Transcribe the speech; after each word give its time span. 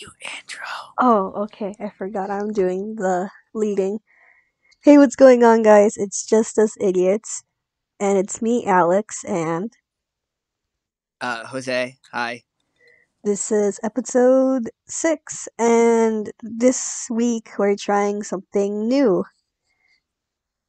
you 0.00 0.10
intro. 0.38 0.66
Oh, 0.98 1.32
okay. 1.44 1.74
I 1.80 1.90
forgot 1.90 2.30
I'm 2.30 2.52
doing 2.52 2.96
the 2.96 3.30
leading. 3.54 4.00
Hey, 4.82 4.98
what's 4.98 5.16
going 5.16 5.44
on, 5.44 5.62
guys? 5.62 5.96
It's 5.96 6.24
just 6.26 6.58
us 6.58 6.76
idiots, 6.80 7.42
and 8.00 8.18
it's 8.18 8.42
me, 8.42 8.64
Alex, 8.66 9.24
and 9.24 9.72
Uh, 11.20 11.44
Jose, 11.46 11.98
hi. 12.12 12.44
this 13.24 13.50
is 13.50 13.80
episode 13.82 14.70
six. 14.86 15.48
And 15.58 16.30
this 16.42 17.08
week 17.10 17.50
we're 17.58 17.76
trying 17.76 18.22
something 18.22 18.88
new. 18.88 19.24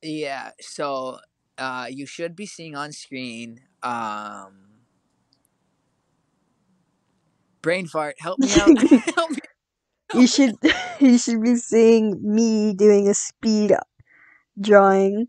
Yeah, 0.01 0.51
so 0.61 1.19
uh, 1.57 1.87
you 1.89 2.05
should 2.05 2.35
be 2.35 2.45
seeing 2.45 2.75
on 2.75 2.91
screen. 2.91 3.61
Um, 3.83 4.74
brain 7.65 7.87
fart, 7.87 8.15
help 8.19 8.37
me 8.37 8.47
out. 8.53 8.77
help 9.15 9.31
me. 9.31 9.39
You 10.13 10.27
should 10.27 10.55
you 10.99 11.17
should 11.17 11.41
be 11.41 11.55
seeing 11.55 12.21
me 12.21 12.75
doing 12.75 13.09
a 13.09 13.13
speed 13.15 13.73
drawing. 14.61 15.27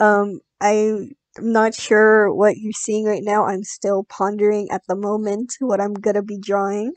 Um, 0.00 0.40
I'm 0.60 1.14
not 1.38 1.74
sure 1.74 2.34
what 2.34 2.56
you're 2.56 2.72
seeing 2.72 3.04
right 3.04 3.22
now. 3.22 3.46
I'm 3.46 3.62
still 3.62 4.02
pondering 4.02 4.68
at 4.72 4.82
the 4.88 4.96
moment 4.96 5.54
what 5.60 5.80
I'm 5.80 5.94
gonna 5.94 6.24
be 6.24 6.38
drawing. 6.38 6.92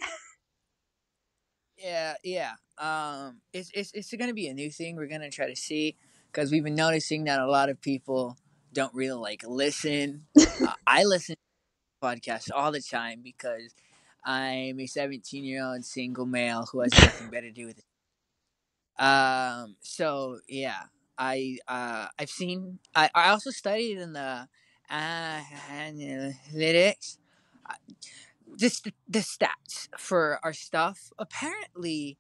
Yeah, 1.78 2.16
yeah. 2.24 2.54
Um, 2.80 3.42
it's 3.54 3.70
it's 3.76 3.92
it's 3.94 4.12
gonna 4.16 4.34
be 4.34 4.48
a 4.48 4.56
new 4.56 4.72
thing. 4.72 4.96
We're 4.96 5.06
gonna 5.06 5.30
try 5.30 5.48
to 5.48 5.56
see 5.56 5.96
because 6.32 6.52
we've 6.52 6.64
been 6.64 6.76
noticing 6.76 7.26
that 7.26 7.40
a 7.40 7.46
lot 7.48 7.70
of 7.70 7.80
people 7.80 8.38
don't 8.74 8.94
really 8.96 9.20
like 9.20 9.44
listen. 9.48 10.26
Uh, 10.36 10.74
I 10.88 11.04
listen 11.04 11.36
to 11.36 12.08
podcasts 12.08 12.50
all 12.54 12.72
the 12.72 12.82
time 12.82 13.22
because 13.24 13.76
I'm 14.26 14.80
a 14.80 14.88
17 14.88 15.44
year 15.44 15.64
old 15.64 15.86
single 15.86 16.26
male 16.26 16.68
who 16.72 16.82
has 16.82 16.98
nothing 16.98 17.30
better 17.30 17.48
to 17.48 17.54
do 17.54 17.66
with 17.68 17.80
it. 17.80 17.86
Um, 19.00 19.76
so 19.82 20.40
yeah, 20.48 20.84
I 21.18 21.58
uh 21.68 22.08
I've 22.18 22.30
seen. 22.30 22.80
I 22.96 23.10
I 23.14 23.30
also 23.30 23.52
studied 23.52 23.98
in 23.98 24.14
the 24.14 24.48
uh, 24.90 25.42
analytics. 25.72 27.18
Uh, 27.70 27.74
Just 28.58 28.88
the 29.08 29.20
stats 29.20 29.88
for 29.98 30.40
our 30.44 30.54
stuff. 30.54 31.12
Apparently, 31.20 32.18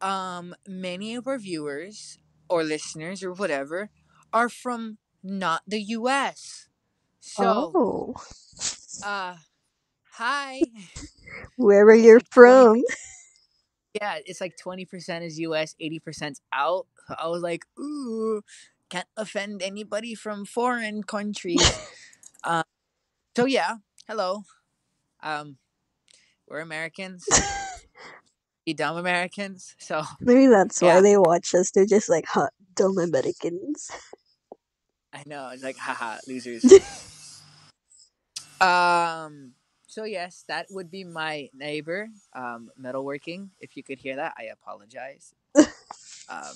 um, 0.00 0.54
many 0.66 1.14
of 1.14 1.26
our 1.26 1.38
viewers 1.38 2.18
or 2.48 2.62
listeners 2.64 3.22
or 3.22 3.32
whatever 3.32 3.90
are 4.32 4.48
from 4.48 4.98
not 5.22 5.62
the 5.66 5.80
U.S. 5.82 6.68
So, 7.20 7.76
Oh, 7.76 8.14
uh, 9.02 9.36
hi. 10.12 10.62
wherever 11.56 11.94
you're 11.94 12.20
from. 12.30 12.82
Yeah, 13.94 14.18
it's 14.24 14.40
like 14.40 14.56
twenty 14.56 14.84
percent 14.84 15.24
is 15.24 15.38
U.S., 15.40 15.74
eighty 15.80 15.98
percent's 16.00 16.40
out. 16.52 16.86
I 17.18 17.28
was 17.28 17.42
like, 17.42 17.64
ooh, 17.78 18.42
can't 18.88 19.08
offend 19.16 19.62
anybody 19.62 20.14
from 20.14 20.44
foreign 20.44 21.02
countries. 21.02 21.60
uh, 22.44 22.62
so 23.36 23.44
yeah, 23.44 23.76
hello. 24.06 24.44
Um, 25.22 25.56
we're 26.48 26.60
Americans. 26.60 27.26
You 28.64 28.74
dumb 28.74 28.96
Americans. 28.96 29.74
So 29.78 30.04
Maybe 30.20 30.46
that's 30.46 30.80
why 30.80 31.00
they 31.00 31.16
watch 31.16 31.52
us. 31.54 31.72
They're 31.72 31.84
just 31.84 32.08
like, 32.08 32.26
huh, 32.28 32.48
dumb 32.76 32.96
Americans. 32.98 33.90
I 35.12 35.24
know. 35.26 35.50
It's 35.52 35.64
like, 35.64 35.76
haha, 35.76 36.18
losers. 36.26 36.64
Um. 38.60 39.54
So 39.92 40.04
yes, 40.04 40.42
that 40.48 40.68
would 40.70 40.90
be 40.90 41.04
my 41.04 41.50
neighbor, 41.52 42.08
um, 42.34 42.70
metalworking. 42.80 43.50
If 43.60 43.76
you 43.76 43.82
could 43.82 43.98
hear 43.98 44.16
that, 44.16 44.32
I 44.38 44.44
apologize. 44.44 45.34
Um, 46.30 46.54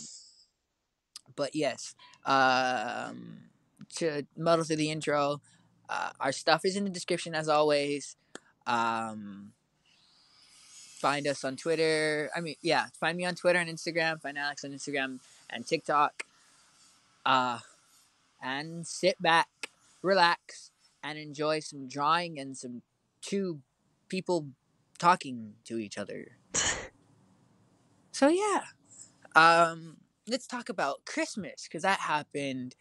but 1.34 1.54
yes, 1.54 1.94
um, 2.24 3.50
to 3.96 4.24
muddle 4.38 4.64
through 4.64 4.76
the 4.76 4.90
intro, 4.90 5.42
uh, 5.90 6.12
our 6.18 6.32
stuff 6.32 6.64
is 6.64 6.76
in 6.76 6.84
the 6.84 6.90
description 6.90 7.34
as 7.34 7.46
always. 7.46 8.16
Um, 8.66 9.52
find 10.98 11.26
us 11.26 11.44
on 11.44 11.56
Twitter. 11.56 12.30
I 12.34 12.40
mean, 12.40 12.54
yeah, 12.62 12.86
find 12.98 13.18
me 13.18 13.26
on 13.26 13.34
Twitter 13.34 13.58
and 13.58 13.68
Instagram. 13.68 14.22
Find 14.22 14.38
Alex 14.38 14.64
on 14.64 14.70
Instagram 14.70 15.18
and 15.50 15.66
TikTok. 15.66 16.22
Uh, 17.26 17.58
and 18.42 18.86
sit 18.86 19.20
back, 19.20 19.68
relax, 20.00 20.70
and 21.04 21.18
enjoy 21.18 21.60
some 21.60 21.86
drawing 21.86 22.38
and 22.38 22.56
some 22.56 22.80
two 23.26 23.60
people 24.08 24.46
talking 24.98 25.54
to 25.64 25.78
each 25.78 25.98
other. 25.98 26.38
So 28.12 28.28
yeah, 28.28 28.62
um, 29.34 29.98
let's 30.28 30.46
talk 30.46 30.68
about 30.68 31.04
Christmas 31.04 31.64
because 31.64 31.82
that 31.82 31.98
happened 32.00 32.74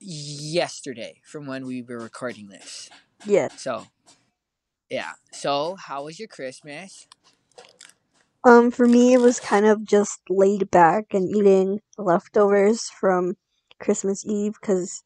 yesterday 0.00 1.20
from 1.22 1.46
when 1.46 1.66
we 1.66 1.82
were 1.82 1.98
recording 1.98 2.48
this. 2.48 2.90
yeah. 3.24 3.48
So 3.56 3.86
yeah, 4.90 5.12
so 5.32 5.76
how 5.76 6.04
was 6.04 6.18
your 6.18 6.28
Christmas? 6.28 7.06
Um, 8.44 8.70
for 8.70 8.86
me, 8.86 9.14
it 9.14 9.20
was 9.20 9.40
kind 9.40 9.64
of 9.64 9.84
just 9.84 10.20
laid 10.28 10.70
back 10.70 11.14
and 11.14 11.28
eating 11.34 11.80
leftovers 11.96 12.90
from 12.90 13.36
Christmas 13.80 14.24
Eve 14.26 14.54
because 14.60 15.02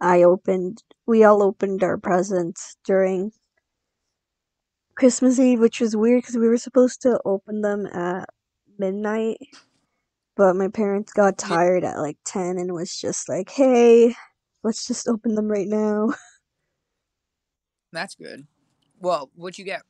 I 0.00 0.22
opened, 0.22 0.82
we 1.06 1.24
all 1.24 1.42
opened 1.42 1.82
our 1.82 1.98
presents 1.98 2.76
during 2.84 3.32
Christmas 4.98 5.38
Eve, 5.38 5.60
which 5.60 5.80
was 5.80 5.94
weird 5.94 6.22
because 6.22 6.36
we 6.36 6.48
were 6.48 6.58
supposed 6.58 7.02
to 7.02 7.20
open 7.24 7.62
them 7.62 7.86
at 7.86 8.28
midnight, 8.80 9.38
but 10.36 10.56
my 10.56 10.66
parents 10.66 11.12
got 11.12 11.38
tired 11.38 11.84
at 11.84 11.98
like 11.98 12.18
10 12.24 12.58
and 12.58 12.72
was 12.72 12.96
just 12.96 13.28
like, 13.28 13.48
hey, 13.48 14.12
let's 14.64 14.88
just 14.88 15.06
open 15.06 15.36
them 15.36 15.46
right 15.46 15.68
now. 15.68 16.08
that's 17.92 18.16
good. 18.16 18.48
Well, 18.98 19.30
what'd 19.36 19.56
you 19.56 19.64
get? 19.64 19.82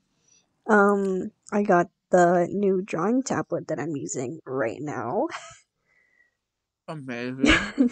Um, 0.66 1.30
I 1.50 1.62
got 1.62 1.86
the 2.10 2.46
new 2.50 2.82
drawing 2.82 3.22
tablet 3.22 3.68
that 3.68 3.80
I'm 3.80 3.96
using 3.96 4.40
right 4.44 4.78
now. 4.78 5.28
Amazing. 6.86 7.46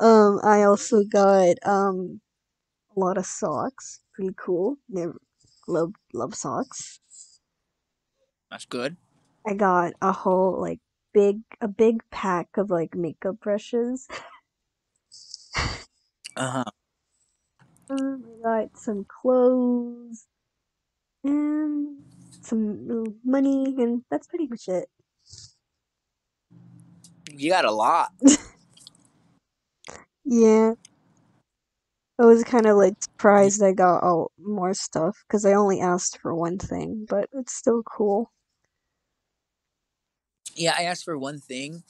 um, 0.00 0.40
I 0.42 0.64
also 0.64 1.04
got 1.04 1.54
um 1.64 2.20
a 2.96 3.00
lot 3.00 3.16
of 3.16 3.26
socks. 3.26 4.00
Pretty 4.12 4.34
cool. 4.36 4.76
Never 4.88 5.20
love 5.66 5.92
love 6.12 6.34
socks. 6.34 7.00
That's 8.50 8.64
good. 8.64 8.96
I 9.46 9.54
got 9.54 9.94
a 10.02 10.12
whole 10.12 10.60
like 10.60 10.80
big 11.12 11.40
a 11.60 11.68
big 11.68 12.02
pack 12.10 12.56
of 12.56 12.70
like 12.70 12.94
makeup 12.94 13.40
brushes. 13.40 14.08
Uh 16.36 16.50
huh. 16.64 16.64
Um, 17.88 18.24
I 18.44 18.62
got 18.62 18.76
some 18.78 19.04
clothes 19.04 20.26
and 21.24 22.02
some 22.42 23.18
money, 23.24 23.74
and 23.78 24.04
that's 24.10 24.26
pretty 24.28 24.46
much 24.46 24.68
it. 24.68 24.88
You 27.32 27.50
got 27.50 27.64
a 27.64 27.70
lot. 27.70 28.12
Yeah, 30.24 30.74
I 32.18 32.24
was 32.24 32.44
kind 32.44 32.66
of 32.66 32.76
like 32.76 32.94
surprised 33.02 33.62
I 33.62 33.72
got 33.72 34.02
all 34.02 34.32
more 34.38 34.72
stuff 34.74 35.22
because 35.26 35.44
I 35.44 35.52
only 35.52 35.80
asked 35.80 36.18
for 36.18 36.34
one 36.34 36.58
thing, 36.58 37.06
but 37.08 37.28
it's 37.32 37.54
still 37.54 37.82
cool. 37.82 38.30
Yeah, 40.54 40.74
I 40.78 40.84
asked 40.84 41.04
for 41.04 41.18
one 41.18 41.38
thing, 41.38 41.82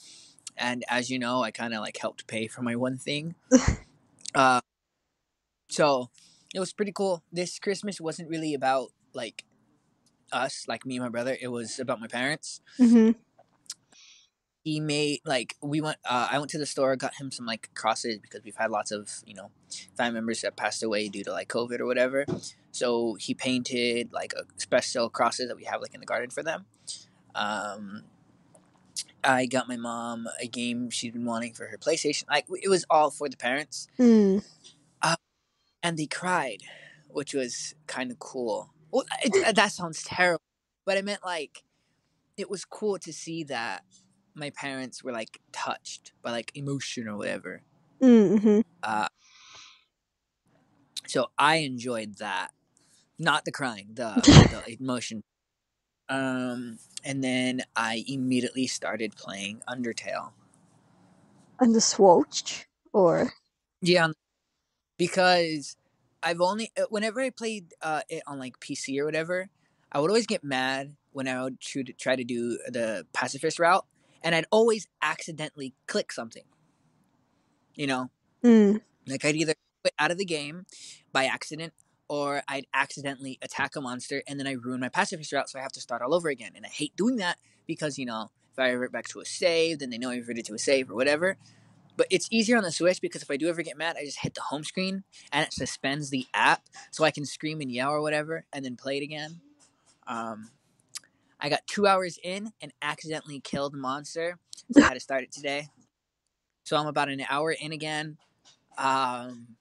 and 0.57 0.83
as 0.89 1.09
you 1.09 1.19
know, 1.19 1.43
I 1.43 1.51
kind 1.51 1.73
of 1.73 1.79
like 1.79 1.97
helped 1.97 2.27
pay 2.27 2.47
for 2.47 2.61
my 2.61 2.75
one 2.75 2.97
thing. 2.97 3.35
Uh, 4.35 4.59
so 5.69 6.09
it 6.53 6.59
was 6.59 6.73
pretty 6.73 6.91
cool. 6.91 7.23
This 7.31 7.59
Christmas 7.59 7.99
wasn't 7.99 8.29
really 8.29 8.53
about 8.53 8.89
like 9.13 9.45
us, 10.31 10.65
like 10.67 10.85
me 10.85 10.95
and 10.97 11.03
my 11.05 11.09
brother. 11.09 11.37
It 11.41 11.47
was 11.47 11.79
about 11.79 11.99
my 11.99 12.07
parents. 12.07 12.61
hmm 12.77 13.11
He 14.67 14.81
made 14.81 15.21
like 15.23 15.55
we 15.61 15.79
went. 15.79 15.95
Uh, 16.03 16.27
I 16.29 16.39
went 16.39 16.51
to 16.51 16.57
the 16.57 16.65
store, 16.65 16.93
got 16.97 17.15
him 17.15 17.31
some 17.31 17.45
like 17.45 17.69
crosses 17.73 18.19
because 18.19 18.41
we've 18.43 18.57
had 18.57 18.69
lots 18.69 18.91
of 18.91 19.09
you 19.25 19.33
know 19.33 19.49
family 19.95 20.15
members 20.15 20.41
that 20.41 20.57
passed 20.57 20.83
away 20.83 21.07
due 21.07 21.23
to 21.23 21.31
like 21.31 21.47
COVID 21.47 21.79
or 21.79 21.85
whatever. 21.85 22.25
So 22.73 23.13
he 23.13 23.33
painted 23.33 24.11
like 24.11 24.33
a 24.33 24.43
special 24.57 25.09
crosses 25.09 25.47
that 25.47 25.55
we 25.55 25.63
have 25.63 25.79
like 25.79 25.93
in 25.93 26.01
the 26.01 26.05
garden 26.05 26.31
for 26.31 26.43
them. 26.43 26.65
Um, 27.33 28.03
I 29.23 29.45
got 29.45 29.69
my 29.69 29.77
mom 29.77 30.27
a 30.41 30.47
game 30.47 30.89
she's 30.89 31.13
been 31.13 31.23
wanting 31.23 31.53
for 31.53 31.67
her 31.67 31.77
PlayStation. 31.77 32.25
Like 32.29 32.45
it 32.61 32.67
was 32.67 32.83
all 32.89 33.09
for 33.09 33.29
the 33.29 33.37
parents, 33.37 33.87
Mm. 33.97 34.43
uh, 35.01 35.15
and 35.81 35.97
they 35.97 36.07
cried, 36.07 36.61
which 37.07 37.33
was 37.33 37.73
kind 37.87 38.11
of 38.11 38.19
cool. 38.19 38.73
Well, 38.91 39.05
it, 39.23 39.55
that 39.55 39.71
sounds 39.71 40.03
terrible, 40.03 40.43
but 40.83 40.97
I 40.97 41.03
meant 41.03 41.23
like 41.23 41.63
it 42.35 42.49
was 42.49 42.65
cool 42.65 42.99
to 42.99 43.13
see 43.13 43.45
that 43.45 43.85
my 44.37 44.51
parents 44.51 45.03
were 45.03 45.11
like 45.11 45.39
touched 45.51 46.13
by 46.21 46.31
like 46.31 46.51
emotion 46.55 47.07
or 47.07 47.17
whatever. 47.17 47.61
Mm-hmm. 48.01 48.61
Uh, 48.83 49.07
so 51.07 51.27
I 51.37 51.57
enjoyed 51.57 52.17
that, 52.19 52.51
not 53.17 53.45
the 53.45 53.51
crying, 53.51 53.89
the 53.93 54.13
the 54.65 54.77
emotion. 54.79 55.23
Um, 56.09 56.77
and 57.03 57.23
then 57.23 57.63
I 57.75 58.03
immediately 58.07 58.67
started 58.67 59.15
playing 59.15 59.61
Undertale. 59.67 60.31
On 61.59 61.73
the 61.73 61.81
Switch? 61.81 62.67
Or. 62.93 63.33
Yeah, 63.81 64.09
because 64.97 65.75
I've 66.23 66.41
only 66.41 66.71
uh, 66.77 66.83
whenever 66.89 67.21
I 67.21 67.29
played 67.29 67.73
uh, 67.81 68.01
it 68.09 68.23
on 68.27 68.39
like 68.39 68.59
PC 68.59 68.99
or 68.99 69.05
whatever, 69.05 69.49
I 69.91 69.99
would 69.99 70.09
always 70.09 70.27
get 70.27 70.43
mad 70.43 70.95
when 71.11 71.27
I 71.27 71.43
would 71.43 71.59
try 71.97 72.15
to 72.15 72.23
do 72.23 72.59
the 72.67 73.05
pacifist 73.13 73.59
route, 73.59 73.85
and 74.27 74.35
I'd 74.35 74.45
always 74.51 74.89
accidentally 75.01 75.73
click 75.87 76.11
something. 76.11 76.43
You 77.75 77.87
know, 77.87 78.09
Mm. 78.43 78.81
like 79.07 79.23
I'd 79.23 79.37
either 79.37 79.53
quit 79.81 79.93
out 79.97 80.11
of 80.11 80.17
the 80.17 80.25
game 80.25 80.65
by 81.13 81.25
accident, 81.25 81.73
or 82.09 82.43
I'd 82.45 82.67
accidentally 82.73 83.39
attack 83.41 83.77
a 83.77 83.81
monster 83.81 84.23
and 84.27 84.37
then 84.37 84.45
I 84.45 84.51
ruin 84.51 84.81
my 84.81 84.89
pacifist 84.89 85.31
route, 85.31 85.49
so 85.49 85.59
I 85.59 85.61
have 85.61 85.71
to 85.71 85.79
start 85.79 86.01
all 86.01 86.13
over 86.13 86.27
again. 86.27 86.51
And 86.57 86.65
I 86.65 86.69
hate 86.69 86.93
doing 86.97 87.15
that 87.17 87.37
because 87.67 87.97
you 87.97 88.05
know 88.05 88.31
if 88.51 88.59
I 88.59 88.71
revert 88.71 88.91
back 88.91 89.07
to 89.09 89.21
a 89.21 89.25
save, 89.25 89.79
then 89.79 89.91
they 89.91 89.97
know 89.97 90.09
I 90.09 90.17
reverted 90.17 90.43
to 90.45 90.53
a 90.53 90.59
save 90.59 90.91
or 90.91 90.95
whatever. 90.95 91.37
But 91.95 92.07
it's 92.09 92.27
easier 92.29 92.57
on 92.57 92.63
the 92.63 92.71
Switch 92.73 92.99
because 92.99 93.21
if 93.21 93.31
I 93.31 93.37
do 93.37 93.47
ever 93.47 93.61
get 93.61 93.77
mad, 93.77 93.95
I 93.97 94.03
just 94.03 94.19
hit 94.19 94.33
the 94.33 94.41
home 94.41 94.65
screen 94.65 95.05
and 95.31 95.47
it 95.47 95.53
suspends 95.53 96.09
the 96.09 96.27
app 96.33 96.63
so 96.91 97.05
I 97.05 97.11
can 97.11 97.25
scream 97.25 97.61
and 97.61 97.71
yell 97.71 97.91
or 97.91 98.01
whatever 98.01 98.43
and 98.51 98.65
then 98.65 98.75
play 98.75 98.97
it 98.97 99.03
again. 99.03 99.39
Um, 100.05 100.51
I 101.39 101.49
got 101.49 101.65
two 101.67 101.87
hours 101.87 102.17
in 102.23 102.51
and 102.61 102.73
accidentally 102.81 103.39
killed 103.39 103.73
the 103.73 103.77
monster. 103.77 104.39
So 104.71 104.81
I 104.81 104.85
had 104.85 104.93
to 104.95 104.99
start 104.99 105.23
it 105.23 105.31
today. 105.31 105.67
So 106.63 106.77
I'm 106.77 106.87
about 106.87 107.09
an 107.09 107.23
hour 107.29 107.51
in 107.51 107.71
again. 107.71 108.17
Um, 108.77 109.55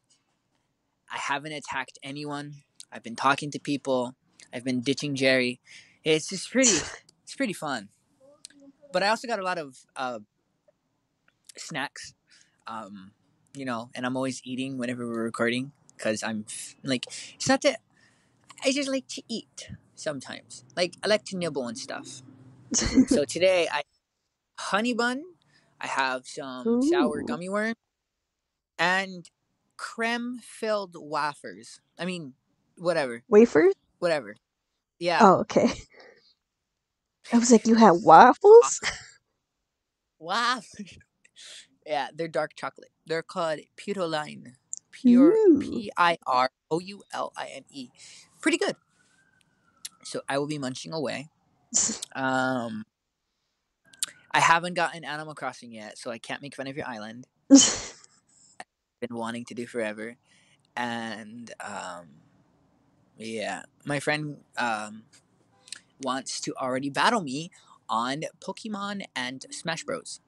I 1.11 1.19
haven't 1.19 1.53
attacked 1.53 1.99
anyone. 2.03 2.55
I've 2.91 3.03
been 3.03 3.17
talking 3.17 3.51
to 3.53 3.61
people. 3.61 4.15
I've 4.53 4.65
been 4.65 4.81
ditching 4.81 5.15
Jerry. 5.15 5.61
It's 6.05 6.29
just 6.29 6.51
pretty. 6.51 6.77
It's 7.25 7.35
pretty 7.35 7.55
fun. 7.55 7.89
But 8.93 9.03
I 9.03 9.09
also 9.09 9.27
got 9.27 9.41
a 9.41 9.43
lot 9.43 9.59
of 9.59 9.77
uh, 9.97 10.21
snacks 11.57 12.15
um, 12.67 13.13
you 13.55 13.65
know, 13.65 13.91
and 13.95 14.05
I'm 14.05 14.17
always 14.17 14.41
eating 14.45 14.79
whenever 14.79 15.07
we're 15.07 15.23
recording 15.23 15.73
because 15.97 16.23
I'm 16.23 16.45
like, 16.83 17.07
it's 17.35 17.49
not 17.49 17.63
that 17.63 17.81
I 18.65 18.73
just 18.73 18.89
like 18.89 19.07
to 19.09 19.23
eat 19.29 19.71
sometimes. 19.97 20.65
Like 20.77 20.95
I 21.03 21.09
like 21.09 21.25
to 21.27 21.37
nibble 21.37 21.67
and 21.67 21.79
stuff. 21.79 22.23
so 22.73 23.25
today 23.29 23.69
I 23.71 23.83
honey 24.59 24.95
bun, 24.95 25.23
I 25.81 25.87
have 25.87 26.27
some 26.27 26.67
Ooh. 26.67 26.83
sour 26.83 27.23
gummy 27.23 27.49
worm, 27.49 27.75
and 28.79 29.29
creme 29.77 30.39
filled 30.43 30.95
wafers. 30.97 31.81
I 31.99 32.05
mean, 32.05 32.35
whatever. 32.77 33.23
Wafers? 33.29 33.75
Whatever. 33.99 34.37
Yeah. 34.99 35.19
Oh, 35.21 35.35
okay. 35.41 35.69
I 37.33 37.39
was 37.39 37.51
like, 37.51 37.67
you 37.67 37.75
had 37.75 37.95
waffles? 38.03 38.81
Waffles. 40.19 40.99
Yeah, 41.87 42.09
they're 42.15 42.29
dark 42.29 42.53
chocolate. 42.57 42.91
They're 43.07 43.23
called 43.23 43.61
Pirouline. 43.77 44.55
Pure 44.91 45.61
P 45.61 45.91
I 45.97 46.17
R 46.27 46.51
O 46.71 46.79
U 46.79 47.03
L 47.13 47.33
I 47.37 47.49
N 47.55 47.65
E. 47.71 47.91
Pretty 48.41 48.57
good. 48.57 48.77
So 50.07 50.21
I 50.29 50.39
will 50.39 50.47
be 50.47 50.59
munching 50.59 50.93
away. 50.93 51.29
Um, 52.15 52.87
I 54.33 54.41
haven't 54.41 54.73
gotten 54.73 55.05
Animal 55.05 55.35
Crossing 55.35 55.71
yet, 55.71 55.99
so 55.99 56.11
I 56.11 56.17
can't 56.17 56.41
make 56.41 56.55
fun 56.55 56.67
of 56.67 56.75
your 56.75 56.87
island. 56.87 57.27
been 57.51 59.15
wanting 59.15 59.45
to 59.47 59.55
do 59.55 59.67
forever, 59.67 60.17
and 60.75 61.53
um, 61.61 62.07
yeah, 63.19 63.65
my 63.85 64.01
friend 64.01 64.39
um 64.57 65.03
wants 66.03 66.41
to 66.43 66.55
already 66.55 66.89
battle 66.89 67.21
me 67.21 67.51
on 67.91 68.23
Pokemon 68.41 69.03
and 69.15 69.45
Smash 69.51 69.85
Bros. 69.85 70.21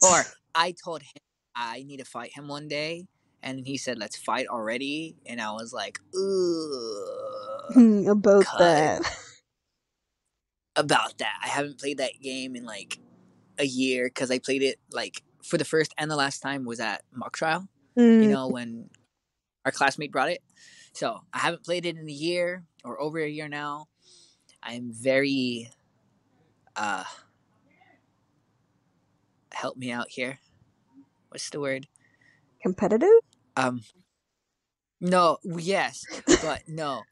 Or 0.00 0.24
I 0.54 0.72
told 0.72 1.02
him 1.02 1.20
I 1.54 1.82
need 1.82 1.98
to 1.98 2.06
fight 2.06 2.34
him 2.34 2.48
one 2.48 2.68
day, 2.68 3.08
and 3.42 3.66
he 3.66 3.76
said, 3.76 3.98
"Let's 3.98 4.16
fight 4.16 4.46
already." 4.46 5.16
And 5.26 5.42
I 5.42 5.52
was 5.52 5.74
like, 5.74 6.00
"Ugh." 6.14 8.06
About 8.08 8.46
that. 8.58 9.02
About 10.76 11.18
that, 11.18 11.38
I 11.42 11.48
haven't 11.48 11.78
played 11.78 11.98
that 11.98 12.20
game 12.20 12.56
in 12.56 12.64
like 12.64 12.98
a 13.58 13.64
year 13.64 14.06
because 14.08 14.30
I 14.30 14.38
played 14.38 14.62
it 14.62 14.78
like 14.90 15.22
for 15.44 15.58
the 15.58 15.64
first 15.64 15.94
and 15.98 16.10
the 16.10 16.16
last 16.16 16.40
time 16.40 16.64
was 16.64 16.80
at 16.80 17.02
mock 17.12 17.36
trial. 17.36 17.68
Mm. 17.96 18.24
You 18.24 18.28
know 18.30 18.48
when 18.48 18.90
our 19.64 19.72
classmate 19.72 20.12
brought 20.12 20.30
it. 20.30 20.42
So 20.92 21.20
I 21.32 21.38
haven't 21.38 21.64
played 21.64 21.86
it 21.86 21.96
in 21.96 22.08
a 22.08 22.12
year 22.12 22.64
or 22.84 23.00
over 23.00 23.18
a 23.18 23.28
year 23.28 23.48
now. 23.48 23.86
I'm 24.62 24.92
very 24.92 25.70
uh 26.76 27.04
help 29.52 29.76
me 29.76 29.92
out 29.92 30.08
here. 30.08 30.38
What's 31.28 31.50
the 31.50 31.60
word? 31.60 31.86
Competitive? 32.62 33.10
Um 33.56 33.82
no, 35.00 35.38
yes, 35.44 36.04
but 36.42 36.62
no. 36.66 37.02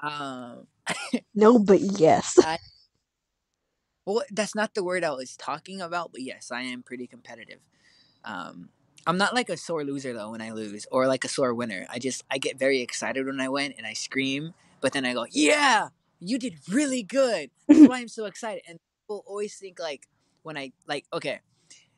Um 0.00 0.66
No, 1.34 1.58
but 1.58 1.80
yes. 1.80 2.38
I, 2.38 2.58
well, 4.14 4.24
that's 4.30 4.54
not 4.54 4.74
the 4.74 4.84
word 4.84 5.04
I 5.04 5.10
was 5.10 5.36
talking 5.36 5.80
about, 5.80 6.12
but 6.12 6.22
yes, 6.22 6.50
I 6.50 6.62
am 6.62 6.82
pretty 6.82 7.06
competitive. 7.06 7.60
Um 8.24 8.70
I'm 9.06 9.16
not 9.16 9.34
like 9.34 9.48
a 9.48 9.56
sore 9.56 9.84
loser 9.84 10.12
though 10.12 10.32
when 10.32 10.42
I 10.42 10.50
lose 10.52 10.86
or 10.90 11.06
like 11.06 11.24
a 11.24 11.28
sore 11.28 11.54
winner. 11.54 11.86
I 11.88 11.98
just 11.98 12.24
I 12.30 12.38
get 12.38 12.58
very 12.58 12.80
excited 12.80 13.24
when 13.26 13.40
I 13.40 13.48
win 13.48 13.72
and 13.76 13.86
I 13.86 13.94
scream, 13.94 14.54
but 14.80 14.92
then 14.92 15.04
I 15.04 15.14
go, 15.14 15.26
"Yeah, 15.30 15.88
you 16.20 16.38
did 16.38 16.54
really 16.68 17.02
good." 17.02 17.50
That's 17.66 17.80
why 17.88 17.98
I'm 18.00 18.08
so 18.08 18.26
excited. 18.26 18.62
And 18.68 18.78
people 19.02 19.24
always 19.26 19.56
think 19.56 19.78
like 19.78 20.08
when 20.42 20.56
I 20.58 20.72
like 20.86 21.06
okay, 21.12 21.40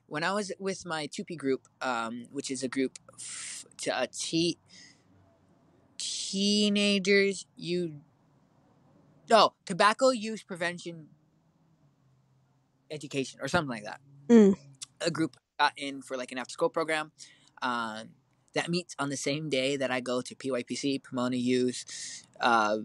when 0.07 0.23
I 0.25 0.33
was 0.33 0.53
with 0.59 0.85
my 0.87 1.07
TUPE 1.07 1.37
group, 1.37 1.69
um, 1.81 2.27
which 2.33 2.51
is 2.51 2.63
a 2.63 2.69
group 2.69 2.99
f- 3.19 3.65
to 3.79 3.97
uh, 3.97 4.07
t- 4.13 4.59
teenagers, 5.99 7.47
you 7.57 8.01
no 9.29 9.55
tobacco 9.65 10.11
use 10.11 10.43
prevention 10.43 11.09
education 12.91 13.41
or 13.43 13.49
something 13.49 13.71
like 13.71 13.85
that. 13.85 14.01
Mm. 14.29 14.57
A 15.01 15.11
group 15.11 15.37
got 15.59 15.73
in 15.77 16.03
for 16.03 16.17
like 16.17 16.33
an 16.33 16.39
after 16.39 16.53
school 16.53 16.71
program 16.71 17.13
um, 17.63 18.11
that 18.55 18.69
meets 18.69 18.95
on 18.99 19.09
the 19.09 19.17
same 19.17 19.49
day 19.49 19.77
that 19.77 19.91
I 19.91 20.01
go 20.01 20.21
to 20.21 20.35
PYPC, 20.35 21.03
Pomona 21.03 21.37
Youth, 21.37 22.25
uh, 22.41 22.79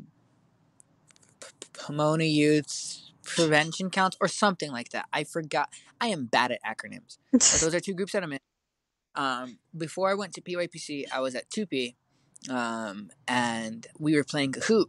Pomona 1.74 2.26
Youth 2.26 3.02
Prevention 3.24 3.90
Counts, 3.90 4.18
or 4.22 4.28
something 4.28 4.72
like 4.72 4.90
that. 4.90 5.08
I 5.12 5.24
forgot. 5.24 5.70
I 6.00 6.08
am 6.08 6.26
bad 6.26 6.52
at 6.52 6.60
acronyms. 6.64 7.18
but 7.32 7.60
those 7.62 7.74
are 7.74 7.80
two 7.80 7.94
groups 7.94 8.14
that 8.14 8.24
I'm 8.24 8.34
in. 8.34 8.40
Um, 9.16 9.60
before 9.76 10.10
I 10.10 10.14
went 10.14 10.34
to 10.34 10.42
PYPC, 10.42 11.06
I 11.12 11.22
was 11.22 11.36
at 11.36 11.50
TUPE, 11.50 11.96
um, 12.50 13.10
and 13.28 13.88
we 13.98 14.16
were 14.16 14.26
playing 14.26 14.52
Kahoot, 14.52 14.88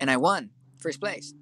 and 0.00 0.10
I 0.10 0.16
won 0.16 0.50
first 0.78 1.00
place. 1.00 1.34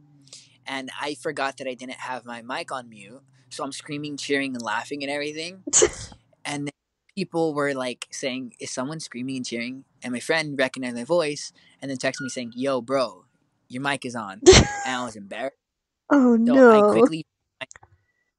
And 0.67 0.91
I 1.01 1.15
forgot 1.15 1.57
that 1.59 1.69
I 1.69 1.75
didn't 1.75 2.01
have 2.01 2.25
my 2.25 2.43
mic 2.43 2.73
on 2.73 2.89
mute, 2.89 3.23
so 3.51 3.65
I'm 3.65 3.73
screaming, 3.73 4.17
cheering, 4.17 4.55
and 4.55 4.63
laughing 4.63 5.03
and 5.03 5.11
everything. 5.11 5.65
and 6.45 6.71
people 7.15 7.55
were 7.55 7.75
like 7.75 8.07
saying, 8.11 8.55
"Is 8.61 8.71
someone 8.71 9.01
screaming 9.01 9.37
and 9.37 9.47
cheering?" 9.47 9.85
And 10.03 10.13
my 10.13 10.21
friend 10.21 10.59
recognized 10.59 10.97
my 10.97 11.05
voice, 11.05 11.53
and 11.81 11.91
then 11.91 11.99
texted 11.99 12.23
me 12.23 12.29
saying, 12.29 12.53
"Yo, 12.55 12.81
bro, 12.81 13.25
your 13.69 13.83
mic 13.83 14.05
is 14.05 14.17
on." 14.17 14.41
and 14.47 14.67
I 14.87 15.05
was 15.05 15.17
embarrassed. 15.17 15.57
Oh 16.15 16.37
so 16.37 16.55
no! 16.55 16.71
I 16.71 16.93
quickly 16.93 17.25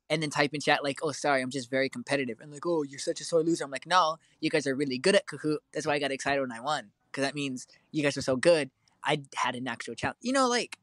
and 0.09 0.21
then 0.21 0.29
type 0.29 0.53
in 0.53 0.61
chat 0.61 0.83
like, 0.83 0.99
"Oh, 1.01 1.11
sorry, 1.11 1.41
I'm 1.41 1.49
just 1.49 1.71
very 1.71 1.89
competitive," 1.89 2.39
and 2.39 2.51
like, 2.51 2.67
"Oh, 2.67 2.83
you're 2.83 2.99
such 2.99 3.19
a 3.19 3.23
sore 3.23 3.41
loser." 3.41 3.63
I'm 3.63 3.71
like, 3.71 3.87
"No, 3.87 4.17
you 4.39 4.51
guys 4.51 4.67
are 4.67 4.75
really 4.75 4.99
good 4.99 5.15
at 5.15 5.25
Kahoot. 5.25 5.57
That's 5.73 5.87
why 5.87 5.93
I 5.93 5.99
got 5.99 6.11
excited 6.11 6.39
when 6.39 6.51
I 6.51 6.59
won 6.59 6.91
because 7.13 7.23
that 7.23 7.35
means 7.35 7.67
you 7.91 8.03
guys 8.03 8.17
are 8.17 8.21
so 8.21 8.35
good. 8.35 8.71
I 9.03 9.21
had 9.35 9.55
an 9.55 9.67
actual 9.67 9.95
challenge. 9.95 10.17
You 10.21 10.33
know, 10.33 10.47
like, 10.47 10.77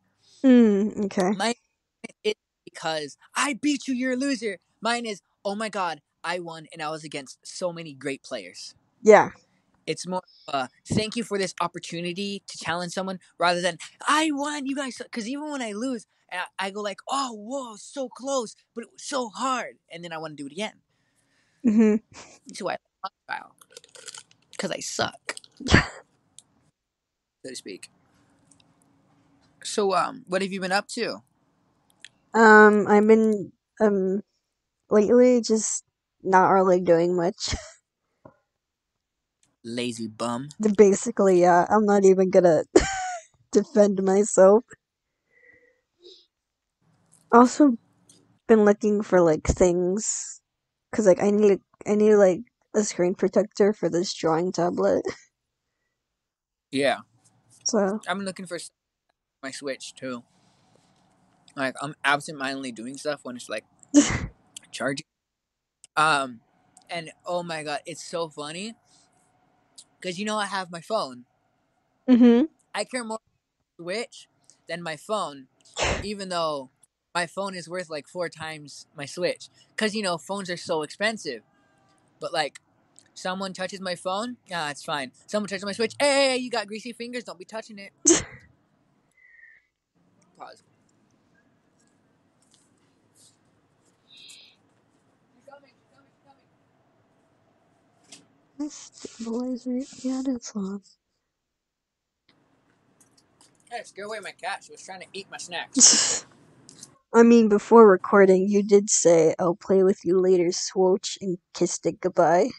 mm, 0.45 1.05
okay, 1.07 1.31
my 1.37 1.55
it 2.25 2.37
because 2.65 3.17
I 3.35 3.55
beat 3.55 3.87
you. 3.89 3.95
You're 3.95 4.13
a 4.13 4.17
loser. 4.17 4.59
Mine 4.81 5.07
is, 5.07 5.21
oh 5.45 5.55
my 5.55 5.69
god, 5.69 6.01
I 6.25 6.39
won, 6.39 6.67
and 6.73 6.83
I 6.83 6.91
was 6.91 7.05
against 7.05 7.39
so 7.43 7.73
many 7.73 7.95
great 7.95 8.23
players. 8.23 8.75
Yeah, 9.03 9.31
it's 9.87 10.07
more 10.07 10.23
uh, 10.49 10.69
thank 10.87 11.17
you 11.17 11.25
for 11.25 11.39
this 11.39 11.55
opportunity 11.61 12.43
to 12.47 12.59
challenge 12.59 12.93
someone 12.93 13.19
rather 13.39 13.61
than 13.61 13.79
I 14.07 14.31
won, 14.33 14.67
you 14.67 14.77
guys. 14.77 14.99
Because 14.99 15.29
even 15.29 15.51
when 15.51 15.63
I 15.63 15.73
lose, 15.73 16.07
I, 16.33 16.45
I, 16.59 16.71
go 16.71 16.81
like, 16.81 17.01
oh, 17.09 17.33
whoa, 17.33 17.77
so 17.77 18.09
close, 18.09 18.55
but 18.75 18.83
it 18.83 18.91
was 18.93 19.03
so 19.03 19.29
hard, 19.29 19.77
and 19.93 20.05
then 20.05 20.13
I 20.13 20.19
want 20.19 20.37
to 20.37 20.43
do 20.43 20.47
it 20.47 20.53
again. 20.53 20.75
Mm-hmm. 21.67 21.97
So 22.55 22.71
I 22.71 22.77
style 23.25 23.55
because 24.53 24.71
I 24.71 24.81
suck, 24.81 25.37
so 25.67 25.81
to 27.47 27.57
speak. 27.57 27.91
So, 29.65 29.95
um, 29.95 30.25
what 30.27 30.43
have 30.43 30.53
you 30.53 30.61
been 30.61 30.73
up 30.73 30.87
to? 30.89 31.23
Um, 32.35 32.87
I've 32.89 33.07
been 33.07 33.53
um 33.81 34.23
lately 34.91 35.41
just 35.43 35.85
not 36.23 36.49
really 36.51 36.81
doing 36.81 37.17
much. 37.17 37.55
lazy 39.65 40.07
bum. 40.09 40.49
Basically, 40.77 41.41
yeah. 41.41 41.67
I'm 41.69 41.85
not 41.85 42.05
even 42.05 42.31
gonna 42.31 42.65
defend 43.53 44.03
myself. 44.03 44.65
Also, 47.33 47.77
been 48.49 48.65
looking 48.65 49.03
for 49.03 49.21
like 49.21 49.47
things 49.47 50.41
because 50.91 51.07
like 51.07 51.23
I 51.23 51.31
need 51.31 51.61
I 51.87 51.95
need 51.97 52.17
like 52.17 52.41
a 52.75 52.83
screen 52.85 53.15
protector 53.15 53.73
for 53.73 53.89
this 53.91 54.15
drawing 54.15 54.53
tablet. 54.53 55.05
Yeah, 56.71 57.01
So 57.65 58.01
I'm 58.07 58.21
looking 58.21 58.47
for 58.47 58.59
my 59.43 59.51
Switch 59.51 59.95
too. 59.95 60.23
Like 61.57 61.75
I'm 61.83 61.95
absent-mindedly 62.05 62.73
doing 62.73 62.97
stuff 62.97 63.21
when 63.23 63.37
it's 63.37 63.49
like 63.49 63.65
charging. 64.71 65.07
Um, 65.97 66.41
and 66.89 67.11
oh 67.27 67.43
my 67.43 67.63
god, 67.63 67.81
it's 67.87 68.05
so 68.05 68.29
funny 68.29 68.75
because 70.01 70.19
you 70.19 70.25
know 70.25 70.37
I 70.37 70.47
have 70.47 70.71
my 70.71 70.81
phone. 70.81 71.25
Mm-hmm. 72.09 72.45
I 72.75 72.85
care 72.85 73.05
more 73.05 73.19
about 73.19 73.85
Switch 73.85 74.29
than 74.69 74.83
my 74.83 74.97
phone, 74.97 75.47
even 76.03 76.29
though 76.29 76.71
my 77.15 77.27
phone 77.27 77.55
is 77.55 77.69
worth 77.69 77.91
like 77.91 78.09
four 78.09 78.29
times 78.29 78.87
my 78.97 79.07
Switch. 79.07 79.49
Because 79.71 79.95
you 79.95 80.03
know 80.03 80.19
phones 80.19 80.51
are 80.51 80.57
so 80.57 80.83
expensive. 80.83 81.43
But 82.21 82.33
like, 82.33 82.61
someone 83.15 83.53
touches 83.53 83.81
my 83.81 83.95
phone, 83.95 84.37
yeah, 84.47 84.71
it's 84.71 84.85
fine. 84.85 85.13
Someone 85.27 85.49
touches 85.49 85.65
my 85.65 85.73
Switch, 85.73 85.95
hey, 85.99 86.37
you 86.37 86.51
got 86.51 86.67
greasy 86.67 86.93
fingers, 86.93 87.25
don't 87.25 87.39
be 87.39 87.45
touching 87.45 87.79
it. 87.79 87.93
Pause. 90.41 90.63
stabilizer. 98.71 99.81
Yeah, 100.03 100.23
that's 100.25 100.57
on. 100.57 100.83
Hey, 103.71 103.83
scare 103.85 104.07
away 104.07 104.21
my 104.21 104.33
cat. 104.33 104.65
She 104.65 104.73
was 104.73 104.83
trying 104.83 105.01
to 105.01 105.07
eat 105.13 105.27
my 105.31 105.37
snacks. 105.37 106.25
I 107.15 107.23
mean, 107.23 107.49
before 107.49 107.89
recording, 107.89 108.49
you 108.49 108.63
did 108.63 108.89
say 108.89 109.35
I'll 109.39 109.57
play 109.57 109.83
with 109.83 110.01
you 110.05 110.19
later, 110.21 110.53
Swooch, 110.53 111.19
and 111.21 111.39
kissed 111.55 111.85
it 111.87 112.01
goodbye. 112.01 112.51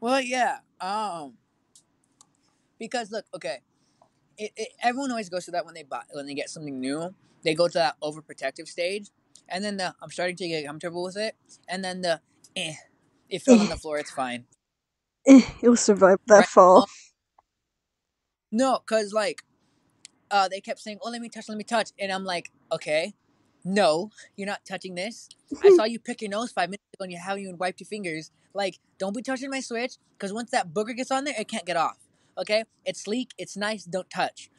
Well, 0.00 0.20
yeah. 0.20 0.58
Um, 0.80 1.38
because 2.78 3.10
look, 3.10 3.24
okay, 3.34 3.60
it, 4.38 4.52
it, 4.56 4.68
everyone 4.82 5.10
always 5.10 5.28
goes 5.28 5.44
to 5.46 5.50
that 5.52 5.64
when 5.66 5.74
they 5.74 5.84
buy 5.84 6.02
when 6.12 6.26
they 6.26 6.34
get 6.34 6.50
something 6.50 6.80
new. 6.80 7.14
They 7.44 7.54
go 7.54 7.68
to 7.68 7.74
that 7.78 7.96
overprotective 8.02 8.68
stage, 8.68 9.10
and 9.48 9.64
then 9.64 9.76
the 9.78 9.94
I'm 10.02 10.10
starting 10.10 10.36
to 10.36 10.48
get 10.48 10.66
comfortable 10.66 11.04
with 11.04 11.16
it, 11.16 11.36
and 11.68 11.84
then 11.84 12.02
the 12.02 12.20
eh, 12.56 12.74
it 13.30 13.42
fell 13.42 13.60
on 13.60 13.68
the 13.68 13.76
floor. 13.76 13.98
It's 13.98 14.10
fine. 14.10 14.46
Eh, 15.26 15.42
It'll 15.62 15.76
survive 15.76 16.18
that 16.28 16.44
Right. 16.44 16.48
fall. 16.48 16.86
No, 18.52 18.80
cause 18.86 19.12
like, 19.12 19.42
uh, 20.30 20.48
they 20.48 20.60
kept 20.60 20.80
saying, 20.80 20.98
"Oh, 21.02 21.10
let 21.10 21.22
me 21.22 21.28
touch, 21.30 21.48
let 21.48 21.58
me 21.58 21.64
touch," 21.64 21.90
and 21.98 22.12
I'm 22.12 22.24
like, 22.24 22.50
"Okay, 22.72 23.14
no, 23.64 24.10
you're 24.36 24.46
not 24.48 24.64
touching 24.66 24.94
this. 24.96 25.30
I 25.62 25.70
saw 25.70 25.84
you 25.86 25.98
pick 26.00 26.22
your 26.22 26.30
nose 26.30 26.52
five 26.52 26.70
minutes 26.70 26.84
ago, 26.94 27.04
and 27.04 27.12
you 27.12 27.18
haven't 27.18 27.44
even 27.44 27.58
wiped 27.58 27.80
your 27.80 27.86
fingers. 27.88 28.32
Like, 28.54 28.78
don't 28.98 29.16
be 29.16 29.22
touching 29.22 29.50
my 29.50 29.60
Switch, 29.60 29.96
cause 30.18 30.32
once 30.32 30.50
that 30.52 30.74
booger 30.74 30.96
gets 30.96 31.10
on 31.12 31.24
there, 31.24 31.34
it 31.38 31.48
can't 31.48 31.66
get 31.66 31.76
off. 31.78 31.98
Okay, 32.38 32.64
it's 32.84 33.02
sleek, 33.04 33.32
it's 33.38 33.56
nice, 33.56 33.84
don't 33.84 34.10
touch." 34.10 34.50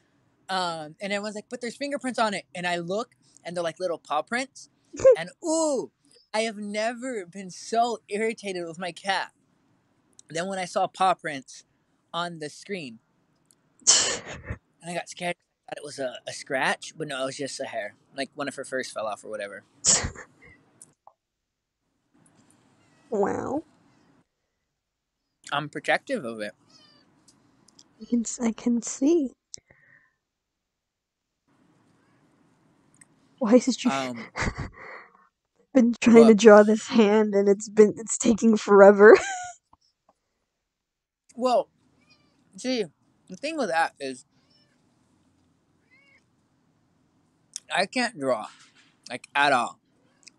Um, 0.50 0.96
and 1.02 1.14
everyone's 1.14 1.36
like, 1.36 1.50
"But 1.50 1.62
there's 1.62 1.78
fingerprints 1.78 2.20
on 2.20 2.34
it," 2.34 2.46
and 2.56 2.68
I 2.68 2.78
look, 2.78 3.16
and 3.44 3.56
they're 3.56 3.64
like 3.64 3.80
little 3.80 4.00
paw 4.00 4.22
prints, 4.24 4.70
and 5.18 5.30
ooh, 5.46 5.92
I 6.34 6.42
have 6.42 6.58
never 6.58 7.26
been 7.26 7.52
so 7.52 8.00
irritated 8.10 8.66
with 8.68 8.80
my 8.80 8.92
cat 8.92 9.32
than 10.30 10.48
when 10.48 10.60
I 10.60 10.66
saw 10.66 10.88
paw 10.88 11.16
prints 11.16 11.66
on 12.14 12.40
the 12.40 12.50
screen 12.50 13.00
and 14.82 14.92
I 14.92 14.94
got 14.96 15.10
scared. 15.10 15.36
I 15.70 15.74
thought 15.76 15.78
it 15.80 15.86
was 15.86 16.00
a, 16.00 16.20
a 16.28 16.34
scratch, 16.34 16.94
but 16.98 17.08
no, 17.08 17.24
it 17.24 17.26
was 17.28 17.38
just 17.38 17.60
a 17.60 17.66
hair. 17.66 17.96
Like 18.16 18.30
one 18.36 18.48
of 18.48 18.56
her 18.56 18.66
first 18.66 18.94
fell 18.94 19.08
off 19.08 19.24
or 19.26 19.30
whatever. 19.30 19.64
wow. 23.10 23.64
I'm 25.52 25.70
protective 25.70 26.26
of 26.26 26.42
it. 26.42 26.54
I 28.02 28.06
can, 28.06 28.24
I 28.42 28.52
can 28.52 28.82
see. 28.82 29.32
Why 33.40 33.56
is 33.56 33.68
it 33.68 33.84
you 33.84 33.92
Um, 33.92 34.26
been 35.74 35.94
trying 36.02 36.28
to 36.28 36.36
draw 36.36 36.64
this 36.64 36.88
hand 36.88 37.34
and 37.36 37.48
it's 37.48 37.70
been 37.70 37.94
it's 37.98 38.18
taking 38.18 38.58
forever? 38.58 39.18
Well, 41.40 41.70
see, 42.58 42.86
the 43.30 43.36
thing 43.36 43.58
with 43.58 43.70
that 43.70 43.94
is, 44.00 44.26
I 47.72 47.86
can't 47.86 48.20
draw, 48.20 48.48
like 49.08 49.28
at 49.36 49.54
all. 49.54 49.80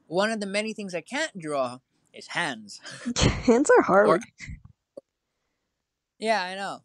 One 0.09 0.33
of 0.33 0.41
the 0.41 0.47
many 0.47 0.73
things 0.73 0.93
I 0.93 1.03
can't 1.03 1.39
draw 1.39 1.79
is 2.13 2.27
hands. 2.29 2.81
Hands 3.45 3.71
are 3.79 3.83
hard. 3.83 4.25
Yeah, 6.19 6.43
I 6.43 6.57
know. 6.57 6.83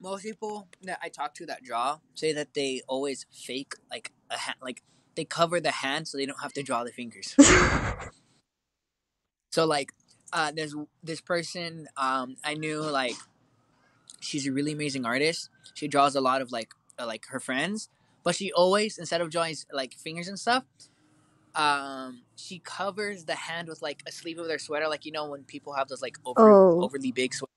Most 0.00 0.22
people 0.22 0.68
that 0.82 0.98
I 1.02 1.08
talk 1.08 1.34
to 1.34 1.46
that 1.46 1.62
draw 1.62 1.98
say 2.14 2.32
that 2.32 2.54
they 2.54 2.82
always 2.86 3.26
fake 3.32 3.74
like 3.90 4.12
a 4.30 4.36
hand, 4.36 4.56
like 4.60 4.82
they 5.14 5.24
cover 5.24 5.60
the 5.60 5.70
hand 5.70 6.08
so 6.08 6.18
they 6.18 6.26
don't 6.26 6.40
have 6.42 6.52
to 6.54 6.62
draw 6.62 6.84
the 6.84 6.92
fingers. 6.92 7.34
So 9.52 9.66
like, 9.66 9.92
uh, 10.32 10.50
there's 10.50 10.74
this 11.04 11.20
person 11.20 11.86
um, 11.96 12.36
I 12.42 12.54
knew 12.54 12.80
like, 12.80 13.14
she's 14.18 14.48
a 14.48 14.52
really 14.52 14.72
amazing 14.72 15.06
artist. 15.06 15.48
She 15.74 15.86
draws 15.86 16.16
a 16.16 16.20
lot 16.20 16.42
of 16.42 16.50
like 16.50 16.74
uh, 16.98 17.06
like 17.06 17.26
her 17.28 17.38
friends, 17.38 17.88
but 18.24 18.34
she 18.34 18.50
always 18.52 18.98
instead 18.98 19.20
of 19.20 19.30
drawing 19.30 19.54
like 19.72 19.94
fingers 19.94 20.26
and 20.26 20.40
stuff, 20.40 20.64
um, 21.54 22.22
she 22.34 22.58
covers 22.58 23.26
the 23.26 23.36
hand 23.36 23.68
with 23.68 23.80
like 23.80 24.02
a 24.08 24.10
sleeve 24.10 24.40
of 24.40 24.48
their 24.48 24.58
sweater, 24.58 24.88
like 24.88 25.06
you 25.06 25.12
know 25.12 25.28
when 25.28 25.44
people 25.44 25.74
have 25.74 25.86
those 25.86 26.02
like 26.02 26.16
over 26.24 26.40
Oh. 26.40 26.82
overly 26.82 27.12
big 27.12 27.32
sweaters. 27.32 27.53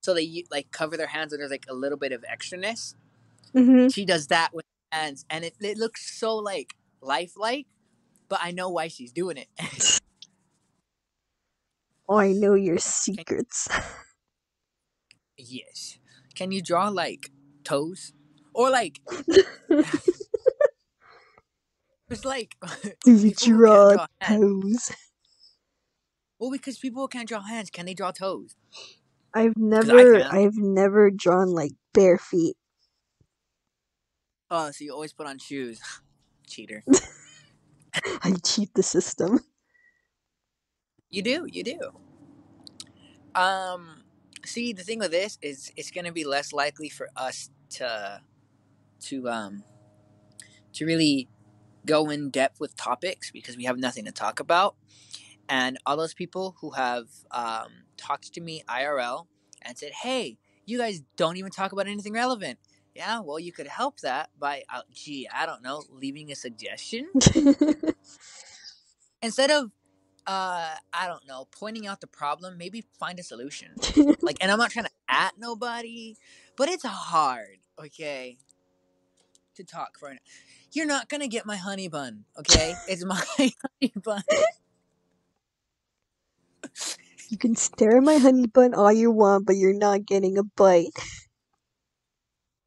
So 0.00 0.14
they 0.14 0.44
like 0.50 0.70
cover 0.70 0.96
their 0.96 1.08
hands 1.08 1.32
and 1.32 1.40
there's 1.40 1.50
like 1.50 1.66
a 1.68 1.74
little 1.74 1.98
bit 1.98 2.12
of 2.12 2.22
extraness. 2.22 2.94
hmm 3.52 3.88
She 3.88 4.04
does 4.04 4.28
that 4.28 4.54
with 4.54 4.64
her 4.92 4.98
hands, 4.98 5.24
and 5.28 5.44
it, 5.44 5.54
it 5.60 5.76
looks 5.78 6.18
so 6.18 6.36
like 6.36 6.74
lifelike. 7.00 7.66
But 8.28 8.40
I 8.42 8.50
know 8.50 8.68
why 8.70 8.88
she's 8.88 9.12
doing 9.12 9.36
it. 9.38 9.48
Oh, 12.08 12.16
I 12.16 12.32
know 12.32 12.54
your 12.54 12.78
secrets. 12.78 13.68
yes. 15.36 15.98
Can 16.34 16.52
you 16.52 16.62
draw 16.62 16.88
like 16.88 17.30
toes 17.64 18.14
or 18.54 18.70
like 18.70 19.00
it's 22.08 22.24
like 22.24 22.56
Do 23.04 23.12
you 23.12 23.34
draw 23.34 24.06
toes? 24.24 24.90
Well, 26.38 26.50
because 26.50 26.78
people 26.78 27.06
can't 27.08 27.28
draw 27.28 27.40
hands, 27.42 27.68
can 27.70 27.86
they 27.86 27.94
draw 27.94 28.12
toes? 28.12 28.54
I've 29.34 29.56
never. 29.56 30.24
I've 30.24 30.56
never 30.56 31.10
drawn 31.10 31.48
like 31.48 31.72
bare 31.94 32.18
feet. 32.18 32.56
Oh, 34.50 34.70
so 34.70 34.84
you 34.84 34.92
always 34.92 35.12
put 35.12 35.26
on 35.26 35.38
shoes, 35.38 35.80
cheater. 36.46 36.84
I 38.22 38.34
cheat 38.44 38.72
the 38.74 38.82
system. 38.82 39.40
You 41.10 41.22
do, 41.22 41.46
you 41.50 41.64
do. 41.64 41.78
Um, 43.34 44.04
see, 44.44 44.72
the 44.72 44.82
thing 44.82 44.98
with 44.98 45.10
this 45.10 45.38
is, 45.42 45.72
it's 45.76 45.90
gonna 45.90 46.12
be 46.12 46.24
less 46.24 46.52
likely 46.52 46.88
for 46.88 47.08
us 47.16 47.50
to, 47.70 48.20
to 49.00 49.28
um, 49.28 49.64
to 50.72 50.86
really 50.86 51.28
go 51.86 52.10
in 52.10 52.30
depth 52.30 52.60
with 52.60 52.76
topics 52.76 53.30
because 53.30 53.56
we 53.56 53.64
have 53.64 53.78
nothing 53.78 54.04
to 54.04 54.12
talk 54.12 54.40
about. 54.40 54.76
And 55.48 55.78
all 55.86 55.96
those 55.96 56.14
people 56.14 56.56
who 56.60 56.70
have 56.72 57.06
um, 57.30 57.68
talked 57.96 58.34
to 58.34 58.40
me 58.40 58.62
IRL 58.68 59.26
and 59.62 59.78
said, 59.78 59.92
"Hey, 59.92 60.38
you 60.66 60.78
guys 60.78 61.02
don't 61.16 61.36
even 61.36 61.50
talk 61.50 61.72
about 61.72 61.86
anything 61.86 62.12
relevant." 62.12 62.58
Yeah, 62.94 63.20
well, 63.20 63.38
you 63.38 63.52
could 63.52 63.68
help 63.68 64.00
that 64.00 64.30
by, 64.40 64.64
uh, 64.74 64.82
gee, 64.92 65.28
I 65.32 65.46
don't 65.46 65.62
know, 65.62 65.84
leaving 65.88 66.32
a 66.32 66.34
suggestion 66.34 67.08
instead 69.22 69.50
of, 69.52 69.70
uh, 70.26 70.74
I 70.92 71.06
don't 71.06 71.26
know, 71.26 71.46
pointing 71.52 71.86
out 71.86 72.00
the 72.00 72.08
problem. 72.08 72.58
Maybe 72.58 72.84
find 72.98 73.18
a 73.18 73.22
solution. 73.22 73.70
Like, 74.20 74.38
and 74.40 74.50
I'm 74.50 74.58
not 74.58 74.70
trying 74.72 74.86
to 74.86 74.90
at 75.08 75.38
nobody, 75.38 76.16
but 76.56 76.68
it's 76.68 76.84
hard, 76.84 77.58
okay, 77.78 78.36
to 79.54 79.64
talk 79.64 79.98
for. 79.98 80.08
An- 80.08 80.18
You're 80.72 80.86
not 80.86 81.08
gonna 81.08 81.28
get 81.28 81.46
my 81.46 81.56
honey 81.56 81.88
bun, 81.88 82.24
okay? 82.38 82.74
It's 82.88 83.04
my 83.04 83.22
honey 83.38 83.92
bun. 84.02 84.22
You 87.28 87.38
can 87.38 87.56
stare 87.56 87.96
at 87.98 88.02
my 88.02 88.16
honey 88.16 88.46
bun 88.46 88.74
all 88.74 88.92
you 88.92 89.10
want, 89.10 89.46
but 89.46 89.56
you're 89.56 89.74
not 89.74 90.06
getting 90.06 90.38
a 90.38 90.42
bite. 90.44 90.92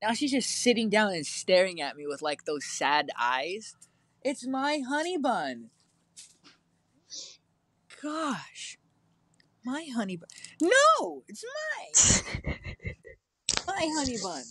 Now 0.01 0.13
she's 0.13 0.31
just 0.31 0.49
sitting 0.49 0.89
down 0.89 1.13
and 1.13 1.25
staring 1.25 1.79
at 1.79 1.95
me 1.95 2.07
with 2.07 2.21
like 2.21 2.45
those 2.45 2.65
sad 2.65 3.09
eyes. 3.19 3.75
It's 4.23 4.47
my 4.47 4.81
honey 4.87 5.17
bun. 5.17 5.69
Gosh. 8.01 8.77
My 9.63 9.85
honey 9.93 10.17
bun. 10.17 10.27
No! 10.61 11.23
It's 11.27 11.43
mine! 11.43 12.55
My 13.67 13.89
honey 13.95 14.17
bun. 14.21 14.43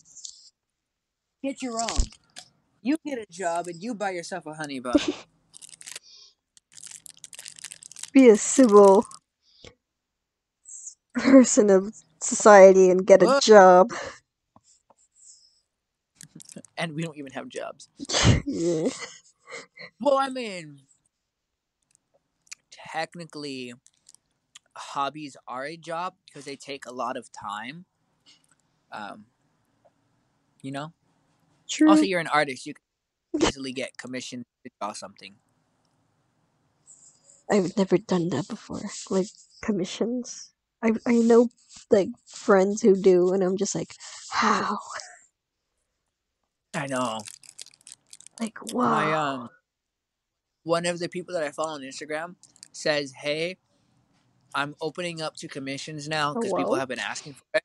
Get 1.43 1.63
your 1.63 1.81
own. 1.81 2.05
You 2.83 2.97
get 3.05 3.19
a 3.19 3.27
job 3.31 3.67
and 3.67 3.83
you 3.83 3.95
buy 3.95 4.11
yourself 4.11 4.47
a 4.47 4.55
honey 4.55 4.79
bun. 4.79 4.95
Be 8.13 8.29
a 8.29 8.37
civil 8.37 9.05
person 11.15 11.71
of 11.71 11.95
society 12.23 12.91
and 12.91 13.07
get 13.07 13.23
a 13.23 13.27
What? 13.27 13.43
job. 13.43 13.93
and 16.77 16.95
we 16.95 17.03
don't 17.03 17.17
even 17.19 17.33
have 17.33 17.49
jobs. 17.49 17.89
yeah. 18.47 18.89
Well, 20.01 20.17
I 20.19 20.29
mean, 20.31 20.81
technically, 22.71 23.75
hobbies 24.77 25.37
are 25.47 25.67
a 25.67 25.77
job 25.77 26.15
because 26.27 26.45
they 26.45 26.57
take 26.57 26.87
a 26.87 26.93
lot 26.93 27.17
of 27.17 27.31
time. 27.33 27.85
Um, 28.93 29.27
you 30.63 30.73
know. 30.73 30.93
True. 31.69 31.91
Also, 31.91 32.03
you're 32.03 32.21
an 32.21 32.27
artist. 32.27 32.67
You 32.67 32.75
can 32.75 33.49
easily 33.49 33.73
get 33.73 33.97
commissioned 33.99 34.45
to 34.65 34.71
draw 34.81 34.93
something. 34.93 35.35
I've 37.51 37.77
never 37.77 37.99
done 37.99 38.29
that 38.31 38.49
before. 38.49 38.81
Like 39.11 39.29
commissions. 39.63 40.50
I 40.83 40.93
I 41.07 41.15
know 41.19 41.49
like 41.91 42.09
friends 42.27 42.83
who 42.83 42.97
do, 42.97 43.33
and 43.33 43.43
I'm 43.43 43.57
just 43.57 43.75
like, 43.75 43.95
how? 44.31 44.79
I 46.75 46.87
know. 46.87 47.19
Like 48.41 48.59
wow. 48.73 48.91
My 48.91 49.13
um, 49.13 49.51
one 50.63 50.87
of 50.87 50.99
the 50.99 51.09
people 51.09 51.35
that 51.35 51.43
I 51.43 51.51
follow 51.51 51.75
on 51.75 51.83
Instagram 51.83 52.37
says, 52.73 53.13
"Hey, 53.13 53.59
I'm 54.55 54.75
opening 54.81 55.21
up 55.21 55.37
to 55.37 55.49
commissions 55.49 56.09
now 56.09 56.35
because 56.35 56.53
people 56.53 56.77
have 56.77 56.89
been 56.89 56.99
asking 56.99 57.35
for 57.35 57.45
it, 57.55 57.65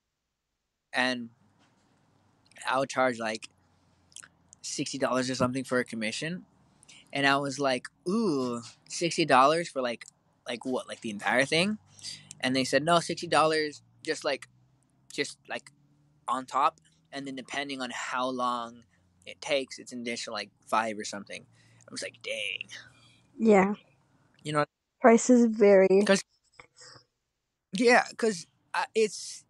and 0.91 1.29
I'll 2.67 2.85
charge 2.85 3.19
like 3.19 3.49
sixty 4.61 4.97
dollars 4.97 5.29
or 5.29 5.35
something 5.35 5.63
for 5.63 5.79
a 5.79 5.85
commission." 5.85 6.45
And 7.13 7.25
I 7.25 7.37
was 7.37 7.59
like, 7.59 7.87
"Ooh, 8.09 8.61
sixty 8.89 9.23
dollars 9.23 9.69
for 9.69 9.81
like, 9.81 10.05
like 10.45 10.65
what, 10.65 10.89
like 10.89 10.99
the 11.01 11.11
entire 11.11 11.45
thing?" 11.45 11.77
And 12.45 12.55
they 12.55 12.63
said, 12.63 12.83
"No, 12.83 12.99
sixty 12.99 13.25
dollars, 13.25 13.81
just 14.03 14.23
like, 14.23 14.47
just 15.11 15.39
like 15.49 15.71
on 16.27 16.45
top, 16.45 16.79
and 17.11 17.25
then 17.25 17.35
depending 17.35 17.81
on 17.81 17.89
how 17.91 18.27
long 18.29 18.83
it 19.25 19.41
takes, 19.41 19.79
it's 19.79 19.91
an 19.91 20.01
additional 20.01 20.35
like 20.35 20.51
five 20.67 20.99
or 20.99 21.03
something." 21.03 21.43
I 21.81 21.91
was 21.91 22.03
like, 22.03 22.21
"Dang." 22.21 22.67
Yeah. 23.39 23.73
You 24.43 24.53
know, 24.53 24.65
Prices 25.01 25.47
vary. 25.47 26.03
Cause, 26.05 26.21
yeah, 27.73 28.03
because 28.11 28.45
uh, 28.75 28.83
it's 28.93 29.43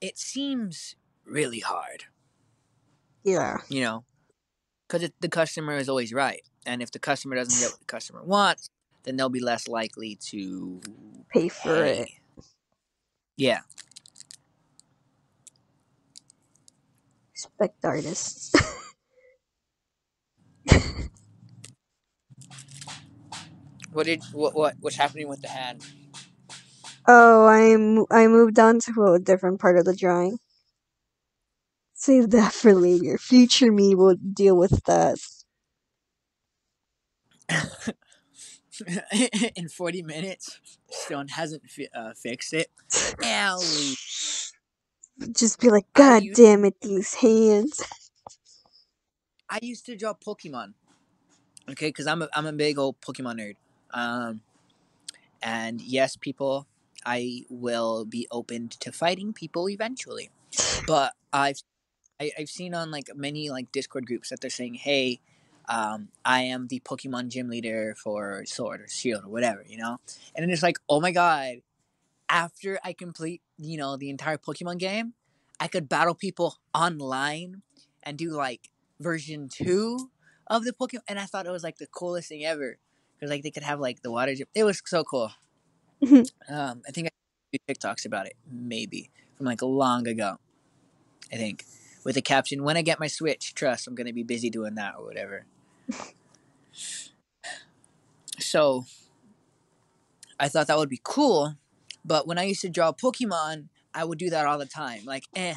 it 0.00 0.16
seems 0.16 0.94
really 1.24 1.58
hard, 1.58 2.04
Yeah. 3.24 3.58
you 3.68 3.80
know, 3.82 4.04
because 4.86 5.10
the 5.20 5.28
customer 5.28 5.76
is 5.76 5.88
always 5.88 6.12
right, 6.12 6.42
and 6.64 6.82
if 6.82 6.92
the 6.92 7.00
customer 7.00 7.34
doesn't 7.34 7.58
get 7.60 7.72
what 7.72 7.80
the 7.80 7.86
customer 7.86 8.22
wants, 8.22 8.70
then 9.02 9.16
they'll 9.16 9.28
be 9.28 9.40
less 9.40 9.66
likely 9.66 10.14
to 10.30 10.80
Pay 11.32 11.48
for 11.48 11.84
pay. 11.84 11.84
it. 11.84 12.08
Yeah, 13.36 13.60
Respect 17.34 17.84
artists. 17.84 18.52
what 23.92 24.06
did 24.06 24.22
what 24.32 24.54
what 24.56 24.74
what's 24.80 24.96
happening 24.96 25.28
with 25.28 25.42
the 25.42 25.48
hand? 25.48 25.84
oh, 27.08 27.46
I 27.46 27.76
mo- 27.76 28.06
I 28.10 28.26
moved 28.28 28.58
on 28.58 28.80
to 28.80 29.04
a 29.14 29.18
different 29.20 29.60
part 29.60 29.78
of 29.78 29.84
the 29.86 29.96
drawing. 29.96 30.38
Save 31.94 32.30
that 32.30 32.52
for 32.52 32.74
later. 32.74 33.18
Future 33.18 33.72
me 33.72 33.94
will 33.94 34.16
deal 34.16 34.56
with 34.56 34.84
that. 34.86 35.18
In 39.56 39.68
forty 39.68 40.02
minutes, 40.02 40.60
Stone 40.90 41.28
hasn't 41.28 41.68
fi- 41.70 41.88
uh, 41.94 42.12
fixed 42.14 42.52
it. 42.54 42.70
Owie. 42.90 44.52
Just 45.32 45.60
be 45.60 45.68
like, 45.68 45.86
God 45.94 46.24
used- 46.24 46.40
damn 46.40 46.64
it, 46.64 46.80
these 46.80 47.14
hands. 47.14 47.82
I 49.48 49.58
used 49.62 49.86
to 49.86 49.96
draw 49.96 50.14
Pokemon. 50.14 50.74
Okay, 51.70 51.88
because 51.88 52.06
I'm 52.06 52.22
a 52.22 52.28
I'm 52.34 52.46
a 52.46 52.52
big 52.52 52.78
old 52.78 53.00
Pokemon 53.00 53.40
nerd. 53.40 53.56
Um, 53.92 54.42
and 55.42 55.80
yes, 55.80 56.16
people, 56.16 56.66
I 57.04 57.42
will 57.48 58.04
be 58.04 58.26
open 58.30 58.68
to 58.80 58.92
fighting 58.92 59.32
people 59.32 59.68
eventually. 59.68 60.30
But 60.86 61.14
I've 61.32 61.62
I, 62.20 62.32
I've 62.38 62.50
seen 62.50 62.74
on 62.74 62.90
like 62.90 63.10
many 63.14 63.50
like 63.50 63.72
Discord 63.72 64.06
groups 64.06 64.30
that 64.30 64.40
they're 64.40 64.50
saying, 64.50 64.74
"Hey, 64.74 65.20
um, 65.70 66.08
I 66.24 66.42
am 66.42 66.66
the 66.66 66.80
Pokemon 66.80 67.28
gym 67.28 67.48
leader 67.48 67.94
for 67.96 68.44
Sword 68.44 68.80
or 68.82 68.88
Shield 68.88 69.24
or 69.24 69.28
whatever," 69.28 69.64
you 69.66 69.78
know. 69.78 69.98
And 70.34 70.42
then 70.42 70.50
it's 70.50 70.62
like, 70.62 70.78
oh 70.88 71.00
my 71.00 71.12
god! 71.12 71.62
After 72.28 72.78
I 72.84 72.92
complete, 72.92 73.40
you 73.56 73.78
know, 73.78 73.96
the 73.96 74.10
entire 74.10 74.36
Pokemon 74.36 74.78
game, 74.78 75.14
I 75.60 75.68
could 75.68 75.88
battle 75.88 76.14
people 76.14 76.56
online 76.74 77.62
and 78.02 78.18
do 78.18 78.30
like 78.30 78.68
version 78.98 79.48
two 79.48 80.10
of 80.48 80.64
the 80.64 80.72
Pokemon, 80.72 81.02
and 81.08 81.20
I 81.20 81.26
thought 81.26 81.46
it 81.46 81.50
was 81.50 81.62
like 81.62 81.78
the 81.78 81.86
coolest 81.86 82.28
thing 82.28 82.44
ever 82.44 82.78
because 83.14 83.30
like 83.30 83.44
they 83.44 83.52
could 83.52 83.62
have 83.62 83.78
like 83.78 84.02
the 84.02 84.10
water 84.10 84.34
gym. 84.34 84.48
It 84.54 84.64
was 84.64 84.82
so 84.84 85.04
cool. 85.04 85.30
um, 86.48 86.82
I 86.88 86.90
think 86.92 87.08
I 87.08 87.10
did 87.52 87.60
TikToks 87.68 88.06
about 88.06 88.26
it, 88.26 88.34
maybe 88.50 89.10
from 89.36 89.46
like 89.46 89.62
long 89.62 90.08
ago. 90.08 90.38
I 91.32 91.36
think 91.36 91.64
with 92.04 92.16
the 92.16 92.22
caption, 92.22 92.64
"When 92.64 92.76
I 92.76 92.82
get 92.82 92.98
my 92.98 93.06
Switch, 93.06 93.54
trust 93.54 93.86
I'm 93.86 93.94
gonna 93.94 94.12
be 94.12 94.24
busy 94.24 94.50
doing 94.50 94.74
that 94.74 94.94
or 94.98 95.04
whatever." 95.04 95.46
So 98.38 98.84
I 100.38 100.48
thought 100.48 100.66
that 100.68 100.78
would 100.78 100.88
be 100.88 101.00
cool, 101.02 101.56
but 102.04 102.26
when 102.26 102.38
I 102.38 102.44
used 102.44 102.62
to 102.62 102.68
draw 102.68 102.92
Pokemon, 102.92 103.68
I 103.94 104.04
would 104.04 104.18
do 104.18 104.30
that 104.30 104.46
all 104.46 104.58
the 104.58 104.66
time. 104.66 105.04
Like, 105.04 105.24
eh, 105.34 105.54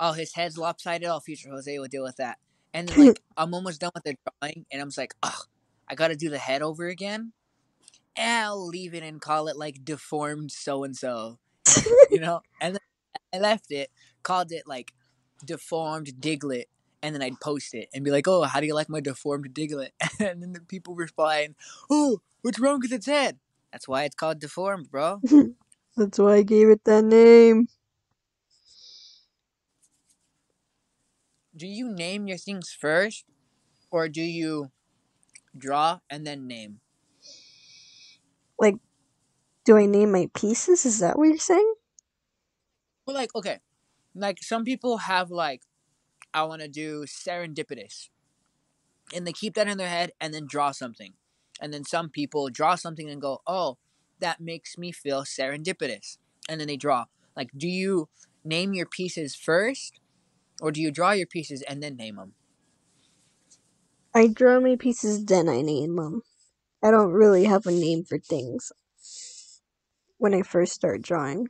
oh, 0.00 0.12
his 0.12 0.34
head's 0.34 0.58
lopsided. 0.58 1.08
Oh, 1.08 1.20
future 1.20 1.50
Jose 1.50 1.78
will 1.78 1.86
deal 1.86 2.02
with 2.02 2.16
that. 2.16 2.38
And 2.72 2.88
then, 2.88 3.06
like, 3.08 3.20
I'm 3.36 3.54
almost 3.54 3.80
done 3.80 3.92
with 3.94 4.04
the 4.04 4.16
drawing, 4.40 4.66
and 4.72 4.80
I'm 4.82 4.88
just 4.88 4.98
like, 4.98 5.14
oh, 5.22 5.42
I 5.88 5.94
gotta 5.94 6.16
do 6.16 6.30
the 6.30 6.38
head 6.38 6.62
over 6.62 6.88
again. 6.88 7.32
And 8.16 8.44
I'll 8.44 8.66
leave 8.66 8.94
it 8.94 9.02
and 9.02 9.20
call 9.20 9.48
it 9.48 9.56
like 9.56 9.84
deformed 9.84 10.52
so 10.52 10.84
and 10.84 10.96
so, 10.96 11.38
you 12.10 12.20
know. 12.20 12.40
And 12.60 12.74
then 12.74 12.80
I 13.34 13.38
left 13.38 13.70
it, 13.70 13.90
called 14.22 14.52
it 14.52 14.66
like 14.66 14.92
deformed 15.44 16.12
Diglett, 16.20 16.66
and 17.04 17.14
then 17.14 17.22
I'd 17.22 17.38
post 17.38 17.74
it 17.74 17.90
and 17.92 18.02
be 18.02 18.10
like, 18.10 18.26
"Oh, 18.26 18.42
how 18.44 18.60
do 18.60 18.66
you 18.66 18.74
like 18.74 18.88
my 18.88 19.00
deformed 19.00 19.52
Diglett?" 19.52 19.92
And 20.18 20.42
then 20.42 20.54
the 20.54 20.60
people 20.60 20.94
replying, 20.94 21.54
"Oh, 21.90 22.22
what's 22.40 22.58
wrong 22.58 22.80
with 22.80 22.92
its 22.92 23.04
head?" 23.06 23.38
That's 23.70 23.86
why 23.86 24.04
it's 24.04 24.14
called 24.14 24.40
deformed, 24.40 24.90
bro. 24.90 25.20
That's 25.96 26.18
why 26.18 26.36
I 26.36 26.42
gave 26.42 26.70
it 26.70 26.84
that 26.84 27.04
name. 27.04 27.68
Do 31.54 31.66
you 31.66 31.92
name 31.92 32.26
your 32.26 32.38
things 32.38 32.72
first, 32.72 33.26
or 33.90 34.08
do 34.08 34.22
you 34.22 34.72
draw 35.56 36.00
and 36.08 36.26
then 36.26 36.48
name? 36.48 36.80
Like, 38.58 38.76
do 39.64 39.76
I 39.76 39.86
name 39.86 40.10
my 40.10 40.30
pieces? 40.34 40.86
Is 40.86 41.00
that 41.00 41.18
what 41.18 41.28
you're 41.28 41.38
saying? 41.38 41.74
Well, 43.06 43.14
like, 43.14 43.34
okay, 43.36 43.58
like 44.14 44.42
some 44.42 44.64
people 44.64 44.98
have 44.98 45.30
like, 45.30 45.62
I 46.34 46.42
want 46.42 46.62
to 46.62 46.68
do 46.68 47.04
serendipitous, 47.04 48.08
and 49.14 49.26
they 49.26 49.32
keep 49.32 49.54
that 49.54 49.68
in 49.68 49.78
their 49.78 49.88
head 49.88 50.10
and 50.20 50.34
then 50.34 50.46
draw 50.46 50.72
something, 50.72 51.14
and 51.60 51.72
then 51.72 51.84
some 51.84 52.10
people 52.10 52.48
draw 52.48 52.74
something 52.74 53.08
and 53.08 53.22
go, 53.22 53.40
oh, 53.46 53.78
that 54.18 54.40
makes 54.40 54.76
me 54.76 54.92
feel 54.92 55.22
serendipitous, 55.22 56.18
and 56.48 56.60
then 56.60 56.66
they 56.66 56.76
draw. 56.76 57.04
Like, 57.36 57.50
do 57.56 57.68
you 57.68 58.08
name 58.44 58.74
your 58.74 58.86
pieces 58.86 59.34
first, 59.34 60.00
or 60.60 60.72
do 60.72 60.80
you 60.80 60.90
draw 60.90 61.12
your 61.12 61.26
pieces 61.26 61.62
and 61.62 61.82
then 61.82 61.96
name 61.96 62.16
them? 62.16 62.34
I 64.14 64.28
draw 64.28 64.60
my 64.60 64.76
pieces, 64.76 65.24
then 65.24 65.48
I 65.48 65.60
name 65.62 65.96
them. 65.96 66.22
I 66.82 66.90
don't 66.90 67.12
really 67.12 67.44
have 67.44 67.66
a 67.66 67.72
name 67.72 68.04
for 68.04 68.18
things 68.18 68.72
when 70.18 70.34
I 70.34 70.42
first 70.42 70.72
start 70.72 71.02
drawing. 71.02 71.48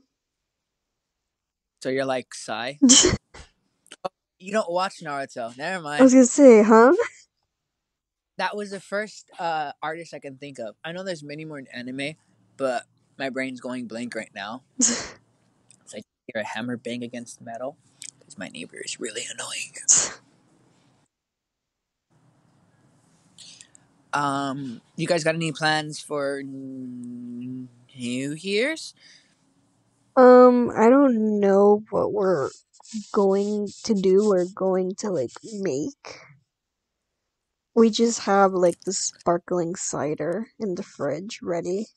So 1.82 1.90
you're 1.90 2.06
like 2.06 2.32
Sai. 2.34 2.78
You 4.38 4.52
don't 4.52 4.70
watch 4.70 5.00
Naruto. 5.02 5.56
Never 5.56 5.82
mind. 5.82 6.00
I 6.00 6.04
was 6.04 6.12
gonna 6.12 6.26
say, 6.26 6.62
huh? 6.62 6.92
that 8.38 8.56
was 8.56 8.70
the 8.70 8.80
first 8.80 9.30
uh, 9.38 9.72
artist 9.82 10.14
I 10.14 10.18
can 10.18 10.36
think 10.36 10.58
of. 10.58 10.74
I 10.84 10.92
know 10.92 11.04
there's 11.04 11.22
many 11.22 11.44
more 11.44 11.58
in 11.58 11.66
anime, 11.68 12.14
but 12.56 12.84
my 13.18 13.30
brain's 13.30 13.60
going 13.60 13.86
blank 13.86 14.14
right 14.14 14.30
now. 14.34 14.62
It's 15.84 15.94
like 15.94 16.04
hear 16.32 16.42
a 16.42 16.46
hammer 16.46 16.76
bang 16.76 17.02
against 17.02 17.40
metal 17.40 17.76
because 18.18 18.38
my 18.38 18.48
neighbor 18.48 18.78
is 18.84 19.00
really 19.00 19.22
annoying. 19.32 19.72
Um, 24.12 24.80
you 24.96 25.06
guys 25.06 25.24
got 25.24 25.34
any 25.34 25.52
plans 25.52 26.00
for 26.00 26.38
n- 26.40 27.68
New 27.96 28.32
Year's? 28.32 28.94
Um, 30.16 30.70
I 30.76 30.90
don't 30.90 31.40
know 31.40 31.82
what 31.90 32.12
we're 32.12 32.50
going 33.12 33.68
to 33.84 33.94
do 33.94 34.30
or 34.30 34.44
going 34.54 34.94
to 34.96 35.10
like 35.10 35.32
make. 35.42 36.20
We 37.74 37.90
just 37.90 38.20
have 38.20 38.52
like 38.52 38.80
the 38.82 38.92
sparkling 38.92 39.74
cider 39.74 40.48
in 40.60 40.76
the 40.76 40.84
fridge 40.84 41.40
ready. 41.42 41.88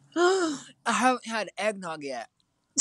I 0.16 0.58
haven't 0.86 1.26
had 1.26 1.50
eggnog 1.56 2.02
yet. 2.02 2.28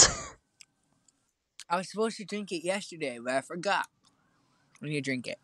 I 1.70 1.78
was 1.78 1.92
supposed 1.92 2.18
to 2.18 2.26
drink 2.26 2.52
it 2.52 2.64
yesterday, 2.64 3.20
but 3.24 3.34
I 3.34 3.42
forgot. 3.42 3.88
I 4.82 4.88
need 4.88 4.96
to 4.96 5.02
drink 5.02 5.28
it. 5.28 5.40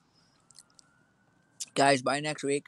Guys, 1.76 2.02
by 2.02 2.20
next 2.20 2.44
week, 2.44 2.68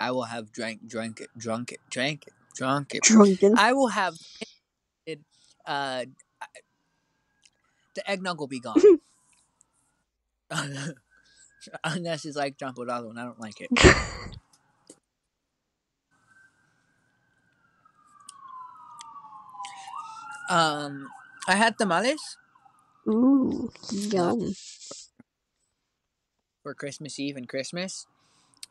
I 0.00 0.10
will 0.10 0.24
have 0.24 0.52
drank, 0.52 0.88
drank 0.88 1.20
it, 1.20 1.30
drunk 1.36 1.72
it, 1.72 1.80
drank 1.90 2.26
it, 2.26 2.32
drunk 2.58 2.94
it. 2.94 3.02
Drunken. 3.02 3.56
I 3.56 3.72
will 3.72 3.88
have. 3.88 4.14
Uh, 5.64 6.04
the 7.94 8.10
eggnog 8.10 8.38
will 8.40 8.48
be 8.48 8.60
gone. 8.60 8.80
Unless 11.84 12.24
it's 12.24 12.36
like 12.36 12.56
Trampolado, 12.56 13.10
and 13.10 13.20
I 13.20 13.24
don't 13.24 13.40
like 13.40 13.60
it. 13.60 13.70
Um, 20.50 21.10
I 21.46 21.56
had 21.56 21.76
tamales 21.76 22.38
Ooh, 23.06 23.70
yum. 23.92 24.54
for 26.62 26.72
Christmas 26.72 27.18
Eve 27.18 27.36
and 27.36 27.46
Christmas, 27.46 28.06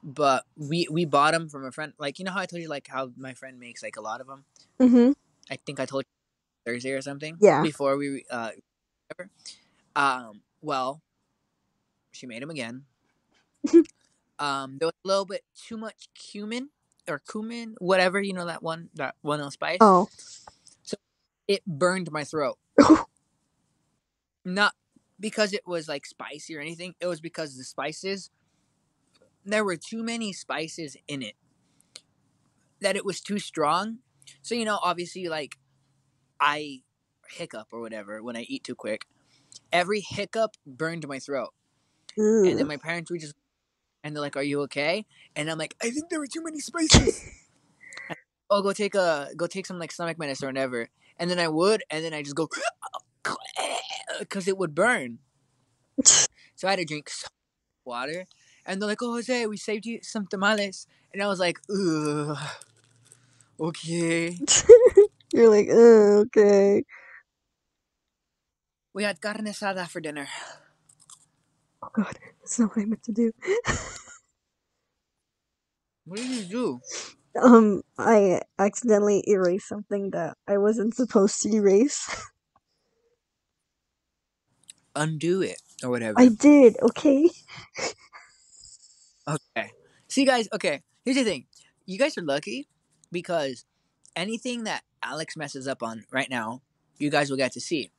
but 0.04 0.46
we 0.56 0.88
we 0.90 1.06
bought 1.06 1.34
them 1.34 1.50
from 1.50 1.66
a 1.66 1.72
friend. 1.72 1.94
Like 1.98 2.20
you 2.20 2.26
know 2.26 2.32
how 2.32 2.40
I 2.40 2.46
told 2.46 2.62
you 2.62 2.70
like 2.70 2.88
how 2.88 3.12
my 3.18 3.34
friend 3.34 3.60
makes 3.60 3.84
like 3.84 3.98
a 3.98 4.02
lot 4.02 4.22
of 4.22 4.28
them. 4.28 4.46
Mm-hmm. 4.80 5.12
I 5.50 5.58
think 5.66 5.80
I 5.80 5.86
told 5.86 6.06
you 6.06 6.72
Thursday 6.72 6.92
or 6.92 7.02
something. 7.02 7.38
Yeah. 7.40 7.62
Before 7.62 7.98
we 7.98 8.24
uh, 8.30 8.52
um, 9.96 10.42
well, 10.62 11.02
she 12.12 12.28
made 12.28 12.42
them 12.42 12.50
again. 12.50 12.84
um, 14.40 14.78
there 14.78 14.88
was 14.88 14.94
a 15.04 15.08
little 15.08 15.26
bit 15.26 15.44
too 15.56 15.78
much 15.78 16.10
cumin 16.14 16.70
or 17.08 17.22
cumin, 17.30 17.76
whatever 17.80 18.22
you 18.22 18.34
know 18.34 18.46
that 18.46 18.62
one 18.62 18.90
that 18.96 19.16
one 19.22 19.40
little 19.40 19.52
spice. 19.52 19.78
Oh. 19.82 20.08
So 20.84 20.98
It 21.48 21.66
burned 21.66 22.12
my 22.12 22.24
throat. 22.24 22.58
Not 24.46 24.74
because 25.20 25.54
it 25.54 25.66
was 25.66 25.88
like 25.88 26.06
spicy 26.06 26.56
or 26.56 26.62
anything. 26.62 26.96
It 27.00 27.08
was 27.08 27.20
because 27.20 27.58
the 27.58 27.64
spices. 27.64 28.30
There 29.48 29.64
were 29.64 29.78
too 29.78 30.04
many 30.04 30.34
spices 30.34 30.98
in 31.08 31.22
it. 31.22 31.36
That 32.82 32.98
it 32.98 33.06
was 33.06 33.22
too 33.22 33.40
strong. 33.40 34.00
So 34.42 34.56
you 34.56 34.66
know, 34.66 34.78
obviously, 34.84 35.30
like 35.30 35.58
I 36.40 36.82
hiccup 37.30 37.68
or 37.72 37.80
whatever 37.80 38.22
when 38.22 38.36
I 38.36 38.42
eat 38.42 38.66
too 38.66 38.76
quick. 38.76 39.08
Every 39.72 40.02
hiccup 40.02 40.52
burned 40.66 41.08
my 41.08 41.20
throat. 41.20 41.54
And 42.50 42.60
then 42.60 42.68
my 42.68 42.78
parents 42.78 43.10
were 43.10 43.18
just, 43.18 43.36
and 44.04 44.14
they're 44.14 44.22
like, 44.22 44.36
"Are 44.36 44.44
you 44.44 44.62
okay?" 44.64 45.06
And 45.36 45.50
I'm 45.50 45.58
like, 45.58 45.76
"I 45.82 45.92
think 45.92 46.10
there 46.10 46.20
were 46.20 46.28
too 46.28 46.44
many 46.44 46.60
spices." 46.60 47.24
oh, 48.50 48.62
go 48.62 48.74
take 48.74 48.96
a 48.96 49.30
go 49.38 49.48
take 49.48 49.66
some 49.66 49.80
like 49.80 49.94
stomach 49.94 50.20
medicine 50.20 50.48
or 50.48 50.52
whatever. 50.52 50.90
And 51.18 51.32
then 51.32 51.40
I 51.40 51.48
would, 51.48 51.84
and 51.90 52.04
then 52.04 52.14
I 52.14 52.22
just 52.22 52.36
go 52.36 52.50
because 54.20 54.48
it 54.48 54.58
would 54.58 54.76
burn. 54.76 55.20
So 56.56 56.68
I 56.68 56.72
had 56.72 56.80
to 56.80 56.86
drink 56.86 57.08
so 57.08 57.28
water. 57.86 58.26
And 58.68 58.82
they're 58.82 58.90
like, 58.90 59.02
"Oh, 59.02 59.14
Jose, 59.14 59.48
we 59.48 59.58
saved 59.58 59.88
you 59.88 60.00
some 60.04 60.28
tamales." 60.28 60.88
And 61.14 61.24
I 61.24 61.28
was 61.28 61.40
like, 61.40 61.60
"Ugh, 61.72 62.38
okay." 63.60 64.38
You're 65.34 65.50
like, 65.50 65.68
oh, 65.72 66.26
okay. 66.28 66.84
We 68.94 69.04
had 69.04 69.22
carne 69.22 69.46
asada 69.46 69.88
for 69.88 70.02
dinner. 70.02 70.28
Oh 71.84 71.90
god, 71.94 72.18
that's 72.42 72.60
not 72.60 72.76
what 72.76 72.84
I 72.84 72.86
meant 72.86 73.04
to 73.04 73.12
do. 73.12 73.32
What 76.06 76.18
did 76.18 76.30
you 76.30 76.44
do? 76.46 76.82
Um, 77.42 77.84
I 77.98 78.42
accidentally 78.58 79.24
erased 79.28 79.68
something 79.68 80.12
that 80.12 80.38
I 80.48 80.58
wasn't 80.58 80.96
supposed 80.96 81.42
to 81.44 81.50
erase. 81.54 82.10
Undo 84.96 85.42
it 85.42 85.62
or 85.84 85.92
whatever. 85.92 86.20
I 86.20 86.30
did, 86.30 86.78
okay? 86.82 87.30
See, 90.18 90.26
guys, 90.26 90.50
okay, 90.52 90.82
here's 91.06 91.16
the 91.16 91.24
thing. 91.24 91.46
You 91.86 92.00
guys 92.00 92.18
are 92.18 92.24
lucky 92.24 92.68
because 93.12 93.66
anything 94.16 94.64
that 94.64 94.82
Alex 95.04 95.38
messes 95.38 95.68
up 95.68 95.84
on 95.84 96.06
right 96.12 96.28
now, 96.28 96.64
you 96.98 97.12
guys 97.12 97.30
will 97.30 97.38
get 97.38 97.52
to 97.52 97.62
see. 97.62 97.92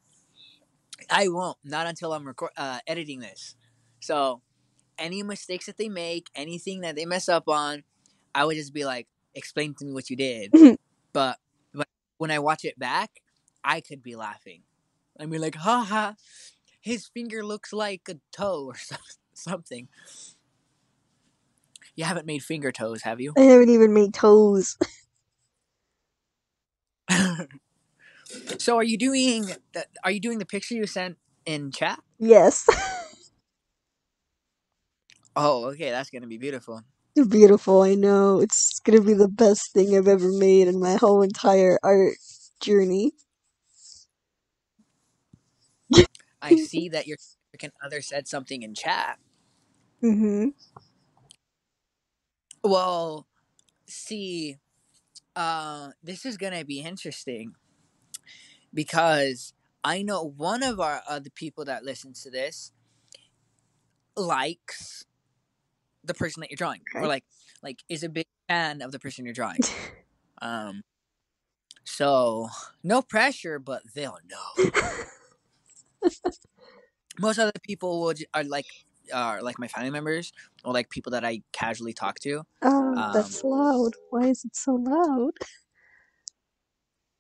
I 1.08 1.28
won't, 1.28 1.58
not 1.62 1.86
until 1.86 2.12
I'm 2.12 2.26
record- 2.26 2.50
uh, 2.56 2.80
editing 2.88 3.20
this. 3.20 3.54
So, 4.00 4.42
any 4.98 5.22
mistakes 5.22 5.66
that 5.66 5.78
they 5.78 5.88
make, 5.88 6.26
anything 6.34 6.80
that 6.80 6.96
they 6.96 7.04
mess 7.04 7.28
up 7.28 7.48
on, 7.48 7.84
I 8.34 8.44
would 8.46 8.56
just 8.56 8.74
be 8.74 8.84
like, 8.84 9.06
explain 9.36 9.74
to 9.74 9.84
me 9.84 9.92
what 9.92 10.10
you 10.10 10.16
did. 10.16 10.52
but, 11.12 11.38
but 11.72 11.86
when 12.16 12.32
I 12.32 12.40
watch 12.40 12.64
it 12.64 12.80
back, 12.80 13.22
I 13.62 13.80
could 13.80 14.02
be 14.02 14.16
laughing. 14.16 14.62
I'd 15.20 15.30
be 15.30 15.38
like, 15.38 15.54
haha, 15.54 16.14
his 16.80 17.06
finger 17.06 17.44
looks 17.44 17.72
like 17.72 18.08
a 18.08 18.16
toe 18.32 18.64
or 18.64 18.74
something. 19.34 19.86
You 21.98 22.04
haven't 22.04 22.26
made 22.26 22.44
finger 22.44 22.70
toes, 22.70 23.02
have 23.02 23.20
you? 23.20 23.32
I 23.36 23.40
haven't 23.40 23.70
even 23.70 23.92
made 23.92 24.14
toes. 24.14 24.78
so 28.58 28.76
are 28.76 28.84
you 28.84 28.96
doing 28.96 29.46
the, 29.72 29.84
are 30.04 30.12
you 30.12 30.20
doing 30.20 30.38
the 30.38 30.46
picture 30.46 30.76
you 30.76 30.86
sent 30.86 31.18
in 31.44 31.72
chat? 31.72 32.00
Yes. 32.18 32.66
Oh, 35.40 35.66
okay, 35.66 35.90
that's 35.90 36.10
gonna 36.10 36.26
be 36.26 36.36
beautiful. 36.36 36.82
Beautiful, 37.14 37.82
I 37.82 37.94
know. 37.94 38.40
It's 38.40 38.80
gonna 38.80 39.00
be 39.00 39.14
the 39.14 39.28
best 39.28 39.72
thing 39.72 39.96
I've 39.96 40.08
ever 40.08 40.32
made 40.32 40.66
in 40.66 40.80
my 40.80 40.96
whole 40.96 41.22
entire 41.22 41.78
art 41.84 42.14
journey. 42.60 43.12
I 46.42 46.56
see 46.56 46.88
that 46.88 47.06
your 47.06 47.18
significant 47.20 47.74
other 47.84 48.02
said 48.02 48.26
something 48.26 48.62
in 48.64 48.74
chat. 48.74 49.20
Mm-hmm. 50.02 50.48
Well, 52.62 53.26
see, 53.86 54.58
uh, 55.36 55.90
this 56.02 56.26
is 56.26 56.36
gonna 56.36 56.64
be 56.64 56.80
interesting 56.80 57.54
because 58.72 59.52
I 59.84 60.02
know 60.02 60.22
one 60.24 60.62
of 60.62 60.80
our 60.80 61.02
other 61.08 61.30
people 61.30 61.64
that 61.66 61.84
listens 61.84 62.22
to 62.22 62.30
this 62.30 62.72
likes 64.16 65.04
the 66.04 66.14
person 66.14 66.40
that 66.40 66.50
you're 66.50 66.56
drawing, 66.56 66.82
or 66.94 67.06
like 67.06 67.24
like 67.62 67.82
is 67.88 68.02
a 68.02 68.08
big 68.08 68.26
fan 68.48 68.82
of 68.82 68.92
the 68.92 68.98
person 68.98 69.24
you're 69.24 69.34
drawing. 69.34 69.60
Um, 70.40 70.82
so 71.84 72.48
no 72.82 73.02
pressure, 73.02 73.58
but 73.58 73.82
they'll 73.94 74.18
know. 74.30 74.70
Most 77.20 77.38
other 77.38 77.52
people 77.62 78.00
will 78.00 78.14
are 78.34 78.44
like 78.44 78.66
are 79.12 79.42
like 79.42 79.58
my 79.58 79.68
family 79.68 79.90
members 79.90 80.32
or 80.64 80.72
like 80.72 80.90
people 80.90 81.12
that 81.12 81.24
I 81.24 81.42
casually 81.52 81.92
talk 81.92 82.18
to. 82.20 82.42
Oh, 82.62 82.94
Um, 82.96 83.12
that's 83.12 83.44
loud. 83.44 83.92
Why 84.10 84.28
is 84.28 84.44
it 84.44 84.56
so 84.56 84.74
loud? 84.74 85.32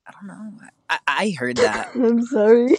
I 0.06 0.12
don't 0.12 0.26
know. 0.26 0.60
I, 0.90 0.98
I 1.06 1.34
heard 1.38 1.56
that. 1.58 1.90
I'm 1.94 2.22
sorry. 2.26 2.76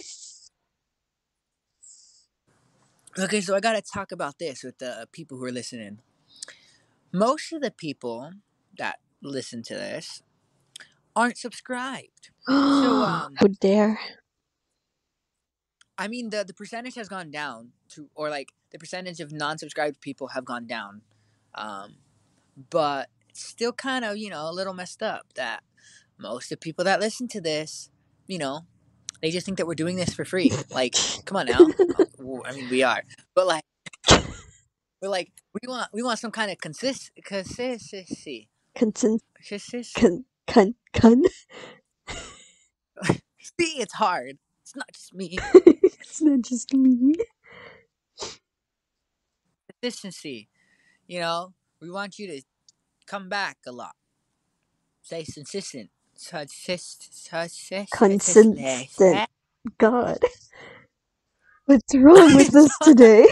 Okay, 3.18 3.40
so 3.40 3.54
I 3.56 3.60
gotta 3.60 3.82
talk 3.82 4.12
about 4.12 4.38
this 4.38 4.62
with 4.62 4.78
the 4.78 5.08
people 5.12 5.38
who 5.38 5.44
are 5.44 5.52
listening. 5.52 6.00
Most 7.12 7.52
of 7.52 7.60
the 7.60 7.70
people 7.72 8.32
that 8.78 9.00
listen 9.22 9.62
to 9.64 9.74
this 9.74 10.22
aren't 11.16 11.38
subscribed. 11.38 12.30
um, 12.48 13.34
How 13.36 13.46
dare. 13.60 13.98
I 15.98 16.08
mean, 16.08 16.30
the 16.30 16.44
the 16.44 16.54
percentage 16.54 16.94
has 16.94 17.08
gone 17.08 17.30
down 17.30 17.72
to, 17.90 18.08
or 18.14 18.30
like 18.30 18.50
the 18.70 18.78
percentage 18.78 19.20
of 19.20 19.32
non-subscribed 19.32 20.00
people 20.00 20.28
have 20.28 20.44
gone 20.44 20.66
down, 20.66 21.02
um, 21.54 21.96
but 22.70 23.08
it's 23.28 23.44
still 23.44 23.72
kind 23.72 24.04
of 24.04 24.16
you 24.16 24.30
know 24.30 24.48
a 24.48 24.52
little 24.52 24.74
messed 24.74 25.02
up 25.02 25.26
that 25.34 25.62
most 26.18 26.44
of 26.52 26.58
the 26.58 26.64
people 26.64 26.84
that 26.84 27.00
listen 27.00 27.28
to 27.28 27.40
this, 27.40 27.90
you 28.26 28.38
know, 28.38 28.66
they 29.22 29.30
just 29.30 29.46
think 29.46 29.58
that 29.58 29.66
we're 29.66 29.74
doing 29.74 29.96
this 29.96 30.14
for 30.14 30.24
free. 30.24 30.52
Like, 30.70 30.94
come 31.24 31.36
on 31.36 31.46
now. 31.46 31.58
I 32.44 32.52
mean, 32.52 32.68
we 32.70 32.82
are, 32.82 33.02
but 33.34 33.46
like, 33.46 33.64
we're 35.02 35.08
like 35.08 35.32
we 35.54 35.68
want 35.68 35.88
we 35.92 36.02
want 36.02 36.18
some 36.18 36.30
kind 36.30 36.50
of 36.50 36.58
consist 36.58 37.10
consistency. 37.24 38.48
Consent. 38.74 39.22
Consist- 39.46 39.94
Con. 39.94 40.24
Con. 40.46 40.74
Con. 40.92 41.22
See, 43.58 43.80
it's 43.80 43.94
hard. 43.94 44.38
It's 44.62 44.76
not 44.76 44.92
just 44.92 45.14
me. 45.14 45.38
it's 45.66 46.20
not 46.22 46.42
just 46.42 46.72
me 46.74 47.14
consistency. 49.82 50.48
You 51.06 51.20
know, 51.20 51.54
we 51.80 51.90
want 51.90 52.18
you 52.18 52.26
to 52.28 52.42
come 53.06 53.28
back 53.28 53.58
a 53.66 53.72
lot. 53.72 53.94
Stay 55.02 55.24
consistent. 55.24 55.90
Consistent. 57.92 58.58
Consistent. 58.60 59.24
God. 59.78 60.18
What's 61.66 61.94
wrong 61.96 62.34
with 62.34 62.54
us 62.54 62.78
today? 62.78 63.26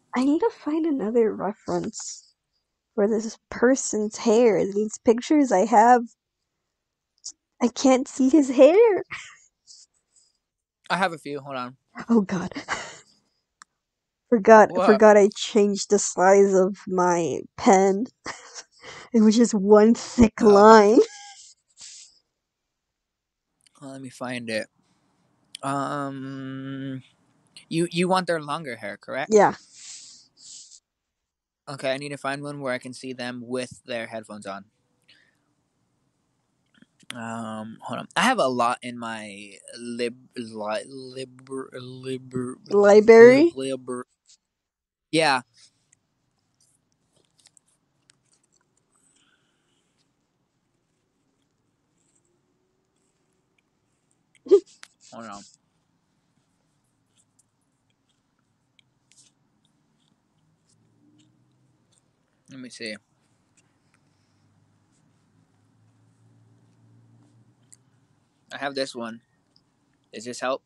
I 0.16 0.24
need 0.24 0.40
to 0.40 0.50
find 0.64 0.86
another 0.86 1.34
reference 1.34 2.34
for 2.94 3.08
this 3.08 3.38
person's 3.50 4.18
hair. 4.18 4.64
These 4.64 4.98
pictures 5.04 5.52
I 5.52 5.66
have, 5.66 6.02
I 7.62 7.68
can't 7.68 8.08
see 8.08 8.28
his 8.30 8.50
hair. 8.50 9.04
I 10.90 10.96
have 10.98 11.12
a 11.12 11.18
few. 11.18 11.40
Hold 11.40 11.56
on. 11.56 11.76
Oh 12.08 12.22
god. 12.22 12.52
Forgot 14.30 14.70
What? 14.70 14.82
forgot 14.82 15.16
I 15.16 15.30
changed 15.34 15.90
the 15.90 15.98
size 15.98 16.54
of 16.54 16.78
my 16.88 17.40
pen. 17.56 18.06
it 19.14 19.22
was 19.22 19.36
just 19.36 19.54
one 19.54 19.94
thick 19.94 20.40
Oh. 20.40 20.42
line. 20.42 21.00
Well, 23.80 23.92
let 23.92 24.02
me 24.02 24.10
find 24.10 24.50
it. 24.50 24.68
Um, 25.62 27.02
you 27.68 27.88
you 27.92 28.08
want 28.08 28.26
their 28.26 28.40
longer 28.42 28.76
hair, 28.76 28.96
correct? 28.98 29.32
Yeah. 29.32 29.54
Okay, 31.68 31.92
I 31.92 31.98
need 31.98 32.10
to 32.10 32.18
find 32.18 32.42
one 32.42 32.60
where 32.60 32.74
I 32.74 32.78
can 32.78 32.92
see 32.94 33.12
them 33.14 33.42
with 33.46 33.82
their 33.86 34.06
headphones 34.08 34.46
on. 34.46 34.66
Um, 37.14 37.78
hold 37.82 38.00
on. 38.00 38.08
I 38.16 38.22
have 38.22 38.38
a 38.38 38.48
lot 38.48 38.78
in 38.82 38.98
my 38.98 39.52
lib 39.78 40.16
li, 40.36 40.82
liber 40.86 41.70
liber 41.74 42.56
Library? 42.70 43.54
liber. 43.54 44.06
Yeah. 45.12 45.42
Hold 55.12 55.26
on. 55.26 55.42
Let 62.50 62.60
me 62.60 62.70
see. 62.70 62.96
I 68.54 68.58
have 68.58 68.76
this 68.76 68.94
one. 68.94 69.20
Does 70.14 70.24
this 70.24 70.40
help? 70.40 70.62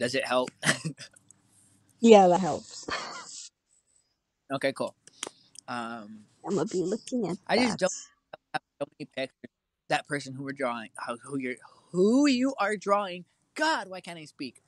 Does 0.00 0.14
it 0.14 0.26
help? 0.26 0.50
Yeah, 2.00 2.28
that 2.28 2.40
helps. 2.40 2.86
okay, 4.52 4.72
cool. 4.72 4.94
Um, 5.68 6.24
I'm 6.46 6.54
gonna 6.56 6.66
be 6.66 6.82
looking 6.82 7.26
at 7.28 7.38
I 7.48 7.58
just 7.58 7.78
that. 7.78 7.78
don't 7.78 7.92
have 8.54 8.62
so 8.80 8.86
many 8.98 9.08
pictures. 9.16 9.50
That 9.88 10.06
person 10.08 10.34
who 10.34 10.44
we're 10.44 10.52
drawing, 10.52 10.90
who 11.24 11.38
you're, 11.38 11.56
who 11.92 12.26
you 12.28 12.54
are 12.58 12.76
drawing. 12.76 13.24
God, 13.54 13.88
why 13.88 14.00
can't 14.00 14.18
I 14.18 14.24
speak? 14.26 14.62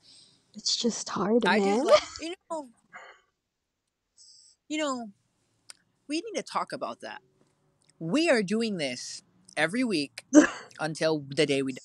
It's 0.55 0.75
just 0.75 1.09
hard, 1.09 1.45
I 1.45 1.59
man. 1.59 1.79
just 1.79 1.85
like 1.85 2.01
you 2.21 2.33
know, 2.51 2.69
you 4.69 4.77
know, 4.77 5.09
we 6.07 6.17
need 6.21 6.35
to 6.37 6.43
talk 6.43 6.73
about 6.73 7.01
that. 7.01 7.21
We 8.03 8.29
are 8.29 8.43
doing 8.43 8.77
this 8.79 9.23
every 9.55 9.85
week 9.85 10.25
until 10.79 11.23
the 11.25 11.45
day 11.45 11.61
we 11.61 11.71
die, 11.71 11.79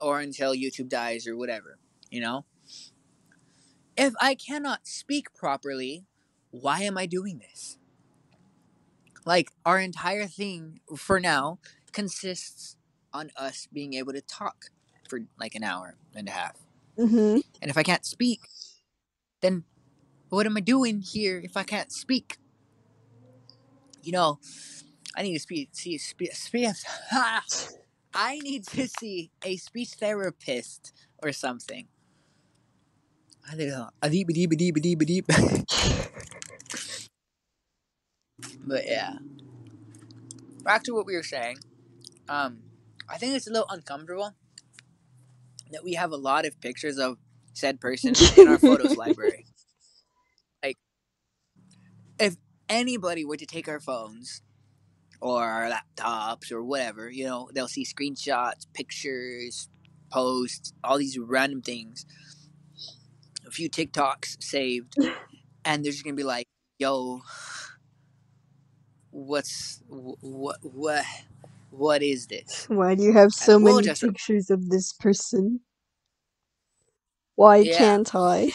or 0.00 0.20
until 0.20 0.54
YouTube 0.54 0.88
dies 0.88 1.26
or 1.26 1.36
whatever. 1.36 1.78
You 2.08 2.20
know, 2.20 2.44
if 3.96 4.14
I 4.20 4.36
cannot 4.36 4.86
speak 4.86 5.34
properly, 5.34 6.04
why 6.52 6.82
am 6.82 6.96
I 6.96 7.06
doing 7.06 7.38
this? 7.40 7.78
Like 9.24 9.50
our 9.64 9.80
entire 9.80 10.26
thing 10.26 10.78
for 10.96 11.18
now 11.18 11.58
consists 11.90 12.76
on 13.12 13.32
us 13.36 13.66
being 13.72 13.94
able 13.94 14.12
to 14.12 14.20
talk 14.20 14.66
for 15.08 15.20
like 15.40 15.56
an 15.56 15.64
hour 15.64 15.96
and 16.14 16.28
a 16.28 16.30
half. 16.30 16.56
hmm 16.96 17.38
And 17.60 17.70
if 17.70 17.76
I 17.76 17.82
can't 17.82 18.06
speak, 18.06 18.42
then 19.40 19.64
what 20.28 20.46
am 20.46 20.56
I 20.56 20.60
doing 20.60 21.00
here 21.00 21.40
if 21.42 21.56
I 21.56 21.64
can't 21.64 21.92
speak? 21.92 22.38
You 24.02 24.12
know, 24.12 24.38
I 25.16 25.22
need 25.22 25.34
to 25.34 25.40
speak, 25.40 25.70
see, 25.72 25.96
speak, 25.98 26.34
speak, 26.34 26.68
I 28.14 28.38
need 28.42 28.66
to 28.68 28.86
see 28.86 29.30
a 29.42 29.56
speech 29.56 29.90
therapist 29.98 30.92
or 31.22 31.32
something. 31.32 31.86
I 33.50 33.56
don't 33.56 33.68
know. 33.68 33.88
A 34.02 34.10
deep, 34.10 34.28
deep, 34.28 34.50
deep, 34.50 34.74
deep, 34.74 34.98
deep. 34.98 35.26
But 38.66 38.86
yeah. 38.86 39.14
Back 40.62 40.82
to 40.84 40.92
what 40.92 41.06
we 41.06 41.14
were 41.14 41.22
saying. 41.22 41.58
Um, 42.28 42.58
I 43.08 43.16
think 43.16 43.34
it's 43.34 43.46
a 43.46 43.50
little 43.50 43.68
uncomfortable 43.70 44.34
that 45.70 45.84
we 45.84 45.94
have 45.94 46.10
a 46.10 46.16
lot 46.16 46.44
of 46.44 46.60
pictures 46.60 46.98
of 46.98 47.18
said 47.54 47.80
person 47.80 48.14
in 48.36 48.48
our 48.48 48.58
photos 48.58 48.96
library. 48.96 49.46
Like, 50.62 50.76
if 52.18 52.36
anybody 52.68 53.24
were 53.24 53.36
to 53.36 53.46
take 53.46 53.68
our 53.68 53.80
phones 53.80 54.42
or 55.20 55.70
laptops 55.70 56.52
or 56.52 56.62
whatever, 56.64 57.10
you 57.10 57.26
know, 57.26 57.50
they'll 57.54 57.68
see 57.68 57.84
screenshots, 57.84 58.66
pictures, 58.74 59.68
posts, 60.12 60.72
all 60.84 60.98
these 60.98 61.18
random 61.18 61.62
things, 61.62 62.06
a 63.46 63.50
few 63.50 63.70
TikToks 63.70 64.42
saved, 64.42 64.96
and 65.64 65.84
they're 65.84 65.92
just 65.92 66.04
gonna 66.04 66.16
be 66.16 66.24
like, 66.24 66.46
"Yo, 66.78 67.22
what's 69.10 69.82
what 69.88 70.58
what 70.62 71.04
what 71.70 72.02
is 72.02 72.26
this?" 72.28 72.68
Why 72.68 72.94
do 72.94 73.02
you 73.04 73.12
have 73.14 73.32
so 73.32 73.58
many 73.58 73.82
just- 73.82 74.02
pictures 74.02 74.50
of 74.50 74.70
this 74.70 74.92
person? 74.92 75.60
Why 77.36 77.64
Yeah. 77.64 77.78
can't 77.78 78.14
I? 78.14 78.52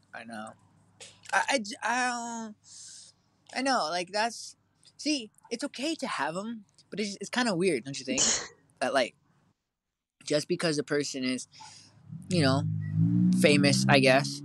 I 0.14 0.24
know. 0.24 0.52
I 1.32 1.62
I 1.82 2.08
don't- 2.08 2.56
I 3.54 3.62
know, 3.62 3.88
like, 3.90 4.10
that's. 4.12 4.56
See, 4.96 5.30
it's 5.50 5.64
okay 5.64 5.94
to 5.94 6.06
have 6.06 6.34
them, 6.34 6.64
but 6.90 7.00
it's, 7.00 7.16
it's 7.20 7.30
kind 7.30 7.48
of 7.48 7.56
weird, 7.56 7.84
don't 7.84 7.98
you 7.98 8.04
think? 8.04 8.22
that, 8.80 8.92
like, 8.92 9.14
just 10.24 10.46
because 10.46 10.78
a 10.78 10.82
person 10.82 11.24
is, 11.24 11.48
you 12.28 12.42
know, 12.42 12.62
famous, 13.40 13.86
I 13.88 13.98
guess, 14.00 14.42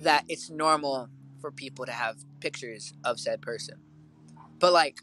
that 0.00 0.24
it's 0.28 0.48
normal 0.50 1.08
for 1.40 1.50
people 1.50 1.84
to 1.86 1.92
have 1.92 2.16
pictures 2.40 2.94
of 3.04 3.20
said 3.20 3.42
person. 3.42 3.80
But, 4.58 4.72
like, 4.72 5.00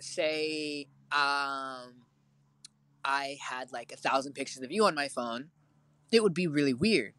say, 0.00 0.86
um, 1.12 2.06
I 3.04 3.38
had, 3.40 3.70
like, 3.72 3.92
a 3.92 3.96
thousand 3.96 4.32
pictures 4.32 4.62
of 4.62 4.72
you 4.72 4.86
on 4.86 4.94
my 4.94 5.08
phone, 5.08 5.50
it 6.10 6.22
would 6.22 6.34
be 6.34 6.46
really 6.46 6.74
weird. 6.74 7.12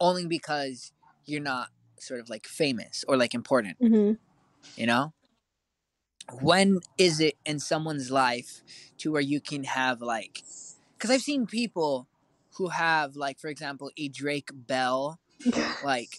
Only 0.00 0.26
because 0.26 0.92
you're 1.24 1.40
not 1.40 1.68
sort 1.98 2.20
of 2.20 2.28
like 2.28 2.46
famous 2.46 3.04
or 3.08 3.16
like 3.16 3.34
important, 3.34 3.76
hmm 3.80 4.12
you 4.76 4.86
know? 4.86 5.12
When 6.40 6.80
is 6.98 7.20
it 7.20 7.36
in 7.44 7.60
someone's 7.60 8.10
life 8.10 8.62
to 8.98 9.12
where 9.12 9.20
you 9.20 9.40
can 9.40 9.64
have 9.64 10.00
like 10.00 10.42
cuz 10.98 11.10
I've 11.10 11.22
seen 11.22 11.46
people 11.46 12.08
who 12.54 12.68
have 12.68 13.16
like 13.16 13.38
for 13.38 13.48
example 13.48 13.90
a 13.96 14.08
Drake 14.08 14.50
Bell 14.52 15.18
like 15.84 16.18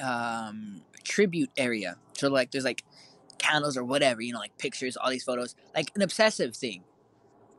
um 0.00 0.82
tribute 1.04 1.50
area. 1.56 1.96
So 2.14 2.28
like 2.28 2.50
there's 2.50 2.64
like 2.64 2.84
candles 3.38 3.76
or 3.76 3.84
whatever, 3.84 4.20
you 4.22 4.32
know, 4.32 4.38
like 4.38 4.56
pictures, 4.58 4.96
all 4.96 5.10
these 5.10 5.24
photos, 5.24 5.54
like 5.74 5.90
an 5.94 6.02
obsessive 6.02 6.54
thing. 6.56 6.84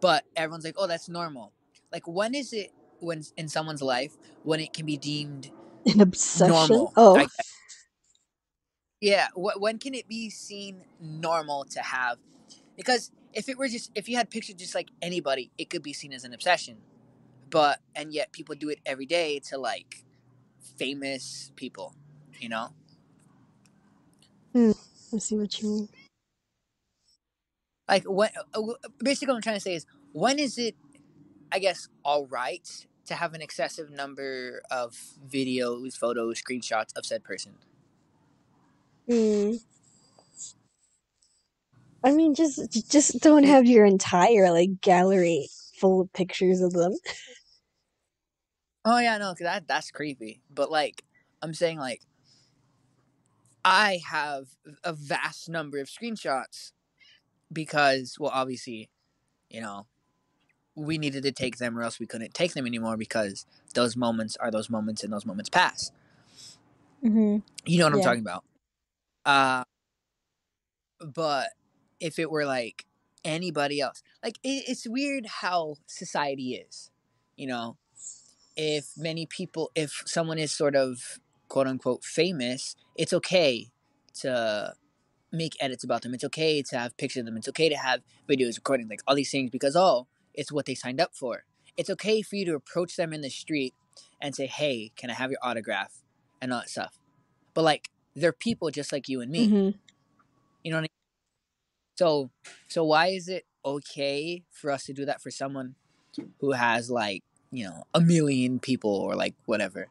But 0.02 0.26
everyone's 0.36 0.66
like, 0.66 0.76
"Oh, 0.78 0.88
that's 0.88 1.10
normal." 1.10 1.52
Like 1.92 2.08
when 2.08 2.36
is 2.36 2.54
it 2.54 2.72
when 3.00 3.24
in 3.38 3.48
someone's 3.50 3.82
life 3.82 4.18
when 4.44 4.60
it 4.60 4.74
can 4.74 4.86
be 4.86 4.98
deemed 4.98 5.52
An 5.86 6.02
obsession? 6.02 6.50
normal. 6.50 6.94
Oh. 6.98 7.16
Yeah. 9.06 9.30
Wh- 9.36 9.62
when 9.62 9.80
can 9.80 9.94
it 9.94 10.08
be 10.08 10.32
seen 10.32 10.84
normal 11.00 11.66
to 11.66 11.82
have? 11.82 12.18
Because 12.78 13.12
if 13.34 13.50
it 13.50 13.58
were 13.60 13.68
just 13.70 13.92
if 13.96 14.10
you 14.10 14.18
had 14.18 14.32
pictures 14.32 14.56
just 14.56 14.76
like 14.76 14.90
anybody, 15.02 15.52
it 15.60 15.70
could 15.70 15.84
be 15.84 15.94
seen 15.94 16.14
as 16.14 16.24
an 16.26 16.34
obsession. 16.34 16.78
But 17.50 17.80
and 17.96 18.14
yet 18.14 18.32
people 18.34 18.56
do 18.56 18.70
it 18.70 18.80
every 18.86 19.06
day 19.06 19.40
to 19.50 19.58
like 19.60 20.04
famous 20.78 21.52
people, 21.56 21.96
you 22.40 22.50
know. 22.50 22.70
I 25.14 25.20
see 25.20 25.38
what 25.38 25.62
you 25.62 25.70
mean. 25.70 25.90
Like 27.90 28.04
when 28.06 28.32
uh, 28.56 28.62
uh, 28.62 28.90
basically 29.04 29.32
what 29.32 29.38
I'm 29.38 29.44
trying 29.44 29.58
to 29.58 29.62
say 29.62 29.76
is 29.76 29.86
when 30.14 30.40
is 30.40 30.58
it, 30.58 30.76
I 31.52 31.60
guess, 31.60 31.90
all 32.04 32.28
right 32.28 32.68
to 33.08 33.16
have 33.16 33.34
an 33.36 33.42
excessive 33.42 33.92
number 33.92 34.64
of 34.72 34.98
videos, 35.30 35.96
photos, 35.98 36.42
screenshots 36.42 36.96
of 36.98 37.06
said 37.06 37.24
person. 37.24 37.54
Hmm. 39.08 39.52
I 42.04 42.12
mean, 42.12 42.36
just 42.36 42.90
just 42.92 43.20
don't 43.22 43.44
have 43.46 43.66
your 43.66 43.86
entire 43.86 44.52
like 44.52 44.82
gallery 44.82 45.50
full 45.80 46.02
of 46.02 46.14
pictures 46.14 46.62
of 46.62 46.74
them. 46.74 46.94
Oh 48.86 49.00
yeah, 49.00 49.18
no, 49.18 49.30
'cause 49.30 49.40
that 49.40 49.68
that's 49.68 49.90
creepy. 49.92 50.42
But 50.54 50.70
like, 50.70 51.04
I'm 51.42 51.54
saying 51.54 51.80
like, 51.80 52.02
I 53.64 54.00
have 54.08 54.50
a 54.84 54.94
vast 54.94 55.50
number 55.50 55.80
of 55.80 55.88
screenshots 55.88 56.72
because, 57.52 58.18
well, 58.20 58.32
obviously, 58.34 58.90
you 59.50 59.62
know, 59.62 59.88
we 60.76 60.98
needed 61.00 61.24
to 61.24 61.32
take 61.32 61.58
them 61.58 61.78
or 61.78 61.82
else 61.82 62.00
we 62.00 62.06
couldn't 62.06 62.34
take 62.36 62.54
them 62.54 62.68
anymore 62.68 62.98
because 62.98 63.46
those 63.74 63.96
moments 63.96 64.38
are 64.38 64.52
those 64.52 64.70
moments 64.70 65.04
and 65.04 65.12
those 65.12 65.26
moments 65.26 65.50
pass. 65.50 65.92
hmm 67.02 67.38
You 67.66 67.80
know 67.80 67.86
what 67.86 67.94
I'm 67.94 68.02
talking 68.04 68.22
about. 68.22 68.44
Uh 69.26 69.64
but 71.00 71.50
if 72.00 72.20
it 72.20 72.30
were 72.32 72.46
like 72.46 72.86
anybody 73.24 73.82
else, 73.82 74.04
like 74.24 74.38
it, 74.44 74.66
it's 74.68 74.88
weird 74.88 75.26
how 75.26 75.76
society 75.88 76.56
is. 76.56 76.92
You 77.36 77.48
know, 77.48 77.78
if 78.56 78.92
many 78.98 79.26
people, 79.26 79.72
if 79.76 80.04
someone 80.06 80.38
is 80.38 80.52
sort 80.52 80.76
of 80.76 81.20
quote 81.48 81.68
unquote 81.68 82.04
famous, 82.04 82.76
it's 82.96 83.14
okay 83.14 83.72
to 84.22 84.74
make 85.32 85.56
edits 85.60 85.84
about 85.84 86.02
them. 86.02 86.14
It's 86.14 86.24
okay 86.24 86.62
to 86.62 86.78
have 86.78 86.98
pictures 86.98 87.22
of 87.22 87.26
them. 87.26 87.38
It's 87.38 87.50
okay 87.50 87.70
to 87.70 87.76
have 87.76 88.02
videos, 88.30 88.56
recording, 88.56 88.88
like 88.88 89.02
all 89.08 89.16
these 89.16 89.32
things 89.32 89.50
because 89.50 89.76
oh, 89.76 90.08
it's 90.34 90.52
what 90.52 90.66
they 90.66 90.76
signed 90.76 91.02
up 91.02 91.16
for. 91.16 91.44
It's 91.78 91.90
okay 91.90 92.22
for 92.22 92.38
you 92.38 92.46
to 92.46 92.56
approach 92.56 92.96
them 92.96 93.12
in 93.12 93.22
the 93.22 93.30
street 93.30 93.74
and 94.22 94.34
say, 94.34 94.48
"Hey, 94.48 94.92
can 94.96 95.10
I 95.10 95.14
have 95.14 95.30
your 95.32 95.40
autograph?" 95.42 96.02
and 96.42 96.54
all 96.54 96.60
that 96.60 96.70
stuff. 96.70 97.00
But 97.54 97.64
like, 97.64 97.90
they're 98.16 98.34
people 98.34 98.72
just 98.72 98.92
like 98.92 99.10
you 99.10 99.22
and 99.22 99.32
me. 99.32 99.46
hmm 99.48 99.70
You 100.64 100.72
know 100.72 100.78
what 100.78 100.82
I 100.82 100.84
mean? 100.84 100.90
So, 101.98 102.30
so 102.68 102.84
why 102.84 103.08
is 103.08 103.28
it 103.28 103.46
okay 103.64 104.44
for 104.52 104.72
us 104.72 104.86
to 104.86 104.94
do 104.94 105.06
that 105.06 105.22
for 105.22 105.32
someone 105.32 105.76
who 106.40 106.52
has 106.54 106.90
like 106.92 107.24
you 107.52 107.66
know 107.66 107.84
a 107.94 108.02
million 108.02 108.60
people 108.60 108.92
or 108.92 109.16
like 109.16 109.36
whatever? 109.46 109.88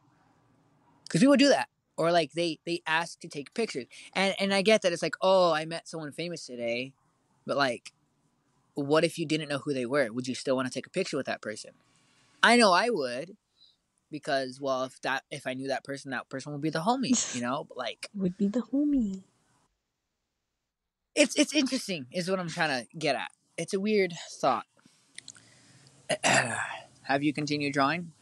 Because 1.05 1.21
people 1.21 1.37
do 1.37 1.49
that, 1.49 1.69
or 1.97 2.13
like 2.13 2.33
they 2.33 2.59
they 2.67 2.83
ask 2.87 3.21
to 3.21 3.29
take 3.29 3.55
pictures, 3.55 3.87
and 4.15 4.35
and 4.39 4.53
I 4.55 4.63
get 4.63 4.83
that 4.83 4.93
it's 4.93 5.03
like 5.03 5.17
oh 5.21 5.53
I 5.53 5.65
met 5.65 5.89
someone 5.89 6.13
famous 6.13 6.47
today, 6.47 6.93
but 7.47 7.57
like, 7.57 7.93
what 8.75 9.05
if 9.05 9.19
you 9.19 9.27
didn't 9.27 9.49
know 9.49 9.59
who 9.59 9.75
they 9.75 9.87
were? 9.87 10.13
Would 10.13 10.29
you 10.29 10.35
still 10.35 10.57
want 10.57 10.69
to 10.69 10.75
take 10.75 10.87
a 10.87 10.91
picture 10.91 11.17
with 11.17 11.27
that 11.27 11.43
person? 11.43 11.73
I 12.43 12.57
know 12.57 12.73
I 12.73 12.91
would, 12.91 13.37
because 14.15 14.61
well 14.61 14.85
if 14.85 15.01
that 15.03 15.25
if 15.31 15.47
I 15.47 15.55
knew 15.55 15.69
that 15.69 15.83
person, 15.85 16.13
that 16.13 16.29
person 16.29 16.53
would 16.53 16.63
be 16.63 16.71
the 16.71 16.81
homie, 16.89 17.19
you 17.35 17.41
know. 17.47 17.65
But 17.69 17.77
like 17.77 18.09
Would 18.15 18.37
be 18.39 18.47
the 18.49 18.61
homie. 18.63 19.25
it's 21.15 21.37
it's 21.37 21.55
interesting 21.55 22.07
is 22.13 22.29
what 22.31 22.41
i'm 22.41 22.49
trying 22.49 22.71
to 22.85 22.99
get 22.99 23.15
at 23.15 23.31
it's 23.57 23.73
a 23.75 23.79
weird 23.81 24.13
thought 24.41 24.67
have 26.25 27.23
you 27.23 27.33
continued 27.33 27.73
drawing 27.73 28.13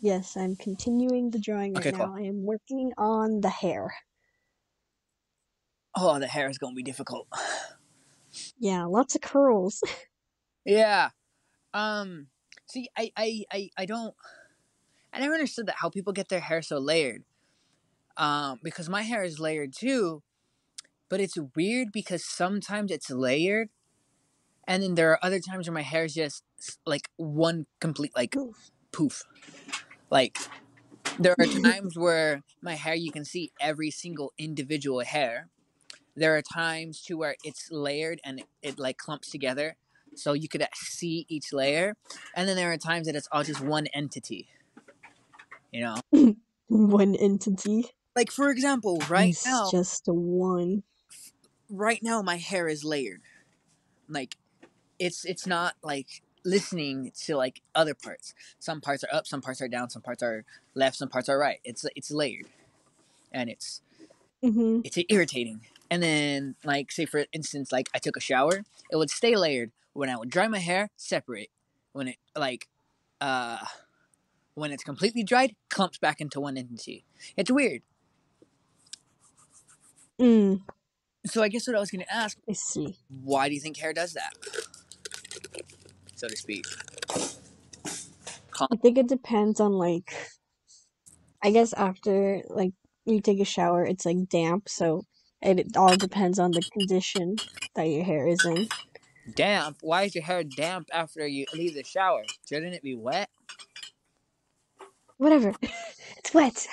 Yes, 0.00 0.36
I'm 0.36 0.56
continuing 0.56 1.30
the 1.30 1.38
drawing 1.38 1.74
right 1.74 1.86
Okay, 1.86 1.92
cool. 1.92 2.06
now. 2.06 2.16
I 2.16 2.22
am 2.22 2.42
working 2.44 2.92
on 2.98 3.40
the 3.40 3.48
hair. 3.50 3.94
oh 5.96 6.18
the 6.18 6.26
hair 6.26 6.48
is 6.50 6.58
gonna 6.58 6.74
be 6.74 6.82
difficult 6.82 7.26
Yeah, 8.58 8.84
lots 8.84 9.14
of 9.14 9.20
curls. 9.20 9.82
yeah 10.64 11.10
um 11.74 12.26
see 12.72 12.88
I, 12.96 13.12
I 13.16 13.44
i 13.52 13.70
i 13.78 13.86
don't 13.86 14.14
i 15.12 15.20
never 15.20 15.34
understood 15.34 15.66
that 15.66 15.76
how 15.78 15.90
people 15.90 16.12
get 16.12 16.28
their 16.28 16.40
hair 16.40 16.62
so 16.62 16.78
layered 16.78 17.24
um 18.16 18.60
because 18.62 18.88
my 18.88 19.02
hair 19.02 19.22
is 19.24 19.38
layered 19.38 19.72
too 19.72 20.22
but 21.08 21.20
it's 21.20 21.36
weird 21.54 21.88
because 21.92 22.24
sometimes 22.24 22.90
it's 22.90 23.10
layered 23.10 23.68
and 24.66 24.82
then 24.82 24.94
there 24.94 25.10
are 25.10 25.18
other 25.22 25.40
times 25.40 25.68
where 25.68 25.74
my 25.74 25.82
hair 25.82 26.04
is 26.04 26.14
just 26.14 26.44
like 26.86 27.08
one 27.16 27.66
complete 27.80 28.12
like 28.14 28.34
Poof. 28.92 29.24
Like 30.10 30.38
there 31.18 31.34
are 31.38 31.46
times 31.46 31.96
where 31.96 32.42
my 32.60 32.74
hair 32.74 32.94
you 32.94 33.10
can 33.10 33.24
see 33.24 33.50
every 33.60 33.90
single 33.90 34.32
individual 34.38 35.00
hair. 35.00 35.48
There 36.14 36.36
are 36.36 36.42
times 36.42 37.02
to 37.04 37.16
where 37.16 37.36
it's 37.42 37.70
layered 37.70 38.20
and 38.24 38.40
it, 38.40 38.46
it 38.62 38.78
like 38.78 38.98
clumps 38.98 39.30
together 39.30 39.76
so 40.14 40.32
you 40.32 40.48
could 40.48 40.66
see 40.74 41.26
each 41.28 41.52
layer. 41.52 41.94
And 42.34 42.48
then 42.48 42.56
there 42.56 42.72
are 42.72 42.76
times 42.78 43.06
that 43.06 43.16
it's 43.16 43.28
all 43.32 43.42
just 43.44 43.60
one 43.60 43.86
entity. 43.88 44.48
You 45.72 45.82
know? 45.82 46.00
One 46.68 47.14
entity. 47.16 47.86
Like 48.16 48.30
for 48.30 48.50
example, 48.50 48.98
right 49.08 49.34
it's 49.34 49.44
now 49.44 49.70
just 49.70 50.08
a 50.08 50.12
one. 50.12 50.82
right 51.70 52.00
now 52.02 52.22
my 52.22 52.36
hair 52.36 52.68
is 52.68 52.84
layered. 52.84 53.22
Like 54.08 54.36
it's 54.98 55.24
it's 55.24 55.46
not 55.46 55.74
like 55.82 56.22
listening 56.44 57.12
to 57.24 57.36
like 57.36 57.62
other 57.74 57.94
parts. 57.94 58.34
Some 58.58 58.80
parts 58.80 59.04
are 59.04 59.14
up, 59.14 59.26
some 59.26 59.40
parts 59.42 59.60
are 59.62 59.68
down, 59.68 59.90
some 59.90 60.02
parts 60.02 60.22
are 60.22 60.44
left, 60.74 60.96
some 60.96 61.08
parts 61.08 61.28
are 61.28 61.38
right. 61.38 61.60
It's 61.64 61.84
it's 61.96 62.10
layered. 62.10 62.46
And 63.32 63.50
it's 63.50 63.82
hmm 64.42 64.80
it's 64.84 64.98
irritating. 65.08 65.62
And 65.90 66.02
then 66.02 66.56
like 66.64 66.92
say 66.92 67.06
for 67.06 67.26
instance 67.32 67.72
like 67.72 67.88
I 67.94 67.98
took 67.98 68.16
a 68.16 68.20
shower, 68.20 68.64
it 68.90 68.96
would 68.96 69.10
stay 69.10 69.36
layered. 69.36 69.72
When 69.94 70.10
I 70.10 70.16
would 70.16 70.30
dry 70.30 70.48
my 70.48 70.58
hair, 70.58 70.90
separate. 70.96 71.50
When 71.92 72.08
it 72.08 72.16
like 72.36 72.68
uh 73.20 73.58
when 74.54 74.72
it's 74.72 74.84
completely 74.84 75.24
dried, 75.24 75.56
clumps 75.70 75.98
back 75.98 76.20
into 76.20 76.40
one 76.40 76.58
entity. 76.58 77.04
It's 77.36 77.50
weird. 77.50 77.82
Mm, 80.20 80.62
So 81.26 81.42
I 81.42 81.48
guess 81.48 81.66
what 81.66 81.76
I 81.76 81.80
was 81.80 81.90
gonna 81.90 82.04
ask, 82.10 82.38
I 82.48 82.54
see. 82.54 82.98
why 83.08 83.48
do 83.48 83.54
you 83.54 83.60
think 83.60 83.78
hair 83.78 83.92
does 83.92 84.14
that? 84.14 84.34
So 86.16 86.28
to 86.28 86.36
speak. 86.36 86.64
I 88.72 88.76
think 88.76 88.98
it 88.98 89.08
depends 89.08 89.60
on 89.60 89.72
like. 89.72 90.14
I 91.42 91.50
guess 91.52 91.72
after 91.74 92.42
like 92.50 92.72
you 93.06 93.20
take 93.20 93.40
a 93.40 93.44
shower, 93.44 93.84
it's 93.86 94.06
like 94.06 94.28
damp, 94.28 94.68
so 94.68 95.06
it, 95.42 95.60
it 95.60 95.76
all 95.76 95.96
depends 95.96 96.38
on 96.38 96.52
the 96.52 96.64
condition 96.64 97.40
that 97.76 97.84
your 97.84 98.04
hair 98.04 98.26
is 98.28 98.44
in. 98.44 98.68
Damp? 99.34 99.78
Why 99.80 100.02
is 100.04 100.14
your 100.14 100.24
hair 100.24 100.42
damp 100.42 100.88
after 100.92 101.26
you 101.26 101.46
leave 101.54 101.74
the 101.74 101.84
shower? 101.84 102.24
Shouldn't 102.48 102.74
it 102.74 102.82
be 102.82 102.94
wet? 102.94 103.30
Whatever. 105.18 105.54
it's 106.16 106.34
wet. 106.34 106.66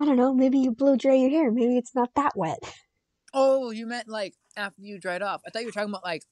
I 0.00 0.04
don't 0.04 0.16
know. 0.16 0.34
Maybe 0.34 0.58
you 0.58 0.70
blow 0.72 0.96
dry 0.96 1.14
your 1.14 1.30
hair. 1.30 1.50
Maybe 1.50 1.78
it's 1.78 1.94
not 1.94 2.10
that 2.16 2.36
wet. 2.36 2.58
Oh, 3.32 3.70
you 3.70 3.86
meant 3.86 4.08
like 4.08 4.34
after 4.56 4.82
you 4.82 4.98
dried 4.98 5.22
off. 5.22 5.42
I 5.46 5.50
thought 5.50 5.62
you 5.62 5.68
were 5.68 5.72
talking 5.72 5.88
about 5.90 6.04
like 6.04 6.22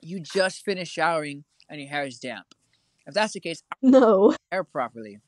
you 0.00 0.20
just 0.20 0.64
finished 0.64 0.92
showering 0.92 1.44
and 1.68 1.80
your 1.80 1.90
hair 1.90 2.04
is 2.06 2.18
damp. 2.18 2.46
If 3.06 3.14
that's 3.14 3.34
the 3.34 3.40
case, 3.40 3.62
No. 3.82 4.34
hair 4.50 4.64
properly. 4.64 5.18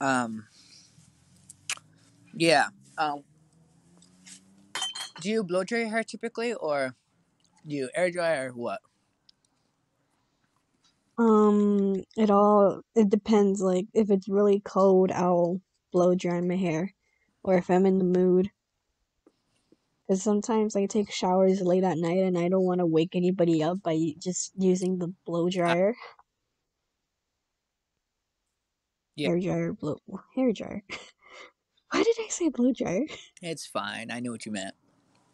Um. 0.00 0.46
Yeah. 2.34 2.66
Um. 3.02 3.24
Do 5.20 5.30
you 5.30 5.42
blow 5.44 5.64
dry 5.64 5.80
your 5.80 5.88
hair 5.88 6.04
typically, 6.04 6.54
or 6.54 6.94
do 7.66 7.74
you 7.74 7.90
air 7.94 8.10
dry, 8.10 8.36
or 8.36 8.50
what? 8.50 8.80
Um, 11.18 12.02
it 12.16 12.30
all 12.30 12.82
it 12.94 13.08
depends. 13.08 13.60
Like 13.60 13.86
if 13.92 14.10
it's 14.10 14.28
really 14.28 14.60
cold, 14.60 15.10
I'll 15.10 15.60
blow 15.92 16.14
dry 16.14 16.40
my 16.40 16.56
hair, 16.56 16.94
or 17.42 17.56
if 17.56 17.70
I'm 17.70 17.86
in 17.86 17.98
the 17.98 18.04
mood. 18.04 18.50
Because 20.06 20.22
sometimes 20.22 20.76
I 20.76 20.86
take 20.86 21.12
showers 21.12 21.60
late 21.60 21.84
at 21.84 21.98
night 21.98 22.18
and 22.18 22.36
I 22.36 22.48
don't 22.48 22.64
want 22.64 22.80
to 22.80 22.86
wake 22.86 23.14
anybody 23.14 23.62
up 23.62 23.82
by 23.82 23.96
just 24.18 24.52
using 24.58 24.98
the 24.98 25.12
blow 25.24 25.48
dryer. 25.48 25.94
Yeah. 29.14 29.28
Hair 29.28 29.40
dryer, 29.40 29.72
blow 29.72 29.98
hair 30.34 30.52
dryer. 30.52 30.82
Why 31.92 32.02
did 32.02 32.16
I 32.18 32.28
say 32.28 32.48
blow 32.48 32.72
dryer? 32.72 33.06
It's 33.42 33.66
fine. 33.66 34.10
I 34.10 34.20
knew 34.20 34.30
what 34.30 34.46
you 34.46 34.52
meant. 34.52 34.74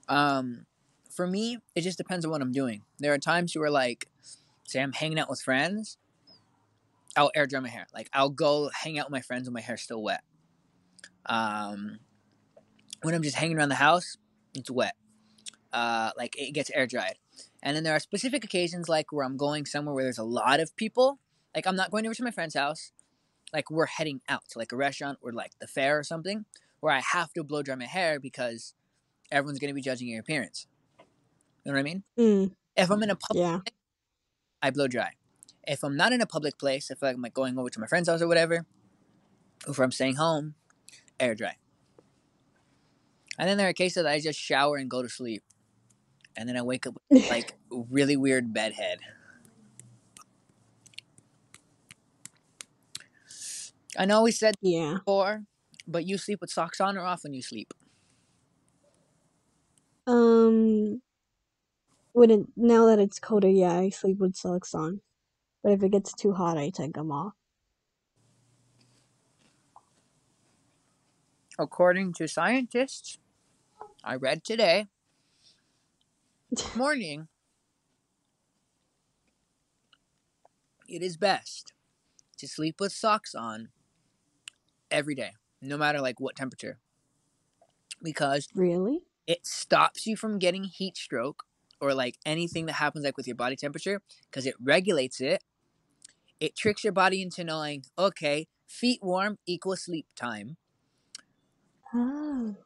Um, 0.09 0.66
for 1.11 1.26
me, 1.26 1.59
it 1.74 1.82
just 1.82 1.98
depends 1.98 2.24
on 2.24 2.30
what 2.30 2.40
I'm 2.40 2.52
doing. 2.52 2.82
There 2.98 3.12
are 3.12 3.18
times 3.18 3.56
where, 3.56 3.70
like, 3.70 4.09
say 4.64 4.80
I'm 4.80 4.92
hanging 4.92 5.18
out 5.18 5.30
with 5.30 5.40
friends, 5.40 5.98
I'll 7.16 7.30
air 7.34 7.46
dry 7.46 7.61
my 7.61 7.68
hair. 7.68 7.86
Like, 7.94 8.09
I'll 8.12 8.30
go 8.30 8.70
hang 8.72 8.98
out 8.98 9.06
with 9.06 9.12
my 9.12 9.20
friends 9.20 9.46
when 9.46 9.54
my 9.54 9.61
hair's 9.61 9.82
still 9.82 10.02
wet. 10.02 10.22
Um, 11.26 11.98
when 13.02 13.14
I'm 13.14 13.22
just 13.22 13.36
hanging 13.36 13.56
around 13.56 13.68
the 13.68 13.74
house, 13.76 14.16
it's 14.54 14.70
wet. 14.70 14.94
Uh, 15.72 16.11
like 16.16 16.34
it 16.38 16.52
gets 16.52 16.70
air 16.70 16.86
dried. 16.86 17.16
And 17.62 17.76
then 17.76 17.84
there 17.84 17.94
are 17.94 18.00
specific 18.00 18.44
occasions, 18.44 18.88
like 18.88 19.12
where 19.12 19.24
I'm 19.24 19.36
going 19.36 19.66
somewhere 19.66 19.94
where 19.94 20.04
there's 20.04 20.18
a 20.18 20.24
lot 20.24 20.61
of 20.61 20.74
people. 20.76 21.18
Like 21.54 21.66
I'm 21.66 21.76
not 21.76 21.90
going 21.90 22.06
over 22.06 22.14
to 22.14 22.22
my 22.24 22.30
friend's 22.30 22.54
house. 22.54 22.92
Like 23.53 23.70
we're 23.70 23.86
heading 23.86 24.20
out 24.28 24.42
to 24.51 24.59
like 24.59 24.72
a 24.72 24.76
restaurant 24.76 25.18
or 25.22 25.32
like 25.32 25.53
the 25.61 25.66
fair 25.66 25.99
or 25.99 26.03
something, 26.05 26.44
where 26.80 26.92
I 26.92 27.01
have 27.01 27.32
to 27.34 27.42
blow 27.44 27.62
dry 27.62 27.74
my 27.74 27.86
hair 27.86 28.20
because 28.20 28.74
everyone's 29.30 29.59
gonna 29.59 29.74
be 29.74 29.80
judging 29.82 30.09
your 30.09 30.20
appearance. 30.20 30.66
You 31.64 31.72
know 31.72 31.76
what 31.76 31.80
I 31.80 31.82
mean? 31.82 32.03
Mm, 32.18 32.53
If 32.76 32.90
I'm 32.90 33.03
in 33.03 33.11
a 33.11 33.16
public, 33.16 33.42
yeah. 33.42 33.61
I 34.62 34.70
blow 34.70 34.86
dry. 34.88 35.12
If 35.66 35.82
I'm 35.84 35.96
not 35.96 36.12
in 36.12 36.20
a 36.20 36.26
public 36.26 36.59
place, 36.59 36.90
if 36.90 37.03
I'm 37.03 37.20
like 37.20 37.34
going 37.34 37.59
over 37.59 37.68
to 37.68 37.80
my 37.80 37.86
friend's 37.86 38.09
house 38.09 38.22
or 38.22 38.28
whatever, 38.28 38.64
or 39.66 39.70
if 39.72 39.78
I'm 39.78 39.92
staying 39.92 40.16
home, 40.16 40.55
air 41.20 41.34
dry. 41.34 41.57
And 43.38 43.49
then 43.49 43.57
there 43.57 43.68
are 43.68 43.72
cases 43.72 44.03
that 44.03 44.11
I 44.11 44.18
just 44.20 44.38
shower 44.38 44.76
and 44.76 44.90
go 44.90 45.03
to 45.03 45.09
sleep, 45.09 45.42
and 46.36 46.49
then 46.49 46.57
I 46.57 46.62
wake 46.62 46.86
up 46.86 46.94
with 47.11 47.28
like 47.30 47.55
really 47.70 48.16
weird 48.16 48.53
bedhead. 48.53 48.99
I 53.97 54.05
know 54.05 54.22
we 54.22 54.32
said 54.32 54.55
yeah. 54.61 54.95
before, 54.95 55.45
but 55.86 56.05
you 56.05 56.18
sleep 56.18 56.41
with 56.41 56.51
socks 56.51 56.80
on 56.80 56.97
or 56.97 57.03
off 57.03 57.24
when 57.24 57.32
you 57.32 57.43
sleep. 57.43 57.72
Um, 60.07 61.03
when 62.12 62.30
it 62.30 62.41
now 62.57 62.86
that 62.86 62.99
it's 62.99 63.18
colder, 63.18 63.49
yeah, 63.49 63.78
I 63.78 63.91
sleep 63.91 64.18
with 64.18 64.36
socks 64.36 64.74
on. 64.74 65.01
But 65.62 65.72
if 65.72 65.82
it 65.82 65.93
gets 65.93 66.12
too 66.12 66.32
hot, 66.32 66.57
I 66.57 66.70
take 66.70 66.95
them 66.95 67.11
off. 67.11 67.34
According 71.59 72.12
to 72.14 72.28
scientists, 72.28 73.18
I 74.05 74.14
read 74.14 74.45
today 74.45 74.86
morning, 76.76 77.28
it 80.89 81.03
is 81.03 81.16
best 81.16 81.72
to 82.39 82.47
sleep 82.47 82.76
with 82.80 82.93
socks 82.93 83.34
on 83.34 83.68
every 84.91 85.14
day, 85.14 85.32
no 85.61 85.76
matter 85.78 86.01
like 86.01 86.20
what 86.20 86.36
temperature, 86.36 86.78
because 88.03 88.49
Really? 88.55 89.07
it 89.26 89.47
stops 89.47 90.07
you 90.07 90.16
from 90.16 90.39
getting 90.39 90.64
heat 90.64 90.97
stroke 90.97 91.45
or 91.80 91.95
like 91.95 92.18
anything 92.26 92.66
that 92.66 92.74
happens 92.74 93.05
like 93.05 93.16
with 93.16 93.26
your 93.26 93.36
body 93.36 93.57
temperature 93.57 94.03
because 94.30 94.47
it 94.47 94.55
regulates 94.61 95.20
it. 95.20 95.45
It 96.41 96.57
tricks 96.57 96.84
your 96.84 96.93
body 96.93 97.22
into 97.22 97.45
knowing, 97.45 97.84
okay, 97.99 98.49
feet 98.66 99.01
warm 99.03 99.39
equals 99.47 99.82
sleep 99.84 100.07
time. 100.16 100.57
Oh. 101.93 102.57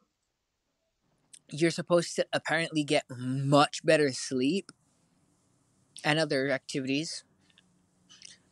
You're 1.49 1.71
supposed 1.71 2.15
to 2.17 2.27
apparently 2.33 2.83
get 2.83 3.05
much 3.09 3.85
better 3.85 4.11
sleep 4.11 4.71
and 6.03 6.19
other 6.19 6.49
activities. 6.49 7.23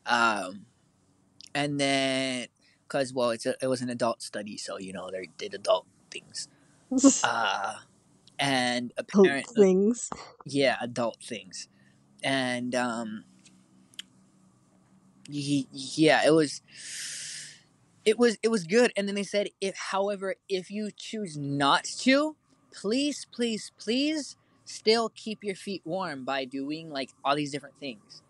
Um, 0.06 0.66
and 1.56 1.80
then, 1.80 2.48
because 2.92 3.14
well, 3.14 3.30
it's 3.30 3.46
a, 3.46 3.56
it 3.62 3.68
was 3.68 3.82
an 3.82 3.89
adult 3.89 4.22
study, 4.22 4.58
so 4.58 4.78
you 4.78 4.92
know 4.92 5.10
they 5.10 5.30
did 5.38 5.54
adult 5.54 5.86
things. 6.10 6.48
Uh, 7.24 7.76
and 8.38 8.92
apparently, 8.98 9.64
things. 9.64 10.10
yeah, 10.46 10.76
adult 10.82 11.18
things, 11.24 11.70
and 12.24 12.76
um, 12.76 13.24
y- 15.30 15.68
yeah, 15.72 16.26
it 16.26 16.34
was, 16.34 16.62
it 18.04 18.18
was, 18.20 18.38
it 18.44 18.50
was 18.50 18.66
good. 18.66 18.92
And 18.98 19.08
then 19.08 19.16
they 19.16 19.24
said, 19.24 19.50
if, 19.62 19.76
however, 19.78 20.36
if 20.50 20.70
you 20.70 20.89
choose 20.96 21.38
not 21.38 21.86
to, 22.00 22.36
please, 22.74 23.28
please, 23.32 23.72
please, 23.80 24.36
still 24.66 25.10
keep 25.10 25.44
your 25.44 25.56
feet 25.56 25.84
warm 25.86 26.26
by 26.26 26.44
doing 26.44 26.89
like 26.89 27.12
all 27.24 27.36
these 27.36 27.52
different 27.52 27.76
things, 27.80 28.22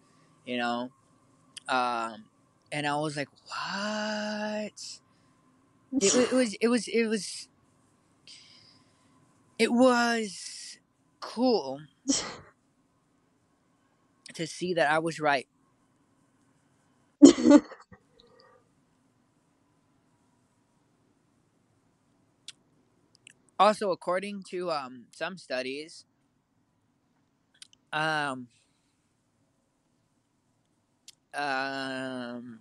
you 0.46 0.58
know. 0.58 0.92
Um, 1.70 2.26
and 2.72 2.88
I 2.88 2.96
was 2.98 3.18
like, 3.18 3.30
what? 3.48 4.72
It, 6.02 6.16
it 6.16 6.32
was, 6.32 6.54
it 6.62 6.68
was, 6.70 6.88
it 6.88 7.06
was, 7.08 7.48
it 9.60 9.72
was 9.72 10.80
cool 11.20 11.82
to 14.34 14.48
see 14.48 14.74
that 14.74 14.90
I 14.92 15.00
was 15.00 15.20
right. 15.20 15.48
Also, 23.60 23.92
according 23.92 24.44
to 24.50 24.72
um 24.72 25.06
some 25.12 25.38
studies, 25.38 26.06
um, 27.94 28.48
um, 31.34 32.60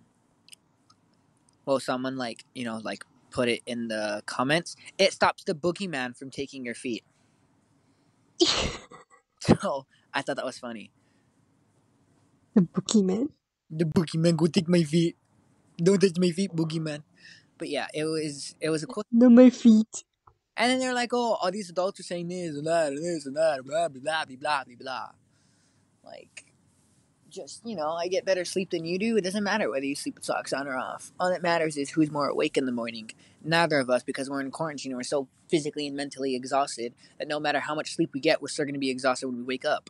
well, 1.65 1.79
someone 1.79 2.17
like 2.17 2.45
you 2.53 2.65
know 2.65 2.77
like 2.83 3.03
put 3.31 3.47
it 3.49 3.61
in 3.65 3.87
the 3.87 4.23
comments. 4.25 4.75
It 4.97 5.13
stops 5.13 5.43
the 5.43 5.53
boogeyman 5.55 6.17
from 6.17 6.29
taking 6.29 6.65
your 6.65 6.75
feet. 6.75 7.03
So 9.41 9.87
I 10.13 10.21
thought 10.21 10.35
that 10.35 10.45
was 10.45 10.59
funny. 10.59 10.91
the 12.53 12.61
boogeyman. 12.61 13.29
The 13.69 13.85
boogeyman 13.85 14.35
go 14.37 14.45
take 14.47 14.67
my 14.67 14.83
feet. 14.83 15.17
Don't 15.77 15.99
touch 15.99 16.17
my 16.19 16.29
feet, 16.29 16.53
boogeyman. 16.55 17.03
But 17.57 17.69
yeah, 17.69 17.87
it 17.93 18.05
was 18.05 18.55
it 18.61 18.69
was 18.69 18.83
a 18.83 18.87
cool. 18.87 19.03
No, 19.11 19.29
my 19.29 19.49
feet. 19.49 20.03
And 20.57 20.69
then 20.69 20.79
they're 20.79 20.93
like, 20.93 21.11
oh, 21.13 21.37
all 21.41 21.51
these 21.51 21.69
adults 21.69 21.99
are 22.01 22.03
saying 22.03 22.27
this 22.27 22.55
and 22.55 22.67
that 22.67 22.89
and 22.89 23.03
this 23.03 23.25
and 23.25 23.35
that, 23.35 23.63
blah 23.65 23.87
blah 23.87 23.99
blah 23.99 24.25
blah 24.25 24.35
blah 24.35 24.63
blah 24.63 24.75
blah. 24.79 25.09
Like, 26.03 26.50
just 27.31 27.65
you 27.65 27.75
know, 27.75 27.91
I 27.91 28.07
get 28.07 28.25
better 28.25 28.45
sleep 28.45 28.71
than 28.71 28.85
you 28.85 28.99
do. 28.99 29.17
It 29.17 29.23
doesn't 29.23 29.43
matter 29.43 29.69
whether 29.69 29.85
you 29.85 29.95
sleep 29.95 30.15
with 30.15 30.25
socks 30.25 30.53
on 30.53 30.67
or 30.67 30.77
off. 30.77 31.11
All 31.19 31.29
that 31.29 31.41
matters 31.41 31.77
is 31.77 31.91
who's 31.91 32.11
more 32.11 32.27
awake 32.27 32.57
in 32.57 32.65
the 32.65 32.71
morning. 32.71 33.11
Neither 33.43 33.79
of 33.79 33.89
us, 33.89 34.03
because 34.03 34.29
we're 34.29 34.41
in 34.41 34.51
quarantine, 34.51 34.95
we're 34.95 35.03
so 35.03 35.27
physically 35.49 35.87
and 35.87 35.95
mentally 35.95 36.35
exhausted 36.35 36.93
that 37.17 37.27
no 37.27 37.39
matter 37.39 37.59
how 37.59 37.73
much 37.73 37.95
sleep 37.95 38.11
we 38.13 38.19
get, 38.19 38.41
we're 38.41 38.49
still 38.49 38.65
going 38.65 38.73
to 38.73 38.79
be 38.79 38.91
exhausted 38.91 39.27
when 39.27 39.37
we 39.37 39.43
wake 39.43 39.65
up. 39.65 39.89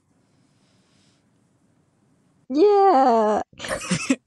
Yeah. 2.49 3.41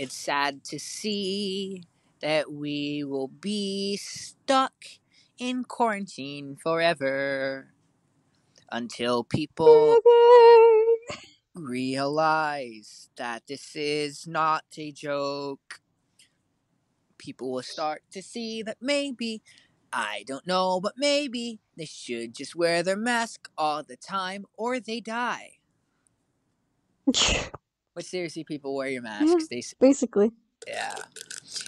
It's 0.00 0.16
sad 0.16 0.64
to 0.64 0.78
see 0.78 1.84
that 2.22 2.50
we 2.50 3.04
will 3.04 3.28
be 3.28 3.98
stuck 3.98 4.72
in 5.36 5.62
quarantine 5.62 6.56
forever 6.56 7.74
until 8.70 9.24
people 9.24 9.98
realize 11.54 13.10
that 13.16 13.46
this 13.46 13.74
is 13.74 14.26
not 14.26 14.64
a 14.76 14.92
joke. 14.92 15.80
People 17.18 17.52
will 17.52 17.62
start 17.62 18.02
to 18.12 18.22
see 18.22 18.62
that 18.62 18.78
maybe, 18.80 19.42
I 19.92 20.24
don't 20.26 20.46
know, 20.46 20.80
but 20.80 20.94
maybe 20.96 21.60
they 21.76 21.84
should 21.84 22.34
just 22.34 22.56
wear 22.56 22.82
their 22.82 22.96
mask 22.96 23.50
all 23.58 23.82
the 23.82 23.96
time 23.96 24.46
or 24.56 24.80
they 24.80 25.00
die. 25.00 25.58
But 27.92 28.04
seriously, 28.04 28.44
people 28.44 28.74
wear 28.76 28.88
your 28.88 29.02
masks. 29.02 29.48
They 29.48 29.62
Basically. 29.80 30.30
Yeah. 30.66 30.94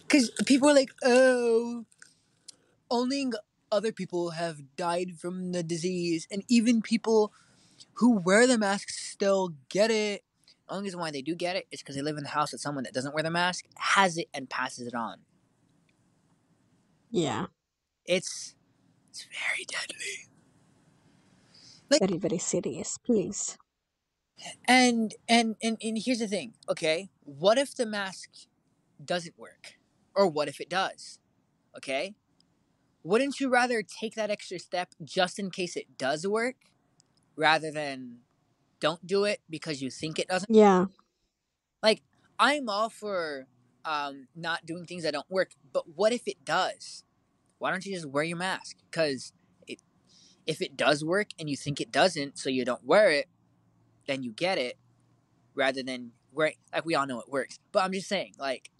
Because 0.02 0.30
people 0.46 0.68
are 0.68 0.74
like, 0.74 0.92
oh, 1.02 1.84
only 2.90 3.26
other 3.72 3.90
people 3.90 4.30
have 4.30 4.76
died 4.76 5.18
from 5.18 5.50
the 5.52 5.62
disease, 5.62 6.28
and 6.30 6.44
even 6.48 6.82
people 6.82 7.32
who 7.94 8.18
wear 8.18 8.46
the 8.46 8.58
masks 8.58 9.00
still 9.10 9.54
get 9.68 9.90
it. 9.90 10.22
The 10.68 10.74
only 10.74 10.84
reason 10.84 11.00
why 11.00 11.10
they 11.10 11.22
do 11.22 11.34
get 11.34 11.56
it 11.56 11.66
is 11.72 11.80
because 11.80 11.96
they 11.96 12.02
live 12.02 12.16
in 12.16 12.22
the 12.22 12.30
house 12.30 12.52
with 12.52 12.60
someone 12.60 12.84
that 12.84 12.94
doesn't 12.94 13.14
wear 13.14 13.24
the 13.24 13.30
mask, 13.30 13.64
has 13.76 14.16
it, 14.16 14.28
and 14.32 14.48
passes 14.48 14.86
it 14.86 14.94
on. 14.94 15.18
Yeah. 17.10 17.46
It's 18.04 18.54
it's 19.10 19.26
very 19.26 19.66
deadly. 19.66 20.28
Very, 21.98 22.18
very 22.18 22.38
serious. 22.38 22.98
Please. 22.98 23.58
And 24.66 25.14
and 25.28 25.56
and 25.62 25.76
and 25.82 25.98
here's 25.98 26.20
the 26.20 26.28
thing, 26.28 26.54
okay? 26.68 27.10
What 27.24 27.58
if 27.58 27.74
the 27.74 27.86
mask 27.86 28.30
doesn't 29.04 29.38
work? 29.38 29.74
Or 30.14 30.26
what 30.26 30.48
if 30.48 30.60
it 30.60 30.68
does? 30.68 31.18
Okay? 31.76 32.14
Wouldn't 33.04 33.40
you 33.40 33.48
rather 33.48 33.82
take 33.82 34.14
that 34.14 34.30
extra 34.30 34.58
step 34.58 34.94
just 35.02 35.38
in 35.38 35.50
case 35.50 35.76
it 35.76 35.98
does 35.98 36.26
work 36.26 36.56
rather 37.36 37.70
than 37.70 38.18
don't 38.80 39.06
do 39.06 39.24
it 39.24 39.40
because 39.48 39.82
you 39.82 39.90
think 39.90 40.18
it 40.18 40.28
doesn't? 40.28 40.54
Yeah. 40.54 40.86
Like 41.82 42.02
I'm 42.38 42.68
all 42.68 42.90
for 42.90 43.46
um 43.84 44.28
not 44.36 44.66
doing 44.66 44.84
things 44.84 45.02
that 45.02 45.12
don't 45.12 45.30
work, 45.30 45.52
but 45.72 45.84
what 45.96 46.12
if 46.12 46.26
it 46.26 46.44
does? 46.44 47.04
Why 47.58 47.70
don't 47.70 47.84
you 47.86 47.94
just 47.94 48.06
wear 48.06 48.24
your 48.24 48.36
mask? 48.36 48.76
Cuz 48.90 49.32
it 49.66 49.80
if 50.46 50.60
it 50.60 50.76
does 50.76 51.04
work 51.04 51.28
and 51.38 51.48
you 51.48 51.56
think 51.56 51.80
it 51.80 51.92
doesn't 51.92 52.38
so 52.38 52.50
you 52.50 52.64
don't 52.64 52.84
wear 52.84 53.10
it, 53.10 53.28
then 54.06 54.22
you 54.22 54.32
get 54.32 54.58
it 54.58 54.78
rather 55.54 55.82
than 55.82 56.12
wear 56.32 56.52
like 56.72 56.84
we 56.84 56.94
all 56.94 57.06
know 57.06 57.20
it 57.20 57.28
works. 57.28 57.58
But 57.70 57.84
I'm 57.84 57.92
just 57.92 58.08
saying 58.08 58.34
like 58.38 58.71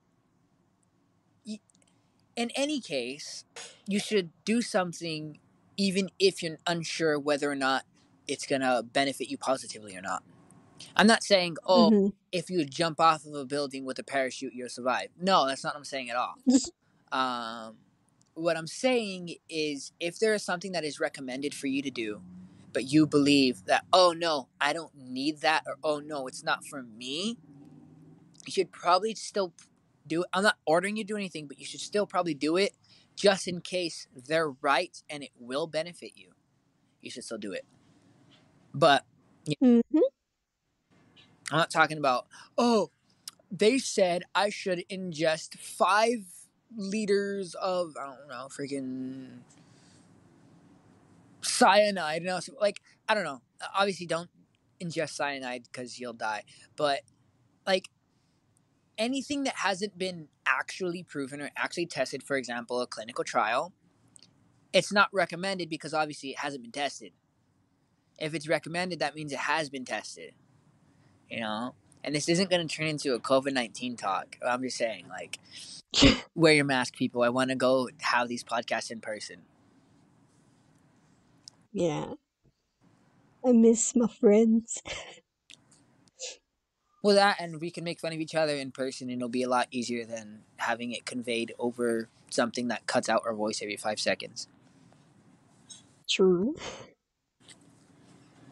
in 2.36 2.50
any 2.56 2.80
case, 2.80 3.44
you 3.86 4.00
should 4.00 4.30
do 4.44 4.62
something 4.62 5.38
even 5.76 6.10
if 6.18 6.42
you're 6.42 6.58
unsure 6.66 7.18
whether 7.18 7.50
or 7.50 7.56
not 7.56 7.84
it's 8.28 8.46
going 8.46 8.60
to 8.62 8.82
benefit 8.92 9.28
you 9.30 9.38
positively 9.38 9.96
or 9.96 10.02
not. 10.02 10.22
I'm 10.96 11.06
not 11.06 11.22
saying, 11.22 11.56
oh, 11.66 11.90
hmm 11.90 12.08
if 12.32 12.48
you 12.48 12.64
jump 12.64 12.98
off 12.98 13.26
of 13.26 13.34
a 13.34 13.44
building 13.44 13.84
with 13.84 13.98
a 13.98 14.02
parachute, 14.02 14.54
you'll 14.54 14.70
survive. 14.70 15.08
No, 15.20 15.46
that's 15.46 15.62
not 15.62 15.74
what 15.74 15.78
I'm 15.78 15.84
saying 15.84 16.10
at 16.10 16.16
all. 16.16 16.34
Um, 17.12 17.76
what 18.34 18.56
I'm 18.56 18.66
saying 18.66 19.36
is, 19.48 19.92
if 20.00 20.18
there 20.18 20.34
is 20.34 20.42
something 20.42 20.72
that 20.72 20.84
is 20.84 20.98
recommended 21.00 21.54
for 21.54 21.66
you 21.66 21.82
to 21.82 21.90
do, 21.90 22.22
but 22.72 22.84
you 22.84 23.06
believe 23.06 23.64
that, 23.66 23.84
oh 23.92 24.14
no, 24.16 24.48
I 24.60 24.72
don't 24.72 24.94
need 24.96 25.42
that, 25.42 25.64
or 25.66 25.76
oh 25.84 26.00
no, 26.00 26.26
it's 26.26 26.42
not 26.42 26.64
for 26.64 26.82
me, 26.82 27.38
you 28.46 28.52
should 28.52 28.72
probably 28.72 29.14
still 29.14 29.52
do 30.06 30.22
it. 30.22 30.28
I'm 30.32 30.42
not 30.42 30.56
ordering 30.66 30.96
you 30.96 31.04
to 31.04 31.08
do 31.08 31.16
anything, 31.16 31.46
but 31.46 31.58
you 31.58 31.66
should 31.66 31.80
still 31.80 32.06
probably 32.06 32.34
do 32.34 32.56
it 32.56 32.72
just 33.16 33.46
in 33.48 33.60
case 33.60 34.06
they're 34.14 34.50
right 34.50 35.02
and 35.10 35.22
it 35.22 35.30
will 35.38 35.66
benefit 35.66 36.12
you. 36.16 36.30
You 37.00 37.10
should 37.10 37.24
still 37.24 37.38
do 37.38 37.52
it. 37.52 37.64
But 38.74 39.04
hmm 39.60 39.80
I'm 41.50 41.58
not 41.58 41.70
talking 41.70 41.98
about, 41.98 42.26
oh, 42.56 42.90
they 43.50 43.78
said 43.78 44.24
I 44.34 44.50
should 44.50 44.84
ingest 44.90 45.58
five 45.58 46.24
liters 46.76 47.54
of, 47.54 47.94
I 48.00 48.06
don't 48.06 48.28
know, 48.28 48.48
freaking 48.48 49.40
cyanide. 51.42 52.22
No, 52.22 52.40
so, 52.40 52.52
like 52.60 52.80
I 53.08 53.14
don't 53.14 53.24
know. 53.24 53.40
Obviously, 53.76 54.06
don't 54.06 54.30
ingest 54.82 55.10
cyanide 55.10 55.64
because 55.64 55.98
you'll 55.98 56.12
die. 56.12 56.44
But 56.76 57.00
like 57.66 57.88
anything 59.02 59.44
that 59.44 59.56
hasn't 59.56 59.98
been 59.98 60.28
actually 60.46 61.02
proven 61.02 61.42
or 61.42 61.50
actually 61.56 61.86
tested, 61.86 62.22
for 62.22 62.36
example, 62.36 62.80
a 62.80 62.86
clinical 62.86 63.24
trial, 63.24 63.72
it's 64.72 64.92
not 64.92 65.08
recommended 65.12 65.68
because 65.68 65.92
obviously 65.92 66.30
it 66.30 66.38
hasn't 66.38 66.62
been 66.62 66.72
tested. 66.72 67.12
If 68.18 68.34
it's 68.34 68.48
recommended, 68.48 69.00
that 69.00 69.14
means 69.14 69.32
it 69.32 69.40
has 69.40 69.68
been 69.68 69.84
tested. 69.84 70.32
You 71.28 71.40
know? 71.40 71.74
And 72.04 72.14
this 72.14 72.28
isn't 72.28 72.50
going 72.50 72.66
to 72.66 72.74
turn 72.74 72.86
into 72.86 73.14
a 73.14 73.20
COVID 73.20 73.52
19 73.52 73.96
talk. 73.96 74.36
I'm 74.46 74.62
just 74.62 74.76
saying, 74.76 75.06
like, 75.08 75.38
wear 76.34 76.54
your 76.54 76.64
mask, 76.64 76.94
people. 76.94 77.22
I 77.22 77.28
want 77.28 77.50
to 77.50 77.56
go 77.56 77.88
have 78.00 78.28
these 78.28 78.44
podcasts 78.44 78.90
in 78.90 79.00
person. 79.00 79.42
yeah. 81.72 82.14
I 83.44 83.50
miss 83.50 83.96
my 83.96 84.06
friends. 84.06 84.80
Well, 87.02 87.16
that, 87.16 87.40
and 87.40 87.60
we 87.60 87.70
can 87.72 87.82
make 87.82 87.98
fun 87.98 88.12
of 88.12 88.20
each 88.20 88.34
other 88.34 88.54
in 88.54 88.70
person, 88.70 89.10
and 89.10 89.20
it'll 89.20 89.28
be 89.28 89.42
a 89.42 89.48
lot 89.48 89.66
easier 89.72 90.04
than 90.04 90.42
having 90.56 90.92
it 90.92 91.04
conveyed 91.04 91.52
over 91.58 92.08
something 92.30 92.68
that 92.68 92.86
cuts 92.86 93.08
out 93.08 93.22
our 93.26 93.34
voice 93.34 93.60
every 93.60 93.76
five 93.76 93.98
seconds. 93.98 94.46
True. 96.08 96.54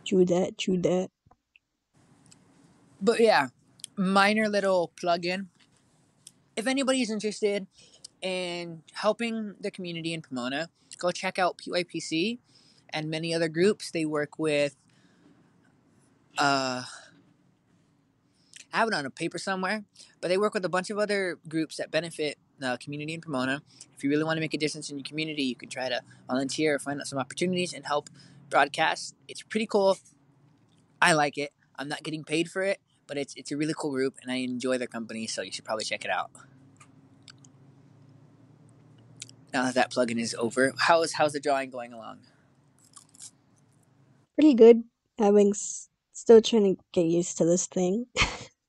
True 0.05 0.25
that, 0.25 0.59
true 0.59 0.79
that. 0.79 1.11
But 3.01 3.21
yeah, 3.21 3.49
minor 3.97 4.49
little 4.49 4.91
plug 5.01 5.25
in. 5.25 5.49
If 6.57 6.67
anybody's 6.67 7.11
interested 7.11 7.69
in 8.21 8.83
helping 8.95 9.55
the 9.61 9.71
community 9.71 10.13
in 10.13 10.23
Pomona, 10.23 10.69
go 10.99 11.13
check 11.13 11.39
out 11.39 11.59
PYPC 11.59 12.39
and 12.91 13.09
many 13.09 13.33
other 13.33 13.49
groups. 13.49 13.91
They 13.93 14.05
work 14.05 14.39
with, 14.39 14.77
uh, 16.37 16.83
I 18.73 18.79
have 18.79 18.89
it 18.89 18.95
on 18.95 19.07
a 19.07 19.11
paper 19.11 19.39
somewhere, 19.39 19.85
but 20.21 20.29
they 20.29 20.39
work 20.39 20.55
with 20.55 20.65
a 20.65 20.69
bunch 20.69 20.91
of 20.91 20.99
other 20.99 21.39
groups 21.49 21.77
that 21.77 21.91
benefit 21.91 22.39
the 22.59 22.79
community 22.83 23.15
in 23.15 23.21
Pomona. 23.21 23.63
If 23.97 24.05
you 24.05 24.11
really 24.11 24.25
want 24.25 24.37
to 24.37 24.41
make 24.41 24.55
a 24.55 24.59
difference 24.59 24.91
in 24.91 24.99
your 24.99 25.05
community, 25.05 25.43
you 25.43 25.57
can 25.57 25.69
try 25.69 25.89
to 25.89 26.01
volunteer 26.29 26.75
or 26.77 26.79
find 26.79 27.01
out 27.01 27.07
some 27.07 27.19
opportunities 27.19 27.73
and 27.73 27.87
help 27.87 28.11
broadcast. 28.49 29.15
It's 29.29 29.43
pretty 29.43 29.67
cool. 29.67 29.99
I 31.03 31.13
like 31.15 31.39
it. 31.39 31.53
I'm 31.79 31.89
not 31.89 32.03
getting 32.03 32.25
paid 32.25 32.51
for 32.51 32.63
it, 32.63 32.79
but 33.07 33.17
it's 33.17 33.35
it's 33.35 33.51
a 33.51 33.57
really 33.57 33.75
cool 33.77 33.91
group 33.91 34.17
and 34.23 34.31
I 34.31 34.37
enjoy 34.37 34.79
their 34.79 34.87
company, 34.87 35.27
so 35.27 35.43
you 35.43 35.51
should 35.53 35.65
probably 35.65 35.85
check 35.85 36.05
it 36.05 36.11
out. 36.11 36.31
Now 39.53 39.65
that 39.65 39.75
that 39.75 39.91
plugin 39.91 40.21
is 40.21 40.35
over, 40.39 40.73
how 40.79 41.03
is 41.03 41.15
how's 41.15 41.33
the 41.33 41.41
drawing 41.41 41.71
going 41.71 41.93
along? 41.93 42.19
Pretty 44.37 44.55
good. 44.55 44.85
Having 45.19 45.51
s- 45.51 45.89
still 46.13 46.41
trying 46.41 46.77
to 46.77 46.83
get 46.93 47.07
used 47.07 47.39
to 47.39 47.45
this 47.45 47.67
thing. 47.67 48.07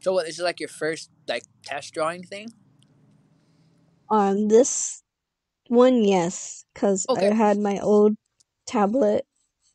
So 0.00 0.12
what? 0.12 0.26
This 0.26 0.38
is 0.38 0.44
like 0.44 0.60
your 0.60 0.68
first 0.68 1.10
like 1.28 1.44
test 1.62 1.94
drawing 1.94 2.22
thing? 2.24 2.52
On 4.10 4.48
this 4.48 5.02
one, 5.68 6.04
yes, 6.04 6.64
because 6.74 7.06
Okay. 7.08 7.30
I 7.30 7.34
had 7.34 7.58
my 7.58 7.78
old 7.80 8.16
tablet 8.66 9.26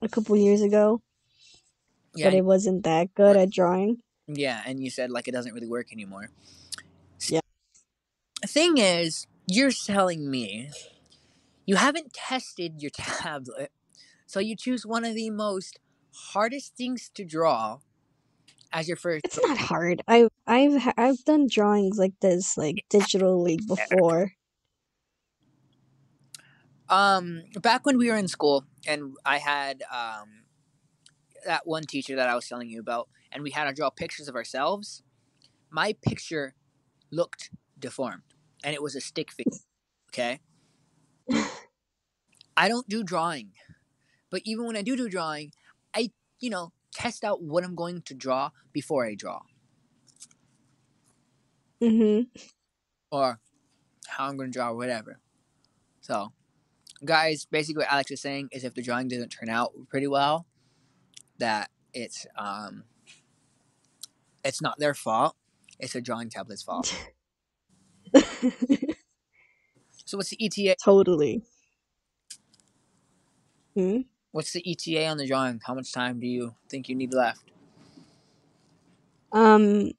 a 0.01 0.09
couple 0.09 0.35
years 0.37 0.61
ago, 0.61 1.01
Yeah, 2.15 2.27
but 2.27 2.33
it 2.33 2.43
wasn't 2.45 2.83
that 2.83 3.13
good 3.13 3.35
at 3.37 3.49
drawing. 3.51 4.01
yeah, 4.27 4.63
and 4.65 4.81
you 4.81 4.89
said 4.89 5.11
like 5.11 5.27
it 5.27 5.31
doesn't 5.31 5.53
really 5.53 5.67
work 5.67 5.91
anymore. 5.91 6.29
Yeah. 7.29 7.41
The 8.41 8.47
thing 8.47 8.77
is, 8.77 9.27
you're 9.47 9.71
telling 9.71 10.29
me 10.31 10.69
you 11.65 11.77
haven't 11.77 12.13
tested 12.13 12.81
your 12.81 12.91
tablet, 12.95 13.71
so 14.27 14.39
you 14.39 14.55
choose 14.55 14.85
one 14.85 15.05
of 15.05 15.15
the 15.15 15.29
most 15.31 15.79
hardest 16.13 16.75
things 16.75 17.09
to 17.15 17.25
draw 17.25 17.79
as 18.75 18.89
your 18.89 18.97
first. 18.97 19.23
It's 19.23 19.41
not 19.41 19.57
hard. 19.57 20.01
I 20.07 20.27
I've 20.45 20.93
I've 20.97 21.23
done 21.23 21.47
drawings 21.49 21.97
like 21.97 22.13
this 22.21 22.57
like 22.57 22.85
digitally 22.91 23.57
before. 23.65 24.33
Um, 26.87 27.43
back 27.61 27.85
when 27.85 27.97
we 27.97 28.11
were 28.11 28.17
in 28.17 28.27
school, 28.27 28.65
and 28.85 29.15
I 29.25 29.37
had 29.37 29.81
um 29.91 30.43
that 31.45 31.65
one 31.65 31.83
teacher 31.83 32.15
that 32.17 32.27
I 32.27 32.35
was 32.35 32.47
telling 32.47 32.69
you 32.69 32.81
about, 32.81 33.07
and 33.31 33.41
we 33.41 33.51
had 33.51 33.63
to 33.63 33.73
draw 33.73 33.89
pictures 33.89 34.27
of 34.27 34.35
ourselves. 34.35 35.01
My 35.71 35.95
picture 36.01 36.53
looked 37.11 37.49
deformed, 37.79 38.23
and 38.63 38.75
it 38.75 38.83
was 38.83 38.93
a 38.95 39.01
stick 39.01 39.31
figure. 39.31 39.59
Okay, 40.09 40.41
I 42.57 42.67
don't 42.67 42.89
do 42.89 43.03
drawing, 43.03 43.53
but 44.29 44.41
even 44.43 44.67
when 44.67 44.75
I 44.75 44.81
do 44.81 44.97
do 44.97 45.07
drawing, 45.07 45.53
I 45.95 46.11
you 46.39 46.49
know 46.49 46.73
test 46.95 47.23
out 47.23 47.41
what 47.43 47.63
I'm 47.63 47.75
going 47.75 48.01
to 48.03 48.13
draw 48.13 48.49
before 48.73 49.05
I 49.05 49.15
draw, 49.15 49.41
Mhm. 51.81 52.27
or 53.11 53.39
how 54.07 54.27
I'm 54.27 54.37
going 54.37 54.51
to 54.51 54.57
draw, 54.57 54.71
whatever. 54.73 55.19
So, 56.01 56.31
guys, 57.03 57.45
basically 57.45 57.81
what 57.83 57.91
Alex 57.91 58.11
is 58.11 58.21
saying 58.21 58.49
is 58.51 58.63
if 58.63 58.73
the 58.73 58.81
drawing 58.81 59.07
doesn't 59.09 59.29
turn 59.29 59.49
out 59.49 59.73
pretty 59.89 60.07
well, 60.07 60.45
that 61.37 61.69
it's 61.93 62.25
um 62.37 62.83
it's 64.43 64.61
not 64.61 64.77
their 64.79 64.93
fault. 64.93 65.35
It's 65.79 65.95
a 65.95 66.01
drawing 66.01 66.29
tablet's 66.29 66.63
fault. 66.63 66.95
So 70.07 70.17
what's 70.17 70.29
the 70.29 70.37
ETA? 70.45 70.75
totally. 70.83 71.41
Hmm? 73.73 74.01
What's 74.35 74.51
the 74.51 74.69
ETA 74.69 75.07
on 75.07 75.15
the 75.15 75.25
drawing? 75.25 75.61
How 75.65 75.73
much 75.73 75.93
time 75.93 76.19
do 76.19 76.27
you 76.27 76.55
think 76.67 76.89
you 76.89 76.95
need 76.95 77.13
left? 77.13 77.53
Um, 79.31 79.91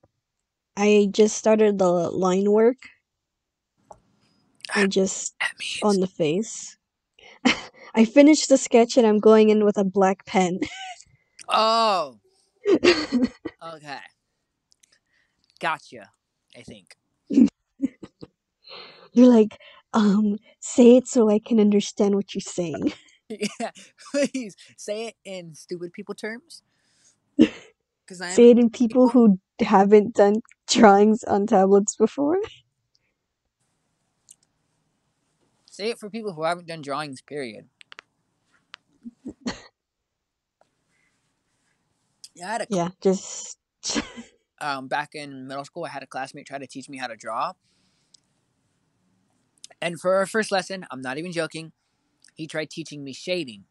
I 0.77 1.09
just 1.11 1.39
started 1.39 1.79
the 1.79 1.89
line 1.89 2.51
work. 2.51 2.77
I 4.75 4.87
just 4.89 5.35
means 5.59 5.81
on 5.83 6.01
the 6.01 6.07
face. 6.07 6.77
I 7.95 8.05
finished 8.05 8.51
the 8.51 8.59
sketch 8.59 8.99
and 8.99 9.07
I'm 9.07 9.21
going 9.21 9.49
in 9.49 9.65
with 9.65 9.79
a 9.79 9.85
black 9.85 10.27
pen. 10.27 10.61
Oh, 11.49 12.19
okay. 12.69 14.01
Gotcha. 15.61 16.11
I 16.55 16.61
think. 16.61 16.95
You're 19.15 19.33
like, 19.35 19.59
um, 19.95 20.37
say 20.61 20.99
it 20.99 21.09
so 21.09 21.31
I 21.31 21.39
can 21.39 21.59
understand 21.59 22.15
what 22.15 22.35
you're 22.35 22.43
saying. 22.43 22.93
yeah, 23.61 23.71
please 24.13 24.57
say 24.77 25.09
it 25.09 25.15
in 25.25 25.55
stupid 25.55 25.93
people 25.93 26.15
terms. 26.15 26.63
Because 27.37 28.21
I 28.21 28.31
Say 28.33 28.51
it 28.51 28.59
in 28.59 28.71
people 28.71 29.09
who 29.09 29.41
haven't 29.61 30.15
done 30.15 30.37
drawings 30.69 31.25
on 31.25 31.47
tablets 31.47 31.97
before. 31.97 32.39
say 35.77 35.91
it 35.91 35.99
for 35.99 36.09
people 36.09 36.33
who 36.33 36.45
haven't 36.45 36.67
done 36.67 36.83
drawings. 36.83 37.21
Period. 37.21 37.69
Yeah, 42.35 42.49
I 42.49 42.53
had 42.53 42.61
a 42.63 42.67
Yeah, 42.71 42.89
just 43.03 43.59
um, 44.61 44.89
back 44.89 45.11
in 45.15 45.47
middle 45.47 45.65
school, 45.65 45.85
I 45.85 45.89
had 45.89 46.03
a 46.03 46.07
classmate 46.07 46.47
try 46.47 46.59
to 46.59 46.67
teach 46.67 46.89
me 46.89 46.99
how 46.99 47.07
to 47.07 47.17
draw. 47.17 47.53
And 49.81 50.01
for 50.01 50.15
our 50.15 50.27
first 50.27 50.51
lesson, 50.51 50.87
I'm 50.91 51.03
not 51.03 51.19
even 51.19 51.33
joking, 51.33 51.73
he 52.37 52.47
tried 52.47 52.71
teaching 52.71 53.03
me 53.03 53.13
shading. 53.13 53.65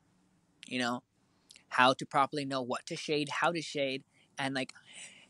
You 0.67 0.79
know, 0.79 1.03
how 1.69 1.93
to 1.93 2.05
properly 2.05 2.45
know 2.45 2.61
what 2.61 2.85
to 2.87 2.95
shade, 2.95 3.29
how 3.29 3.51
to 3.51 3.61
shade, 3.61 4.03
and 4.37 4.55
like, 4.55 4.73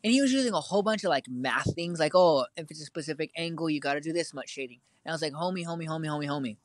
and 0.04 0.14
he 0.14 0.22
was 0.22 0.32
using 0.32 0.54
a 0.54 0.62
whole 0.62 0.82
bunch 0.82 1.04
of 1.04 1.10
like 1.10 1.26
math 1.30 1.74
things, 1.76 2.00
like, 2.00 2.16
oh, 2.16 2.46
if 2.56 2.72
it's 2.72 2.82
a 2.82 2.86
specific 2.86 3.32
angle, 3.36 3.70
you 3.70 3.80
got 3.80 3.96
to 3.96 4.02
do 4.02 4.14
this 4.14 4.34
much 4.34 4.50
shading. 4.50 4.80
And 5.04 5.12
I 5.12 5.14
was 5.14 5.22
like, 5.22 5.34
homie, 5.34 5.66
homie, 5.66 5.88
homie, 5.88 6.08
homie, 6.08 6.28
homie. 6.28 6.58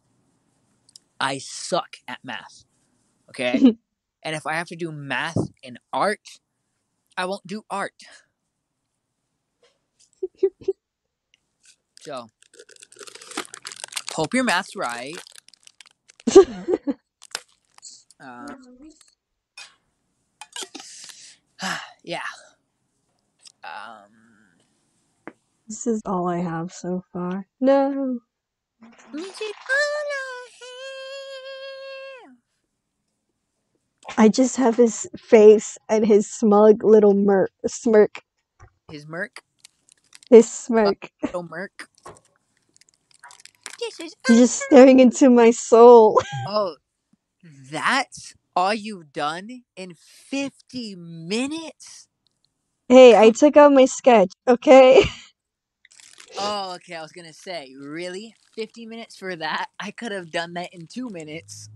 I 1.19 1.39
suck 1.39 1.97
at 2.09 2.19
math. 2.23 2.65
Okay? 3.29 3.77
and 4.23 4.37
if 4.37 4.47
I 4.47 4.55
have 4.55 4.69
to 4.69 4.77
do 4.77 4.93
math 4.93 5.37
in 5.63 5.79
art, 5.93 6.41
I 7.17 7.27
won't 7.27 7.47
do 7.47 7.65
art. 7.71 7.95
So, 12.03 12.29
hope 14.15 14.33
your 14.33 14.43
math's 14.43 14.75
right. 14.75 15.15
Uh, 18.21 18.47
yeah. 22.03 22.21
Um, 23.65 24.11
this 25.69 25.87
is 25.87 26.01
all 26.07 26.29
I 26.29 26.39
have 26.39 26.73
so 26.73 27.03
far. 27.13 27.47
No. 27.61 28.21
I 34.19 34.29
just 34.29 34.57
have 34.57 34.77
his 34.77 35.09
face 35.17 35.79
and 35.89 36.07
his 36.07 36.29
smug 36.29 36.83
little 36.85 37.15
mer- 37.15 37.49
smirk. 37.67 38.23
his 38.91 39.07
merc, 39.07 39.41
His 40.31 40.51
smirk. 40.51 41.11
little 41.23 41.45
merc. 41.45 41.89
He's 44.29 44.39
just 44.39 44.57
staring 44.67 45.01
into 45.01 45.31
my 45.31 45.51
soul. 45.51 46.21
oh, 46.47 46.77
That's 47.71 48.35
all 48.57 48.75
you've 48.75 49.13
done 49.13 49.65
in 49.77 49.95
50 49.95 50.97
minutes? 50.97 52.09
Hey, 52.89 53.17
I 53.17 53.31
took 53.31 53.57
out 53.57 53.73
my 53.73 53.87
sketch, 53.87 54.33
okay? 54.49 55.03
Oh, 56.39 56.75
okay. 56.77 56.95
I 56.97 57.03
was 57.03 57.13
gonna 57.13 57.33
say, 57.33 57.75
really? 57.79 58.35
50 58.57 58.87
minutes 58.87 59.17
for 59.17 59.37
that? 59.37 59.67
I 59.81 59.91
could 59.91 60.13
have 60.13 60.31
done 60.31 60.55
that 60.55 60.73
in 60.73 60.87
two 60.87 61.11
minutes. 61.11 61.69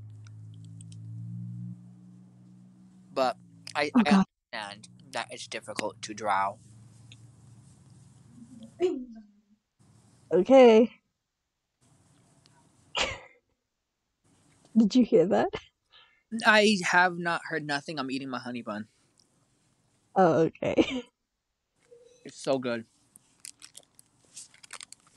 But 3.12 3.36
I, 3.76 3.92
Oh 3.94 4.02
I 4.06 4.10
god. 4.10 4.24
understand 4.52 4.88
that 5.12 5.28
it's 5.30 5.46
difficult 5.46 6.00
to 6.02 6.14
draw. 6.14 6.54
Okay. 10.32 10.90
Did 14.76 14.94
you 14.94 15.04
hear 15.04 15.26
that? 15.26 15.48
I 16.46 16.78
have 16.84 17.18
not 17.18 17.42
heard 17.48 17.66
nothing. 17.66 17.98
I'm 17.98 18.10
eating 18.10 18.28
my 18.28 18.38
honey 18.38 18.62
bun. 18.62 18.86
Oh, 20.16 20.42
okay. 20.42 21.04
It's 22.24 22.42
so 22.42 22.58
good. 22.58 22.86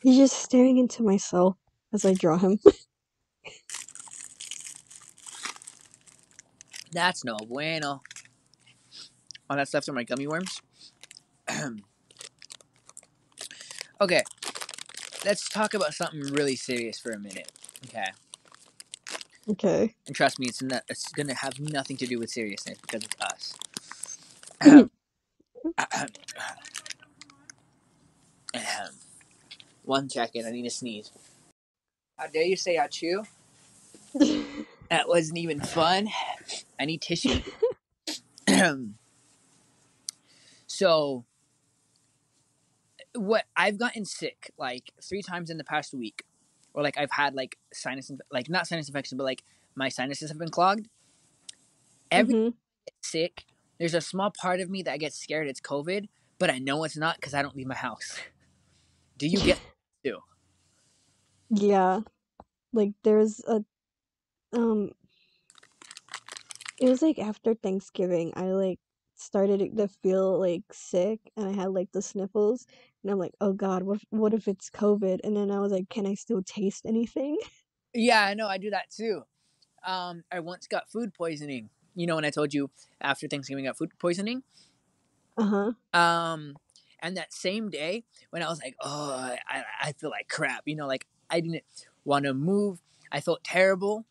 He's 0.02 0.18
just 0.18 0.38
staring 0.38 0.78
into 0.78 1.04
my 1.04 1.16
soul 1.16 1.58
as 1.94 2.04
I 2.04 2.14
draw 2.14 2.38
him. 2.38 2.60
That's 6.92 7.24
no 7.24 7.38
bueno. 7.38 8.02
Oh, 9.50 9.56
that's 9.56 9.74
left 9.74 9.88
are 9.88 9.94
my 9.94 10.04
gummy 10.04 10.28
worms. 10.28 10.62
okay, 14.02 14.24
let's 15.24 15.48
talk 15.48 15.74
about 15.74 15.94
something 15.94 16.20
really 16.34 16.58
serious 16.58 17.00
for 17.00 17.12
a 17.12 17.20
minute. 17.20 17.50
Okay, 17.86 18.08
Okay. 19.50 19.96
and 20.08 20.16
trust 20.16 20.40
me, 20.40 20.48
it's 20.48 20.62
not, 20.62 20.84
it's 20.90 21.12
gonna 21.14 21.34
have 21.36 21.60
nothing 21.60 21.98
to 21.98 22.08
do 22.08 22.20
with 22.20 22.30
seriousness 22.30 22.78
because 22.82 23.04
it's 23.04 23.22
us. 23.22 23.58
Ahem. 24.62 24.92
Mm. 28.56 28.92
One 29.84 30.10
second, 30.10 30.46
I 30.48 30.52
need 30.52 30.64
to 30.64 30.70
sneeze. 30.70 31.12
How 32.18 32.28
dare 32.28 32.44
you 32.44 32.56
say 32.58 32.78
I 32.78 32.88
chew? 32.88 33.24
That 34.90 35.10
wasn't 35.10 35.40
even 35.40 35.62
fun. 35.62 36.10
I 36.80 36.86
need 36.86 37.02
tissue. 37.02 37.42
so, 40.68 41.26
what 43.14 43.44
I've 43.56 43.78
gotten 43.78 44.06
sick 44.06 44.52
like 44.58 44.94
three 45.02 45.22
times 45.22 45.50
in 45.50 45.58
the 45.58 45.64
past 45.66 45.94
week, 45.94 46.24
or 46.78 46.84
like 46.84 46.98
I've 46.98 47.12
had 47.12 47.34
like 47.34 47.58
sinus, 47.74 48.12
inf- 48.12 48.22
like 48.32 48.50
not 48.50 48.68
sinus 48.68 48.88
infection, 48.88 49.18
but 49.18 49.24
like 49.24 49.44
my 49.76 49.90
sinuses 49.90 50.30
have 50.30 50.38
been 50.38 50.52
clogged. 50.52 50.88
Every 52.12 52.36
Mhm. 52.36 52.54
get 52.86 52.96
sick, 53.02 53.46
there's 53.80 53.96
a 53.96 54.02
small 54.02 54.32
part 54.32 54.60
of 54.60 54.70
me 54.70 54.84
that 54.84 55.00
gets 55.00 55.18
scared 55.18 55.48
it's 55.48 55.60
COVID, 55.60 56.08
but 56.38 56.52
I 56.52 56.60
know 56.60 56.84
it's 56.84 56.96
not 56.96 57.16
because 57.16 57.34
I 57.34 57.42
don't 57.42 57.56
leave 57.56 57.66
my 57.68 57.76
house. 57.76 58.20
Do 59.18 59.28
you 59.28 59.40
get? 59.40 59.60
Too? 60.06 60.20
Yeah. 61.50 62.02
Like 62.74 62.94
there's 63.04 63.42
a 63.48 63.66
um 64.54 64.92
it 66.80 66.88
was 66.88 67.02
like 67.02 67.18
after 67.18 67.56
Thanksgiving 67.56 68.34
I 68.36 68.52
like 68.52 68.80
started 69.20 69.76
to 69.78 69.88
feel 69.88 70.40
like 70.40 70.64
sick 70.72 71.20
and 71.36 71.48
I 71.48 71.52
had 71.52 71.70
like 71.72 71.92
the 71.92 72.02
sniffles 72.02 72.66
and 73.04 73.12
I'm 73.12 73.20
like, 73.20 73.34
"Oh 73.42 73.54
god, 73.54 73.84
what 73.84 73.98
if, 73.98 74.06
what 74.10 74.34
if 74.34 74.48
it's 74.48 74.70
COVID?" 74.70 75.20
And 75.24 75.36
then 75.36 75.52
I 75.52 75.60
was 75.60 75.72
like, 75.72 75.90
"Can 75.90 76.06
I 76.06 76.16
still 76.16 76.42
taste 76.44 76.86
anything?" 76.86 77.38
Yeah, 77.94 78.24
I 78.24 78.34
know. 78.36 78.48
I 78.48 78.58
do 78.58 78.70
that 78.72 78.92
too. 78.92 79.24
Um, 79.86 80.24
I 80.32 80.40
once 80.40 80.68
got 80.68 80.90
food 80.90 81.14
poisoning. 81.14 81.70
You 81.96 82.06
know, 82.06 82.16
when 82.16 82.26
I 82.26 82.30
told 82.30 82.54
you 82.54 82.70
after 83.02 83.28
Thanksgiving 83.28 83.66
I 83.66 83.70
got 83.70 83.78
food 83.78 83.92
poisoning. 83.98 84.44
Uh-huh. 85.38 85.72
Um, 86.00 86.56
and 87.00 87.16
that 87.18 87.34
same 87.34 87.70
day 87.70 88.04
when 88.32 88.44
I 88.44 88.50
was 88.50 88.62
like, 88.62 88.76
oh, 88.82 89.36
I, 89.48 89.64
I 89.82 89.92
feel 89.94 90.10
like 90.10 90.28
crap, 90.28 90.64
you 90.66 90.76
know, 90.76 90.88
like 90.88 91.08
I 91.30 91.40
didn't 91.40 91.64
want 92.06 92.26
to 92.26 92.34
move. 92.34 92.82
I 93.12 93.22
felt 93.22 93.44
terrible. 93.44 94.06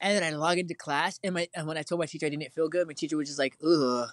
And 0.00 0.16
then 0.16 0.24
I 0.24 0.36
log 0.36 0.58
into 0.58 0.74
class, 0.74 1.18
and 1.24 1.34
my 1.34 1.48
and 1.54 1.66
when 1.66 1.78
I 1.78 1.82
told 1.82 2.00
my 2.00 2.06
teacher 2.06 2.26
I 2.26 2.28
didn't 2.28 2.52
feel 2.52 2.68
good, 2.68 2.86
my 2.86 2.92
teacher 2.92 3.16
was 3.16 3.28
just 3.28 3.38
like, 3.38 3.56
ugh. 3.64 4.10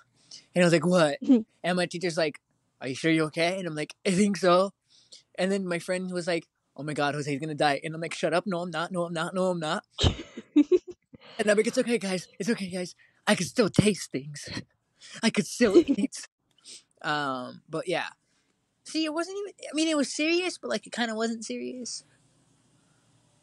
And 0.56 0.64
I 0.64 0.66
was 0.66 0.74
like, 0.74 0.86
what? 0.86 1.18
and 1.64 1.76
my 1.76 1.86
teacher's 1.86 2.18
like, 2.18 2.40
are 2.82 2.88
you 2.88 2.96
sure 2.96 3.12
you're 3.12 3.28
okay? 3.28 3.58
And 3.60 3.68
I'm 3.68 3.76
like, 3.76 3.96
I 4.06 4.12
think 4.12 4.38
so. 4.38 4.72
And 5.36 5.52
then 5.52 5.68
my 5.68 5.80
friend 5.80 6.12
was 6.12 6.28
like, 6.28 6.48
oh 6.76 6.84
my 6.84 6.94
god, 6.94 7.16
Jose's 7.16 7.40
gonna 7.40 7.56
die. 7.56 7.80
And 7.84 7.94
I'm 7.94 8.02
like, 8.02 8.14
shut 8.14 8.34
up, 8.34 8.46
no, 8.48 8.60
I'm 8.62 8.72
not, 8.72 8.92
no, 8.92 9.06
I'm 9.06 9.14
not, 9.14 9.34
no, 9.34 9.50
I'm 9.50 9.60
not. 9.60 9.84
And 11.42 11.50
I'm 11.50 11.58
like, 11.58 11.66
it's 11.66 11.78
okay, 11.80 11.98
guys, 11.98 12.28
it's 12.38 12.50
okay, 12.50 12.70
guys. 12.70 12.94
I 13.26 13.34
can 13.34 13.48
still 13.48 13.70
taste 13.70 14.12
things. 14.12 14.48
I 15.24 15.32
could 15.32 15.48
still 15.48 15.78
eat. 15.78 16.28
Um, 17.04 17.64
but 17.68 17.88
yeah. 17.88 18.10
See, 18.84 19.06
it 19.06 19.12
wasn't 19.12 19.40
even. 19.40 19.54
I 19.72 19.74
mean, 19.74 19.88
it 19.88 19.98
was 19.98 20.16
serious, 20.16 20.60
but 20.60 20.70
like 20.70 20.86
it 20.86 20.92
kind 20.92 21.10
of 21.10 21.18
wasn't 21.18 21.44
serious. 21.44 22.04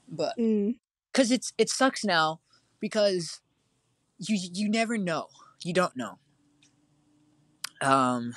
But 0.09 0.35
mm. 0.39 0.77
because 1.13 1.33
it's 1.33 1.53
it 1.59 1.69
sucks 1.69 2.05
now 2.05 2.39
because 2.79 3.41
you 4.17 4.39
you 4.53 4.69
never 4.71 4.97
know. 4.97 5.27
You 5.65 5.73
don't 5.73 5.97
know. 5.97 6.21
Um, 7.81 8.35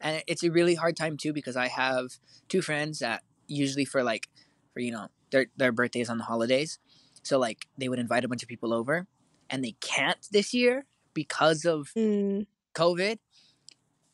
and 0.00 0.22
it's 0.26 0.42
a 0.44 0.50
really 0.50 0.74
hard 0.74 0.96
time 0.96 1.16
too 1.16 1.32
because 1.32 1.56
I 1.56 1.68
have 1.68 2.12
two 2.48 2.62
friends 2.62 3.00
that 3.00 3.22
usually 3.48 3.84
for 3.84 4.02
like 4.02 4.28
for 4.72 4.80
you 4.80 4.92
know 4.92 5.08
their 5.30 5.46
their 5.56 5.72
birthdays 5.72 6.08
on 6.08 6.18
the 6.18 6.24
holidays, 6.24 6.78
so 7.22 7.38
like 7.38 7.66
they 7.78 7.88
would 7.88 7.98
invite 7.98 8.24
a 8.24 8.28
bunch 8.28 8.42
of 8.42 8.48
people 8.48 8.72
over, 8.72 9.06
and 9.50 9.64
they 9.64 9.72
can't 9.80 10.18
this 10.30 10.54
year 10.54 10.86
because 11.14 11.64
of 11.64 11.92
Mm. 11.96 12.46
COVID. 12.74 13.18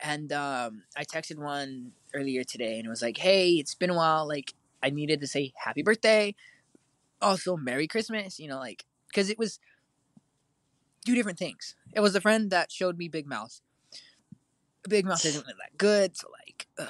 And 0.00 0.32
um, 0.32 0.82
I 0.96 1.04
texted 1.04 1.38
one 1.38 1.92
earlier 2.14 2.42
today 2.44 2.76
and 2.76 2.86
it 2.86 2.88
was 2.90 3.02
like, 3.02 3.18
hey, 3.18 3.52
it's 3.54 3.74
been 3.74 3.90
a 3.90 3.94
while. 3.94 4.26
Like, 4.26 4.54
I 4.82 4.90
needed 4.90 5.20
to 5.20 5.26
say 5.28 5.52
happy 5.64 5.82
birthday. 5.82 6.34
Also, 7.20 7.56
Merry 7.56 7.86
Christmas, 7.86 8.40
you 8.40 8.48
know, 8.48 8.58
like, 8.58 8.84
because 9.08 9.30
it 9.30 9.38
was 9.38 9.60
two 11.06 11.14
different 11.14 11.38
things. 11.38 11.74
It 11.92 12.00
was 12.00 12.14
a 12.14 12.20
friend 12.20 12.50
that 12.50 12.72
showed 12.72 12.98
me 12.98 13.08
Big 13.08 13.26
Mouth. 13.26 13.60
Big 14.88 15.04
Mouth 15.06 15.24
isn't 15.24 15.42
really 15.42 15.54
that 15.60 15.78
good, 15.78 16.16
so, 16.16 16.28
like, 16.46 16.66
ugh. 16.78 16.88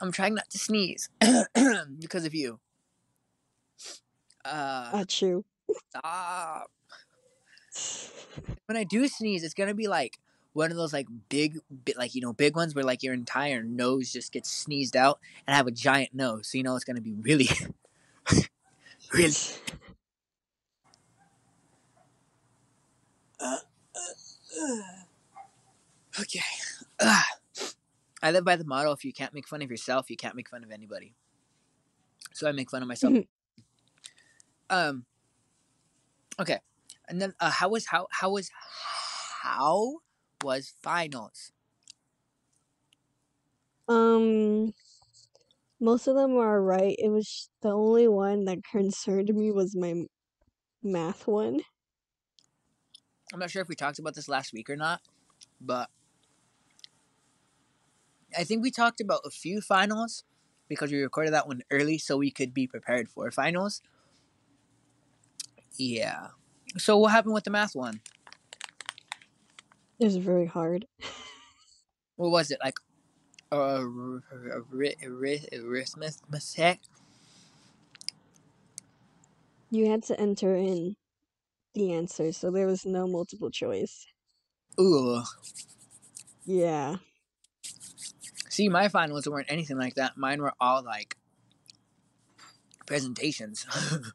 I'm 0.00 0.12
trying 0.12 0.34
not 0.34 0.50
to 0.50 0.58
sneeze 0.58 1.08
because 2.00 2.24
of 2.24 2.34
you. 2.34 2.60
Uh, 4.44 4.92
Achoo. 4.92 5.44
stop. 5.88 6.70
when 8.66 8.76
I 8.76 8.84
do 8.84 9.08
sneeze, 9.08 9.42
it's 9.42 9.54
gonna 9.54 9.74
be 9.74 9.88
like 9.88 10.18
one 10.52 10.70
of 10.70 10.76
those 10.76 10.92
like 10.92 11.06
big, 11.28 11.58
like 11.96 12.14
you 12.14 12.20
know, 12.20 12.32
big 12.32 12.56
ones 12.56 12.74
where 12.74 12.84
like 12.84 13.02
your 13.02 13.14
entire 13.14 13.62
nose 13.62 14.12
just 14.12 14.32
gets 14.32 14.50
sneezed 14.50 14.96
out, 14.96 15.18
and 15.46 15.54
I 15.54 15.56
have 15.56 15.66
a 15.66 15.72
giant 15.72 16.14
nose, 16.14 16.48
so 16.48 16.58
you 16.58 16.64
know 16.64 16.76
it's 16.76 16.84
gonna 16.84 17.00
be 17.00 17.14
really, 17.14 17.48
really. 19.12 19.32
okay. 26.20 26.40
Ugh. 27.00 27.24
I 28.22 28.30
live 28.30 28.44
by 28.44 28.56
the 28.56 28.64
motto: 28.64 28.92
if 28.92 29.04
you 29.04 29.12
can't 29.12 29.34
make 29.34 29.46
fun 29.46 29.62
of 29.62 29.70
yourself, 29.70 30.10
you 30.10 30.16
can't 30.16 30.34
make 30.34 30.48
fun 30.48 30.64
of 30.64 30.70
anybody. 30.70 31.14
So 32.32 32.48
I 32.48 32.52
make 32.52 32.70
fun 32.70 32.82
of 32.82 32.88
myself. 32.88 33.14
um. 34.70 35.04
Okay, 36.38 36.58
and 37.08 37.20
then 37.20 37.34
uh, 37.40 37.50
how 37.50 37.68
was 37.68 37.86
how 37.86 38.06
how 38.10 38.30
was 38.30 38.50
how 39.42 39.96
was 40.42 40.74
finals? 40.82 41.52
Um, 43.88 44.74
most 45.80 46.08
of 46.08 46.16
them 46.16 46.34
were 46.34 46.62
right. 46.62 46.96
It 46.98 47.08
was 47.08 47.48
the 47.62 47.70
only 47.70 48.08
one 48.08 48.44
that 48.46 48.58
concerned 48.70 49.32
me 49.34 49.50
was 49.50 49.76
my 49.76 50.04
math 50.82 51.26
one. 51.26 51.60
I'm 53.32 53.38
not 53.38 53.50
sure 53.50 53.62
if 53.62 53.68
we 53.68 53.74
talked 53.74 53.98
about 53.98 54.14
this 54.14 54.28
last 54.28 54.52
week 54.52 54.70
or 54.70 54.76
not, 54.76 55.00
but 55.60 55.88
I 58.36 58.44
think 58.44 58.62
we 58.62 58.70
talked 58.70 59.00
about 59.00 59.22
a 59.24 59.30
few 59.30 59.60
finals 59.60 60.24
because 60.68 60.92
we 60.92 61.02
recorded 61.02 61.32
that 61.32 61.46
one 61.46 61.62
early 61.70 61.98
so 61.98 62.16
we 62.16 62.30
could 62.30 62.52
be 62.52 62.66
prepared 62.66 63.08
for 63.08 63.30
finals. 63.30 63.82
Yeah. 65.76 66.28
So 66.76 66.98
what 66.98 67.12
happened 67.12 67.34
with 67.34 67.44
the 67.44 67.50
math 67.50 67.74
one? 67.74 68.00
It 69.98 70.04
was 70.04 70.16
very 70.16 70.46
hard. 70.46 70.86
What 72.16 72.30
was 72.30 72.50
it 72.50 72.58
like? 72.64 72.76
Uh, 73.52 73.84
arithmetic. 75.52 76.80
You 79.70 79.90
had 79.90 80.02
to 80.04 80.18
enter 80.18 80.54
in 80.54 80.96
the 81.74 81.92
answer, 81.92 82.32
so 82.32 82.50
there 82.50 82.66
was 82.66 82.86
no 82.86 83.06
multiple 83.06 83.50
choice. 83.50 84.06
Ooh. 84.80 85.22
Yeah. 86.46 86.96
See, 88.56 88.70
my 88.70 88.88
finals 88.88 89.28
weren't 89.28 89.50
anything 89.50 89.76
like 89.76 89.96
that. 89.96 90.16
Mine 90.16 90.40
were 90.40 90.54
all 90.58 90.82
like 90.82 91.18
presentations. 92.86 93.66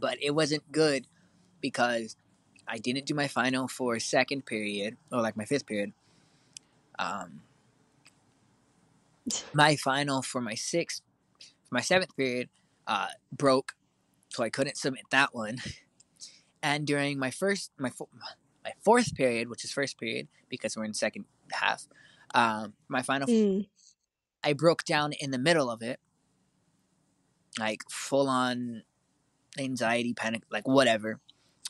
but 0.00 0.18
it 0.20 0.32
wasn't 0.32 0.72
good 0.72 1.06
because 1.60 2.16
I 2.66 2.78
didn't 2.78 3.06
do 3.06 3.14
my 3.14 3.28
final 3.28 3.68
for 3.68 4.00
second 4.00 4.46
period 4.46 4.96
or 5.12 5.22
like 5.22 5.36
my 5.36 5.44
fifth 5.44 5.64
period. 5.64 5.92
Um, 6.98 7.42
my 9.54 9.76
final 9.76 10.20
for 10.20 10.40
my 10.40 10.56
sixth, 10.56 11.02
for 11.68 11.76
my 11.76 11.82
seventh 11.82 12.16
period, 12.16 12.48
uh, 12.88 13.10
broke, 13.30 13.76
so 14.30 14.42
I 14.42 14.50
couldn't 14.50 14.76
submit 14.76 15.04
that 15.12 15.32
one. 15.32 15.58
And 16.60 16.88
during 16.88 17.20
my 17.20 17.30
first, 17.30 17.70
my 17.78 17.92
my 18.64 18.72
fourth 18.82 19.14
period, 19.14 19.48
which 19.48 19.64
is 19.64 19.70
first 19.70 19.96
period 19.96 20.26
because 20.48 20.76
we're 20.76 20.86
in 20.86 20.92
second 20.92 21.24
half, 21.52 21.86
um, 22.34 22.74
my 22.88 23.02
final, 23.02 23.28
Mm. 23.28 23.66
I 24.42 24.52
broke 24.52 24.84
down 24.84 25.12
in 25.12 25.30
the 25.30 25.38
middle 25.38 25.70
of 25.70 25.82
it, 25.82 26.00
like 27.58 27.82
full 27.90 28.28
on 28.28 28.82
anxiety, 29.58 30.14
panic, 30.14 30.42
like 30.50 30.66
whatever. 30.66 31.20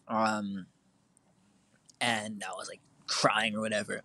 Um, 0.07 0.67
and 2.01 2.43
I 2.47 2.53
was 2.53 2.69
like 2.69 2.81
crying 3.07 3.55
or 3.55 3.61
whatever. 3.61 4.03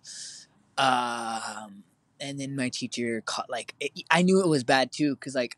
Um, 0.78 1.84
and 2.20 2.40
then 2.40 2.56
my 2.56 2.68
teacher 2.68 3.22
caught 3.24 3.50
like 3.50 3.74
it, 3.80 3.92
I 4.10 4.22
knew 4.22 4.40
it 4.40 4.48
was 4.48 4.64
bad 4.64 4.92
too 4.92 5.14
because 5.14 5.34
like 5.34 5.56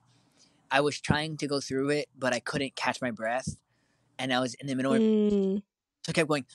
I 0.70 0.80
was 0.80 1.00
trying 1.00 1.36
to 1.38 1.46
go 1.46 1.60
through 1.60 1.90
it, 1.90 2.08
but 2.18 2.34
I 2.34 2.40
couldn't 2.40 2.76
catch 2.76 3.00
my 3.00 3.10
breath, 3.10 3.56
and 4.18 4.32
I 4.32 4.40
was 4.40 4.54
in 4.54 4.66
the 4.66 4.74
middle. 4.74 4.92
of 4.92 5.00
Mm. 5.00 5.62
So 6.04 6.10
I 6.10 6.12
kept 6.12 6.28
going. 6.28 6.44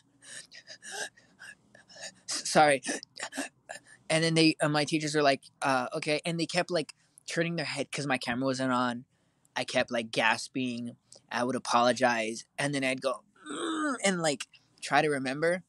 Sorry, 2.25 2.81
and 4.11 4.23
then 4.23 4.33
they, 4.33 4.55
uh, 4.61 4.67
my 4.67 4.83
teachers 4.83 5.15
were 5.15 5.23
like, 5.23 5.41
uh, 5.61 5.87
"Okay," 5.95 6.19
and 6.25 6.39
they 6.39 6.45
kept 6.45 6.69
like 6.69 6.93
turning 7.25 7.55
their 7.55 7.65
head 7.65 7.87
because 7.89 8.05
my 8.05 8.17
camera 8.17 8.45
wasn't 8.45 8.73
on. 8.73 9.05
I 9.55 9.63
kept 9.63 9.89
like 9.91 10.11
gasping. 10.11 10.97
I 11.31 11.43
would 11.45 11.55
apologize, 11.55 12.45
and 12.59 12.75
then 12.75 12.83
I'd 12.83 13.01
go 13.01 13.23
"Mm," 13.51 13.95
and 14.03 14.21
like 14.21 14.47
try 14.81 15.01
to 15.01 15.09
remember. 15.09 15.63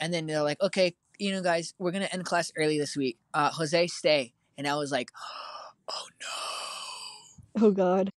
And 0.00 0.14
then 0.14 0.26
they're 0.26 0.42
like, 0.42 0.60
"Okay, 0.62 0.96
you 1.18 1.30
know, 1.30 1.42
guys, 1.42 1.74
we're 1.78 1.92
gonna 1.92 2.08
end 2.10 2.24
class 2.24 2.50
early 2.56 2.78
this 2.78 2.96
week. 2.96 3.18
Uh, 3.34 3.50
Jose, 3.50 3.86
stay." 3.88 4.32
And 4.56 4.66
I 4.66 4.76
was 4.76 4.90
like, 4.90 5.10
"Oh 5.92 6.06
no!" 7.54 7.66
Oh 7.66 7.70
God. 7.70 8.10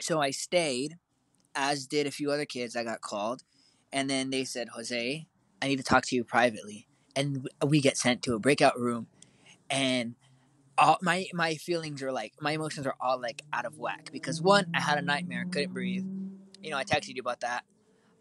So 0.00 0.20
I 0.20 0.30
stayed, 0.30 0.98
as 1.54 1.86
did 1.86 2.06
a 2.06 2.10
few 2.12 2.30
other 2.30 2.46
kids. 2.46 2.76
I 2.76 2.84
got 2.84 3.00
called, 3.00 3.42
and 3.92 4.08
then 4.08 4.30
they 4.30 4.44
said, 4.44 4.68
"Jose, 4.74 5.26
I 5.60 5.68
need 5.68 5.78
to 5.78 5.82
talk 5.82 6.04
to 6.06 6.16
you 6.16 6.22
privately." 6.22 6.86
And 7.16 7.48
we 7.64 7.80
get 7.80 7.96
sent 7.96 8.22
to 8.22 8.34
a 8.34 8.38
breakout 8.38 8.78
room, 8.78 9.06
and 9.70 10.14
all 10.78 10.98
my 11.02 11.26
my 11.34 11.54
feelings 11.56 12.02
are 12.02 12.12
like 12.12 12.34
my 12.40 12.52
emotions 12.52 12.86
are 12.86 12.94
all 13.00 13.20
like 13.20 13.42
out 13.52 13.66
of 13.66 13.78
whack 13.78 14.10
because 14.12 14.40
one, 14.42 14.66
I 14.74 14.80
had 14.80 14.98
a 14.98 15.02
nightmare, 15.02 15.46
couldn't 15.50 15.74
breathe. 15.74 16.04
You 16.62 16.70
know, 16.70 16.76
I 16.78 16.84
texted 16.84 17.16
you 17.16 17.20
about 17.20 17.40
that. 17.40 17.64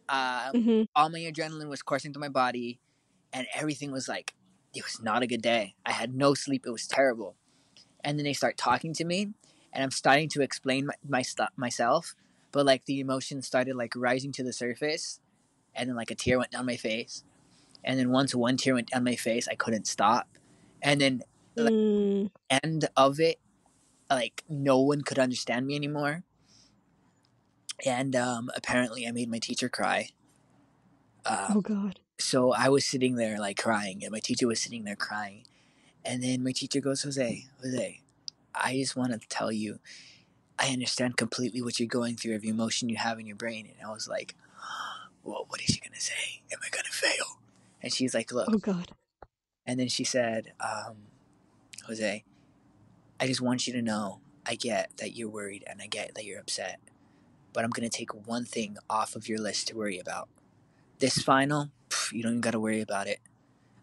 Um, 0.10 0.64
hmm 0.64 0.84
all 0.96 1.10
my 1.10 1.20
adrenaline 1.20 1.70
was 1.70 1.82
coursing 1.82 2.14
through 2.14 2.22
my 2.22 2.30
body, 2.30 2.80
and 3.34 3.48
everything 3.56 3.92
was 3.92 4.08
like, 4.10 4.34
it 4.76 4.84
was 4.84 5.02
not 5.02 5.24
a 5.24 5.28
good 5.28 5.42
day. 5.42 5.76
I 5.86 5.92
had 5.92 6.14
no 6.16 6.34
sleep. 6.34 6.66
It 6.66 6.72
was 6.72 6.88
terrible. 6.88 7.36
And 8.04 8.18
then 8.18 8.26
they 8.26 8.34
start 8.34 8.58
talking 8.58 8.94
to 8.96 9.06
me, 9.06 9.34
and 9.74 9.84
I'm 9.84 9.92
starting 9.92 10.30
to 10.30 10.42
explain 10.42 10.88
my, 10.88 10.94
my 11.08 11.22
stuff 11.22 11.50
myself, 11.58 12.16
but 12.52 12.66
like 12.66 12.86
the 12.86 13.00
emotions 13.00 13.46
started 13.48 13.76
like 13.76 13.94
rising 13.96 14.32
to 14.34 14.44
the 14.44 14.54
surface, 14.54 15.20
and 15.76 15.90
then 15.90 15.96
like 15.96 16.12
a 16.12 16.16
tear 16.16 16.38
went 16.40 16.52
down 16.52 16.66
my 16.66 16.78
face, 16.78 17.24
and 17.84 18.00
then 18.00 18.12
once 18.12 18.36
one 18.36 18.58
tear 18.58 18.76
went 18.76 18.90
down 18.90 19.04
my 19.04 19.16
face, 19.16 19.48
I 19.48 19.56
couldn't 19.56 19.88
stop, 19.88 20.28
and 20.82 21.02
then 21.02 21.22
Mm. 21.58 22.30
end 22.50 22.90
of 22.96 23.20
it, 23.20 23.40
like 24.10 24.44
no 24.50 24.80
one 24.80 25.02
could 25.02 25.20
understand 25.20 25.68
me 25.68 25.76
anymore, 25.76 26.24
and 27.86 28.16
um, 28.16 28.50
apparently 28.56 29.08
I 29.08 29.12
made 29.12 29.30
my 29.30 29.40
teacher 29.40 29.70
cry. 29.70 30.10
Um, 31.26 31.58
Oh 31.58 31.62
God. 31.62 32.00
so 32.18 32.54
I 32.54 32.70
was 32.70 32.86
sitting 32.86 33.16
there 33.16 33.40
like 33.40 33.58
crying, 33.58 34.04
and 34.04 34.12
my 34.12 34.20
teacher 34.20 34.48
was 34.48 34.62
sitting 34.62 34.84
there 34.84 34.96
crying. 34.96 35.44
And 36.06 36.24
then 36.24 36.44
my 36.44 36.52
teacher 36.54 36.80
goes, 36.80 37.04
Jose, 37.04 37.46
Jose, 37.62 38.02
I 38.56 38.78
just 38.78 38.96
want 38.96 39.12
to 39.12 39.20
tell 39.28 39.52
you, 39.52 39.80
I 40.58 40.70
understand 40.70 41.18
completely 41.18 41.62
what 41.62 41.80
you're 41.80 41.88
going 41.88 42.16
through, 42.16 42.36
every 42.36 42.50
emotion 42.50 42.90
you 42.90 42.98
have 42.98 43.20
in 43.20 43.26
your 43.26 43.36
brain. 43.36 43.68
And 43.68 43.88
I 43.88 43.92
was 43.94 44.08
like, 44.08 44.36
well, 45.24 45.46
what 45.50 45.62
is 45.62 45.68
she 45.68 45.80
going 45.82 45.94
to 45.94 46.02
say? 46.02 46.42
Am 46.52 46.60
I 46.66 46.70
going 46.70 46.86
to 46.86 46.92
fail? 46.92 47.39
And 47.82 47.94
she's 47.94 48.14
like, 48.14 48.32
look. 48.32 48.50
Oh 48.52 48.58
God. 48.58 48.92
And 49.66 49.80
then 49.80 49.88
she 49.88 50.04
said, 50.04 50.54
um, 50.60 50.96
Jose, 51.86 52.24
I 53.20 53.28
just 53.28 53.42
want 53.42 53.68
you 53.68 53.74
to 53.74 53.82
know 53.82 54.22
I 54.46 54.56
get 54.56 54.92
that 54.98 55.16
you're 55.16 55.30
worried 55.30 55.64
and 55.68 55.82
I 55.82 55.88
get 55.88 56.16
that 56.16 56.26
you're 56.26 56.40
upset. 56.40 56.80
But 57.54 57.64
I'm 57.64 57.70
going 57.70 57.88
to 57.90 57.98
take 57.98 58.28
one 58.28 58.46
thing 58.46 58.78
off 58.90 59.16
of 59.16 59.28
your 59.28 59.40
list 59.40 59.68
to 59.68 59.76
worry 59.76 60.00
about. 60.00 60.30
This 61.00 61.22
final, 61.22 61.72
pff, 61.90 62.12
you 62.12 62.24
don't 62.24 62.34
even 62.34 62.42
got 62.42 62.52
to 62.52 62.60
worry 62.60 62.82
about 62.82 63.08
it. 63.08 63.20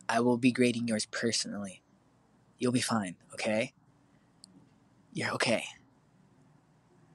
I 0.09 0.20
will 0.20 0.36
be 0.36 0.53
grading 0.53 0.88
yours 0.88 1.07
personally. 1.07 1.82
You'll 2.59 2.72
be 2.72 2.80
fine, 2.80 3.16
okay? 3.34 3.72
You're 5.12 5.32
okay. 5.32 5.64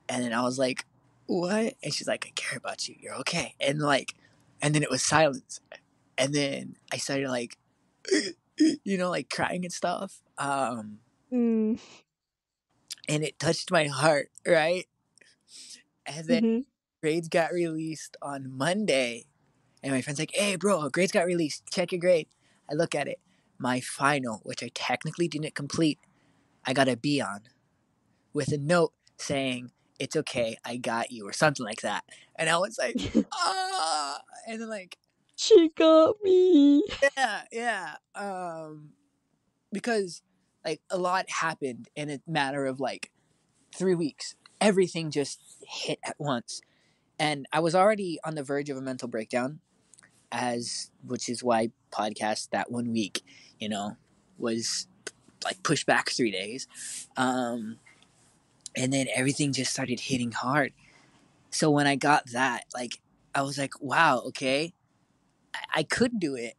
And 0.10 0.24
then 0.24 0.34
I 0.34 0.42
was 0.42 0.60
like, 0.60 0.86
what? 1.26 1.76
And 1.82 1.94
she's 1.94 2.08
like, 2.08 2.26
I 2.28 2.32
care 2.36 2.58
about 2.58 2.88
you. 2.88 2.96
You're 3.00 3.16
okay. 3.16 3.56
And 3.60 3.80
like, 3.80 4.16
and 4.62 4.76
then 4.76 4.84
it 4.84 4.90
was 4.90 5.02
silence. 5.02 5.62
And 6.22 6.34
then 6.36 6.76
I 6.94 6.98
started 6.98 7.30
like, 7.30 7.58
you 8.86 8.98
know, 8.98 9.10
like 9.10 9.30
crying 9.30 9.66
and 9.66 9.74
stuff. 9.74 10.22
Um, 10.38 11.00
Mm. 11.34 11.80
and 13.10 13.24
it 13.24 13.40
touched 13.40 13.72
my 13.72 13.88
heart, 13.88 14.30
right? 14.48 14.86
And 16.06 16.28
then 16.28 16.42
hmm 16.44 16.60
grades 17.02 17.30
got 17.30 17.52
released 17.54 18.18
on 18.22 18.52
Monday. 18.56 19.26
And 19.84 19.92
my 19.94 20.02
friend's 20.02 20.20
like, 20.20 20.32
hey, 20.36 20.56
bro, 20.56 20.90
grades 20.90 21.12
got 21.12 21.26
released. 21.26 21.64
Check 21.72 21.92
your 21.92 22.02
grade. 22.02 22.28
I 22.70 22.76
look 22.76 22.94
at 22.94 23.08
it. 23.08 23.20
My 23.58 23.80
final, 23.80 24.42
which 24.44 24.64
I 24.64 24.70
technically 24.74 25.28
didn't 25.28 25.56
complete, 25.56 26.00
I 26.66 26.74
got 26.74 26.88
a 26.90 26.96
B 26.98 27.22
on 27.22 27.42
with 28.34 28.52
a 28.52 28.58
note 28.58 28.94
saying, 29.18 29.72
it's 30.00 30.16
okay, 30.16 30.58
I 30.66 30.78
got 30.78 31.12
you, 31.12 31.28
or 31.28 31.34
something 31.34 31.66
like 31.66 31.82
that. 31.82 32.04
And 32.36 32.50
I 32.50 32.58
was 32.58 32.78
like, 32.80 32.98
ah. 33.34 34.22
And 34.48 34.62
then, 34.62 34.70
like, 34.70 34.98
She 35.42 35.70
got 35.76 36.18
me. 36.24 36.84
yeah, 37.18 37.42
yeah. 37.52 37.96
Um, 38.14 38.92
because, 39.74 40.22
like, 40.64 40.82
a 40.92 41.00
lot 41.00 41.28
happened 41.32 41.90
in 41.96 42.12
a 42.12 42.20
matter 42.28 42.68
of, 42.68 42.80
like, 42.80 43.10
three 43.76 43.96
weeks. 43.96 44.36
Everything 44.60 45.10
just 45.10 45.40
hit 45.68 45.98
at 46.06 46.16
once. 46.20 46.62
And 47.18 47.48
I 47.52 47.60
was 47.60 47.74
already 47.74 48.20
on 48.24 48.36
the 48.36 48.44
verge 48.44 48.70
of 48.70 48.78
a 48.78 48.82
mental 48.82 49.08
breakdown, 49.08 49.62
as 50.32 50.92
which 51.04 51.28
is 51.28 51.44
why 51.44 51.72
podcast 51.92 52.52
that 52.52 52.72
one 52.72 52.92
week, 52.92 53.24
you 53.60 53.68
know, 53.68 53.98
was 54.38 54.88
like 55.44 55.64
pushed 55.64 55.88
back 55.88 56.12
three 56.12 56.30
days. 56.30 56.68
Um, 57.18 57.78
and 58.76 58.94
then 58.94 59.08
everything 59.16 59.54
just 59.54 59.74
started 59.74 60.02
hitting 60.02 60.34
hard. 60.34 60.74
So 61.50 61.72
when 61.72 61.88
I 61.88 61.96
got 61.96 62.28
that, 62.28 62.66
like, 62.76 63.00
I 63.34 63.42
was 63.42 63.58
like, 63.58 63.82
wow, 63.82 64.20
okay, 64.28 64.74
I, 65.74 65.84
could 65.84 66.20
do 66.20 66.36
it. 66.36 66.56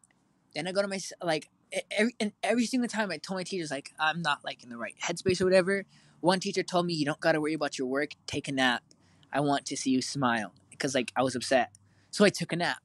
Then 0.54 0.66
I 0.66 0.72
go 0.72 0.82
to 0.82 0.88
my 0.88 1.00
like 1.22 1.48
every 1.90 2.14
and 2.20 2.32
every 2.42 2.66
single 2.66 2.88
time 2.88 3.10
I 3.10 3.18
told 3.18 3.38
my 3.38 3.44
teachers 3.44 3.70
like 3.70 3.92
I'm 3.98 4.22
not 4.22 4.44
like 4.44 4.62
in 4.62 4.68
the 4.68 4.76
right 4.76 4.94
headspace 5.02 5.40
or 5.40 5.44
whatever. 5.44 5.84
One 6.20 6.40
teacher 6.40 6.62
told 6.62 6.86
me 6.86 6.94
you 6.94 7.04
don't 7.04 7.20
got 7.20 7.32
to 7.32 7.40
worry 7.40 7.54
about 7.54 7.78
your 7.78 7.88
work. 7.88 8.10
Take 8.26 8.48
a 8.48 8.52
nap. 8.52 8.82
I 9.32 9.40
want 9.40 9.66
to 9.66 9.76
see 9.76 9.90
you 9.90 10.02
smile 10.02 10.52
because 10.70 10.94
like 10.94 11.10
I 11.16 11.22
was 11.22 11.34
upset. 11.34 11.70
So 12.10 12.24
I 12.24 12.28
took 12.28 12.52
a 12.52 12.56
nap, 12.56 12.82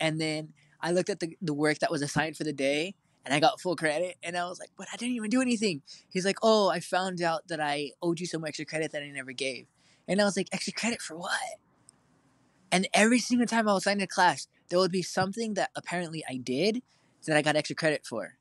and 0.00 0.20
then 0.20 0.54
I 0.80 0.92
looked 0.92 1.10
at 1.10 1.20
the 1.20 1.36
the 1.42 1.54
work 1.54 1.78
that 1.80 1.90
was 1.90 2.02
assigned 2.02 2.36
for 2.36 2.44
the 2.44 2.52
day, 2.52 2.94
and 3.24 3.34
I 3.34 3.40
got 3.40 3.60
full 3.60 3.76
credit. 3.76 4.16
And 4.22 4.36
I 4.36 4.46
was 4.46 4.58
like, 4.58 4.70
but 4.76 4.88
I 4.92 4.96
didn't 4.96 5.14
even 5.14 5.30
do 5.30 5.42
anything. 5.42 5.82
He's 6.08 6.24
like, 6.24 6.38
oh, 6.42 6.68
I 6.68 6.80
found 6.80 7.20
out 7.22 7.48
that 7.48 7.60
I 7.60 7.92
owed 8.02 8.20
you 8.20 8.26
some 8.26 8.44
extra 8.44 8.64
credit 8.64 8.92
that 8.92 9.02
I 9.02 9.10
never 9.10 9.32
gave. 9.32 9.66
And 10.08 10.20
I 10.20 10.24
was 10.24 10.36
like, 10.36 10.48
extra 10.52 10.72
credit 10.72 11.00
for 11.00 11.16
what? 11.16 11.38
And 12.72 12.88
every 12.94 13.18
single 13.18 13.46
time 13.46 13.68
I 13.68 13.74
was 13.74 13.84
assigned 13.84 14.02
a 14.02 14.06
class, 14.06 14.48
there 14.70 14.78
would 14.78 14.92
be 14.92 15.02
something 15.02 15.54
that 15.54 15.70
apparently 15.76 16.24
I 16.28 16.36
did 16.36 16.82
that 17.26 17.36
I 17.36 17.42
got 17.42 17.56
extra 17.56 17.76
credit 17.76 18.06
for. 18.06 18.36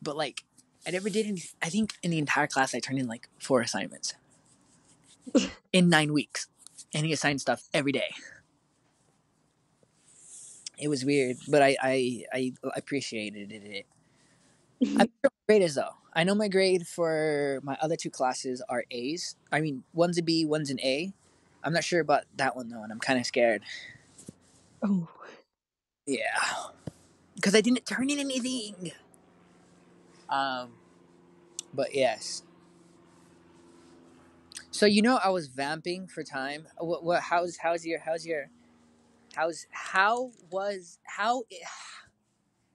But 0.00 0.16
like, 0.16 0.44
I 0.86 0.90
never 0.90 1.10
did 1.10 1.26
any. 1.26 1.42
I 1.60 1.68
think 1.68 1.94
in 2.02 2.10
the 2.10 2.18
entire 2.18 2.46
class, 2.46 2.74
I 2.74 2.78
turned 2.78 2.98
in 2.98 3.06
like 3.06 3.28
four 3.38 3.60
assignments 3.60 4.14
in 5.72 5.88
nine 5.88 6.12
weeks, 6.12 6.46
and 6.94 7.04
he 7.04 7.12
assigned 7.12 7.40
stuff 7.40 7.64
every 7.74 7.92
day. 7.92 8.14
It 10.78 10.88
was 10.88 11.04
weird, 11.04 11.36
but 11.48 11.60
I 11.60 11.76
I, 11.82 12.24
I 12.32 12.52
appreciated 12.76 13.52
it. 13.52 13.86
I'm 14.80 14.96
not 14.96 15.08
sure 15.20 15.30
my 15.30 15.54
grade 15.54 15.62
is 15.62 15.74
though. 15.74 15.94
I 16.14 16.24
know 16.24 16.34
my 16.34 16.48
grade 16.48 16.86
for 16.86 17.60
my 17.64 17.76
other 17.82 17.96
two 17.96 18.10
classes 18.10 18.62
are 18.68 18.84
A's. 18.90 19.36
I 19.52 19.60
mean, 19.60 19.82
one's 19.92 20.18
a 20.18 20.22
B, 20.22 20.46
one's 20.46 20.70
an 20.70 20.80
A. 20.80 21.12
I'm 21.64 21.72
not 21.72 21.84
sure 21.84 22.00
about 22.00 22.24
that 22.36 22.54
one 22.54 22.68
though, 22.68 22.82
and 22.82 22.92
I'm 22.92 23.00
kind 23.00 23.18
of 23.18 23.26
scared. 23.26 23.62
Oh. 24.82 25.08
Yeah, 26.08 26.40
because 27.34 27.54
I 27.54 27.60
didn't 27.60 27.84
turn 27.84 28.08
in 28.08 28.18
anything. 28.18 28.92
Um, 30.30 30.70
but 31.74 31.94
yes. 31.94 32.44
So 34.70 34.86
you 34.86 35.02
know 35.02 35.18
I 35.22 35.28
was 35.28 35.48
vamping 35.48 36.06
for 36.06 36.24
time. 36.24 36.66
What, 36.78 37.04
what 37.04 37.20
how's 37.20 37.58
how's 37.58 37.84
your 37.84 38.00
how's 38.00 38.24
your 38.24 38.48
how's 39.34 39.66
how 39.70 40.32
was 40.50 40.98
how 41.04 41.42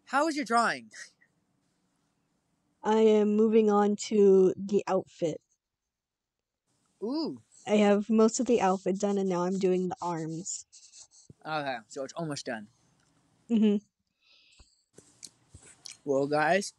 how 0.05 0.25
was 0.25 0.35
your 0.35 0.45
drawing? 0.45 0.91
I 2.83 2.97
am 2.97 3.35
moving 3.35 3.71
on 3.71 3.95
to 4.09 4.53
the 4.55 4.83
outfit. 4.87 5.41
Ooh. 7.01 7.41
I 7.65 7.77
have 7.77 8.11
most 8.11 8.39
of 8.39 8.45
the 8.45 8.61
outfit 8.61 8.99
done, 8.99 9.17
and 9.17 9.27
now 9.27 9.41
I'm 9.41 9.57
doing 9.57 9.89
the 9.89 9.95
arms. 10.03 10.67
Okay, 11.43 11.77
so 11.87 12.03
it's 12.03 12.13
almost 12.13 12.45
done. 12.45 12.67
Hmm 13.53 13.75
Well, 16.05 16.27
guys, 16.27 16.73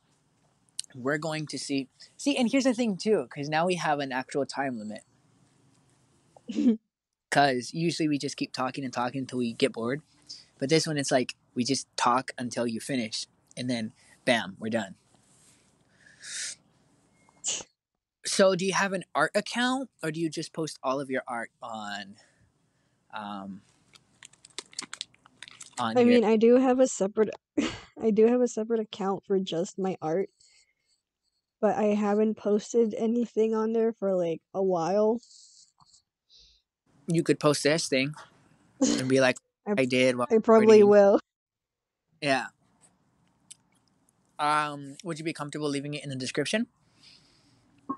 we're 0.95 1.18
going 1.18 1.47
to 1.49 1.59
see. 1.59 1.89
See, 2.16 2.37
and 2.37 2.51
here's 2.51 2.64
the 2.64 2.75
thing 2.75 2.97
too, 2.97 3.25
because 3.25 3.49
now 3.49 3.66
we 3.66 3.77
have 3.77 4.01
an 4.01 4.12
actual 4.12 4.47
time 4.47 4.79
limit. 4.79 5.03
Because 7.31 7.75
usually 7.75 8.09
we 8.09 8.18
just 8.18 8.37
keep 8.37 8.53
talking 8.53 8.85
and 8.85 8.93
talking 8.93 9.20
until 9.20 9.39
we 9.41 9.53
get 9.55 9.72
bored, 9.72 10.03
but 10.61 10.68
this 10.68 10.87
one 10.87 10.97
it's 10.97 11.11
like 11.11 11.35
we 11.55 11.64
just 11.64 11.89
talk 11.97 12.31
until 12.39 12.66
you 12.66 12.81
finish, 12.81 13.27
and 13.57 13.68
then 13.68 13.93
bam, 14.25 14.57
we're 14.61 14.70
done. 14.70 14.95
So, 18.25 18.55
do 18.55 18.64
you 18.64 18.72
have 18.72 18.93
an 18.93 19.05
art 19.14 19.33
account, 19.35 19.91
or 20.03 20.12
do 20.12 20.20
you 20.20 20.31
just 20.31 20.53
post 20.53 20.79
all 20.83 21.01
of 21.01 21.11
your 21.11 21.22
art 21.27 21.51
on? 21.62 22.16
Um, 23.12 23.62
on 25.79 25.97
I 25.97 26.01
your- 26.03 26.09
mean, 26.09 26.25
I 26.25 26.37
do 26.37 26.57
have 26.57 26.81
a 26.81 26.87
separate, 26.87 27.31
I 28.03 28.11
do 28.11 28.27
have 28.27 28.41
a 28.41 28.49
separate 28.49 28.81
account 28.81 29.25
for 29.27 29.39
just 29.39 29.79
my 29.79 29.97
art, 30.03 30.29
but 31.61 31.77
I 31.77 31.95
haven't 31.95 32.37
posted 32.37 32.95
anything 32.95 33.55
on 33.55 33.72
there 33.72 33.93
for 33.93 34.14
like 34.14 34.41
a 34.53 34.62
while. 34.62 35.20
you 37.07 37.22
could 37.22 37.39
post 37.39 37.62
this 37.62 37.87
thing 37.89 38.14
and 38.81 39.09
be 39.09 39.20
like, 39.20 39.37
I- 39.66 39.75
"I 39.79 39.85
did." 39.85 40.16
I 40.31 40.39
probably 40.39 40.83
will. 40.83 41.20
Yeah. 42.20 42.47
Um, 44.39 44.97
would 45.05 45.18
you 45.18 45.25
be 45.25 45.33
comfortable 45.35 45.68
leaving 45.68 45.95
it 45.95 46.03
in 46.03 46.11
the 46.11 46.16
description? 46.16 46.66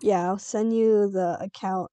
Yeah, 0.02 0.26
I'll 0.26 0.38
send 0.38 0.76
you 0.76 1.08
the 1.08 1.38
account. 1.40 1.88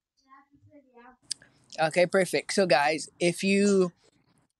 Okay, 1.80 2.06
perfect. 2.06 2.54
So, 2.54 2.66
guys, 2.66 3.10
if 3.20 3.44
you 3.44 3.92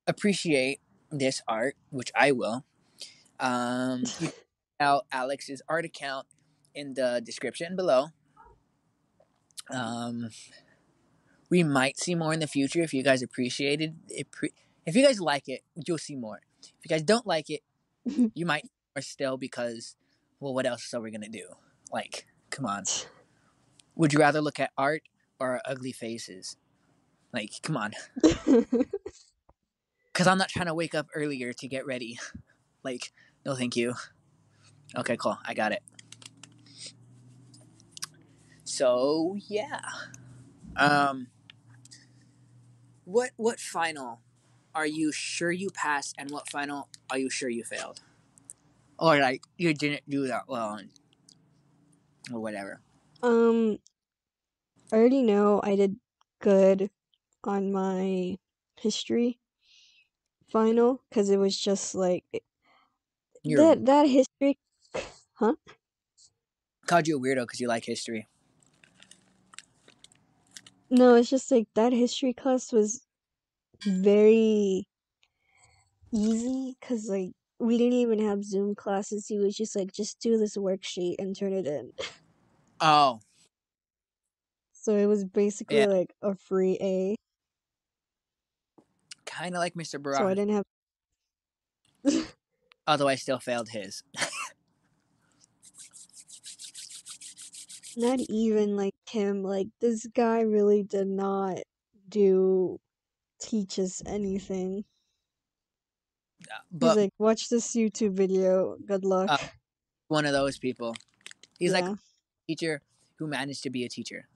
appreciate 0.08 0.80
this 1.18 1.42
art, 1.48 1.76
which 1.90 2.12
I 2.16 2.32
will, 2.32 2.66
um, 3.40 4.00
you 4.20 4.28
can 4.28 4.28
check 4.28 4.34
out 4.80 5.06
Alex's 5.12 5.62
art 5.68 5.86
account 5.86 6.28
in 6.74 6.94
the 6.94 7.22
description 7.24 7.76
below. 7.76 8.08
Um, 9.70 10.30
we 11.50 11.64
might 11.64 12.00
see 12.00 12.16
more 12.16 12.34
in 12.34 12.40
the 12.40 12.48
future 12.48 12.82
if 12.82 12.94
you 12.94 13.04
guys 13.04 13.22
appreciated 13.22 13.96
it. 14.10 14.32
Pre- 14.32 14.54
if 14.86 14.96
you 14.96 15.06
guys 15.06 15.20
like 15.20 15.48
it, 15.48 15.62
you'll 15.88 15.98
see 15.98 16.16
more. 16.16 16.42
If 16.62 16.86
you 16.86 16.90
guys 16.90 17.04
don't 17.04 17.28
like 17.28 17.50
it, 17.50 17.62
you 18.34 18.46
might 18.46 18.70
or 18.96 19.02
still 19.02 19.38
because, 19.38 19.96
well, 20.40 20.54
what 20.54 20.66
else 20.66 20.94
are 20.94 21.02
we 21.02 21.12
gonna 21.12 21.30
do? 21.30 21.48
Like, 21.92 22.26
come 22.50 22.66
on. 22.66 22.84
Would 23.96 24.14
you 24.14 24.20
rather 24.20 24.42
look 24.42 24.60
at 24.60 24.72
art 24.78 25.04
or 25.40 25.62
ugly 25.66 25.92
faces? 25.92 26.58
Like, 27.32 27.52
come 27.62 27.78
on. 27.78 27.92
Because 30.14 30.28
I'm 30.28 30.38
not 30.38 30.50
trying 30.50 30.68
to 30.68 30.76
wake 30.76 30.94
up 30.94 31.08
earlier 31.16 31.54
to 31.54 31.68
get 31.68 31.86
ready. 31.86 32.20
Like, 32.86 33.14
no, 33.46 33.56
thank 33.56 33.78
you. 33.78 33.94
Okay, 34.94 35.16
cool. 35.16 35.38
I 35.46 35.54
got 35.54 35.72
it. 35.72 35.82
So 38.66 39.38
yeah. 39.48 39.80
Um. 40.76 41.28
What 43.06 43.32
what 43.38 43.62
final 43.62 44.20
are 44.76 44.86
you 44.86 45.14
sure 45.14 45.52
you 45.54 45.70
passed, 45.70 46.16
and 46.18 46.30
what 46.30 46.50
final 46.50 46.90
are 47.10 47.18
you 47.18 47.30
sure 47.30 47.48
you 47.48 47.64
failed, 47.64 48.02
or 49.00 49.18
like 49.20 49.44
you 49.58 49.74
didn't 49.74 50.04
do 50.10 50.28
that 50.28 50.50
well, 50.50 50.82
or 52.34 52.40
whatever? 52.42 52.82
Um, 53.22 53.80
I 54.92 54.98
already 54.98 55.22
know 55.22 55.62
I 55.64 55.78
did 55.78 55.96
good 56.42 56.90
on 57.46 57.72
my 57.72 58.38
history 58.78 59.40
final 60.54 61.04
because 61.10 61.32
it 61.32 61.38
was 61.38 61.58
just 61.60 61.96
like 61.96 62.26
You're 63.44 63.70
that 63.70 63.86
that 63.86 64.08
history. 64.08 64.58
Huh? 65.36 65.56
Called 66.86 67.08
you 67.10 67.18
a 67.18 67.20
weirdo 67.20 67.42
because 67.44 67.60
you 67.60 67.68
like 67.68 67.84
history. 67.84 68.30
No, 70.90 71.16
it's 71.16 71.30
just 71.30 71.52
like 71.52 71.68
that 71.76 71.92
history 71.92 72.34
class 72.34 72.72
was 72.72 73.06
very 73.86 74.86
easy 76.14 76.78
because 76.80 77.10
like 77.10 77.32
we 77.60 77.78
didn't 77.78 77.94
even 77.94 78.20
have 78.20 78.44
Zoom 78.44 78.76
classes. 78.76 79.28
He 79.28 79.40
was 79.40 79.56
just 79.56 79.76
like, 79.76 79.92
just 79.94 80.20
do 80.20 80.38
this 80.38 80.58
worksheet 80.58 81.16
and 81.20 81.36
turn 81.36 81.54
it 81.54 81.68
in. 81.68 81.94
Oh, 82.80 83.22
So 84.74 84.96
it 84.98 85.06
was 85.06 85.26
basically 85.26 85.86
Yeah. 85.86 85.88
like 85.88 86.14
a 86.22 86.36
free 86.36 86.78
A. 86.82 87.16
kind 89.34 89.56
of 89.56 89.60
like 89.60 89.74
Mr. 89.74 90.02
So 90.16 90.28
I 90.28 90.34
didn't 90.34 90.54
have. 90.54 90.64
Although 92.88 93.08
I 93.08 93.16
still 93.16 93.40
failed 93.40 93.70
his. 93.70 94.04
Not 97.96 98.20
even 98.30 98.76
like 98.76 98.96
him. 99.10 99.44
Like 99.44 99.68
this 99.80 100.06
guy 100.08 100.42
really 100.42 100.84
did 100.84 101.08
not 101.08 101.60
do 102.10 102.80
teach 103.40 103.80
us 103.80 104.02
anything. 104.06 104.84
He's 106.40 106.48
But 106.72 106.98
like, 106.98 107.12
watch 107.18 107.50
this 107.50 107.76
YouTube 107.76 108.14
video. 108.14 108.78
Good 108.86 109.06
luck. 109.06 109.30
Uh, 109.30 109.38
one 110.08 110.26
of 110.26 110.34
those 110.34 110.58
people. 110.58 110.96
He's 111.60 111.72
like 111.72 111.86
yeah, 111.86 111.94
a 111.94 111.98
teacher 112.48 112.82
who 113.18 113.28
managed 113.28 113.64
to 113.64 113.70
be 113.70 113.86
a 113.86 113.90
teacher, 113.90 114.28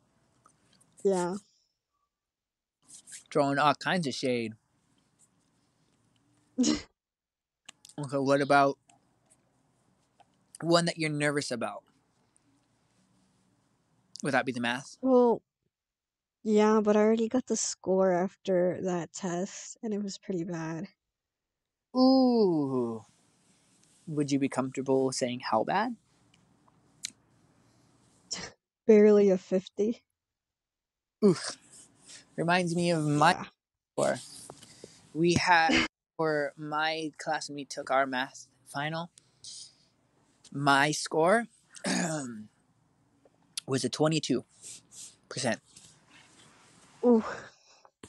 yeah. 1.04 1.36
throwing 3.32 3.58
all 3.58 3.74
kinds 3.76 4.08
of 4.08 4.14
shade. 4.14 4.54
Okay, 8.00 8.18
what 8.18 8.42
about 8.42 8.78
one 10.62 10.86
that 10.86 10.98
you're 10.98 11.10
nervous 11.10 11.52
about? 11.52 11.84
Would 14.24 14.34
that 14.34 14.46
be 14.46 14.52
the 14.52 14.62
math? 14.62 14.98
Well, 15.02 15.42
yeah, 16.44 16.82
but 16.82 16.96
I 16.96 17.02
already 17.02 17.30
got 17.30 17.48
the 17.48 17.58
score 17.58 18.12
after 18.14 18.80
that 18.84 19.14
test, 19.14 19.78
and 19.84 19.94
it 19.94 20.04
was 20.04 20.18
pretty 20.18 20.44
bad. 20.44 20.88
Ooh. 21.96 23.04
Would 24.08 24.32
you 24.32 24.40
be 24.40 24.50
comfortable 24.50 25.12
saying 25.12 25.42
how 25.52 25.64
bad? 25.64 25.96
Barely 28.88 29.30
a 29.30 29.38
50. 29.38 30.02
Oof. 31.26 31.58
Reminds 32.38 32.76
me 32.76 32.92
of 32.92 33.06
my 33.06 33.34
Yeah. 33.34 33.46
score. 33.94 34.20
We 35.14 35.36
had 35.36 35.87
for 36.18 36.54
my 36.58 37.12
class 37.20 37.48
when 37.48 37.56
we 37.56 37.66
took 37.66 37.92
our 37.92 38.06
math 38.06 38.48
final. 38.66 39.12
My 40.52 40.92
score 40.92 41.46
was 43.68 43.86
a 43.86 43.90
twenty-two 43.90 44.44
percent, 45.30 45.60
Ooh. 47.06 47.24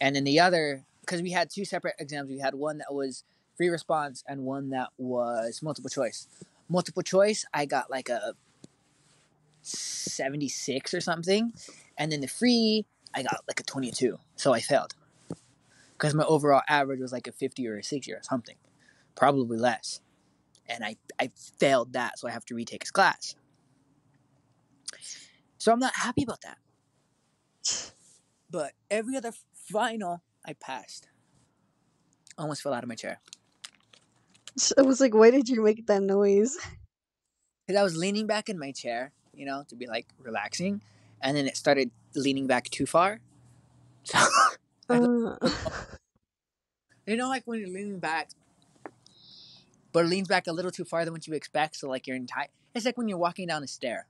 and 0.00 0.16
then 0.16 0.24
the 0.24 0.40
other 0.40 0.84
because 1.00 1.20
we 1.20 1.32
had 1.32 1.50
two 1.50 1.64
separate 1.64 1.96
exams. 1.98 2.30
We 2.30 2.38
had 2.38 2.54
one 2.54 2.78
that 2.78 2.94
was 2.94 3.24
free 3.56 3.68
response 3.68 4.22
and 4.26 4.42
one 4.44 4.70
that 4.70 4.88
was 4.96 5.62
multiple 5.62 5.90
choice. 5.90 6.28
Multiple 6.68 7.02
choice, 7.02 7.44
I 7.52 7.66
got 7.66 7.90
like 7.90 8.08
a 8.08 8.34
seventy-six 9.62 10.94
or 10.94 11.00
something, 11.00 11.52
and 11.98 12.12
then 12.12 12.20
the 12.20 12.28
free, 12.28 12.86
I 13.14 13.22
got 13.22 13.42
like 13.48 13.60
a 13.60 13.64
twenty-two. 13.64 14.18
So 14.36 14.54
I 14.54 14.60
failed 14.60 14.94
because 15.98 16.14
my 16.14 16.24
overall 16.24 16.62
average 16.68 17.00
was 17.00 17.12
like 17.12 17.26
a 17.26 17.32
50 17.32 17.66
or 17.68 17.78
a 17.78 17.82
60 17.82 18.12
or 18.12 18.22
something 18.22 18.56
probably 19.14 19.58
less. 19.58 20.00
And 20.68 20.84
i 20.84 20.96
i 21.18 21.30
failed 21.58 21.94
that 21.94 22.18
so 22.18 22.28
i 22.28 22.30
have 22.30 22.44
to 22.46 22.54
retake 22.54 22.82
his 22.82 22.90
class. 22.90 23.34
So 25.58 25.72
i'm 25.72 25.80
not 25.80 25.94
happy 25.94 26.22
about 26.22 26.42
that. 26.42 26.58
But 28.50 28.72
every 28.90 29.16
other 29.16 29.32
final 29.52 30.22
i 30.44 30.52
passed. 30.54 31.08
Almost 32.38 32.62
fell 32.62 32.72
out 32.72 32.84
of 32.84 32.88
my 32.88 32.94
chair. 32.94 33.20
I 34.78 34.82
was 34.82 35.00
like, 35.00 35.14
why 35.14 35.30
did 35.30 35.48
you 35.48 35.62
make 35.62 35.86
that 35.86 36.02
noise? 36.02 36.56
because 37.66 37.78
i 37.78 37.82
was 37.82 37.96
leaning 37.96 38.26
back 38.26 38.48
in 38.48 38.58
my 38.58 38.72
chair 38.72 39.12
you 39.34 39.44
know 39.44 39.62
to 39.68 39.76
be 39.76 39.86
like 39.86 40.06
relaxing 40.22 40.80
and 41.20 41.36
then 41.36 41.46
it 41.46 41.54
started 41.56 41.90
leaning 42.14 42.46
back 42.46 42.68
too 42.70 42.86
far. 42.86 43.20
So 44.04 44.18
Uh, 44.88 45.06
You 47.06 47.16
know, 47.16 47.28
like 47.28 47.42
when 47.46 47.58
you're 47.60 47.68
leaning 47.68 47.98
back, 47.98 48.30
but 49.92 50.04
it 50.04 50.08
leans 50.08 50.28
back 50.28 50.46
a 50.46 50.52
little 50.52 50.70
too 50.70 50.84
far 50.84 51.04
than 51.04 51.12
what 51.12 51.26
you 51.26 51.34
expect. 51.34 51.76
So, 51.76 51.88
like, 51.88 52.06
you're 52.06 52.16
entire. 52.16 52.48
It's 52.74 52.84
like 52.84 52.96
when 52.96 53.08
you're 53.08 53.18
walking 53.18 53.46
down 53.48 53.62
a 53.62 53.66
stair, 53.66 54.06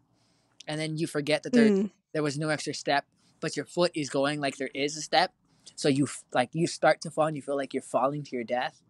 and 0.66 0.81
then 0.81 0.97
you 0.97 1.07
forget 1.07 1.43
that 1.43 1.55
there 1.55 1.72
mm, 1.72 1.91
there 2.12 2.22
was 2.22 2.39
no 2.39 2.49
extra 2.49 2.74
step, 2.74 3.07
but 3.41 3.57
your 3.57 3.64
foot 3.66 3.93
is 3.95 4.09
going 4.11 4.41
like 4.41 4.57
there 4.57 4.70
is 4.74 4.97
a 4.97 5.03
step. 5.03 5.33
So 5.76 5.89
you 5.89 6.05
f- 6.05 6.24
like 6.33 6.51
you 6.53 6.66
start 6.66 7.01
to 7.03 7.11
fall 7.11 7.26
and 7.26 7.37
you 7.37 7.43
feel 7.43 7.57
like 7.57 7.72
you're 7.74 7.83
falling 7.83 8.22
to 8.24 8.37
your 8.37 8.45
death, 8.45 8.83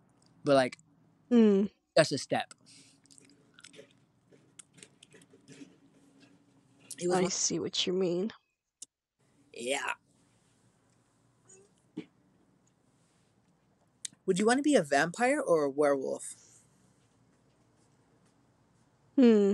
but 0.44 0.54
like 0.54 0.78
Hmm. 1.30 1.66
just 1.96 2.12
a 2.12 2.18
step. 2.18 2.54
It 6.98 7.08
was 7.08 7.20
I 7.20 7.28
see 7.28 7.58
what 7.58 7.86
you 7.86 7.92
mean. 7.92 8.32
yeah. 9.52 9.94
Would 14.28 14.38
you 14.38 14.46
want 14.46 14.60
to 14.60 14.62
be 14.62 14.76
a 14.76 14.84
vampire 14.84 15.40
or 15.40 15.64
a 15.64 15.70
werewolf? 15.70 16.36
Hmm. 19.16 19.52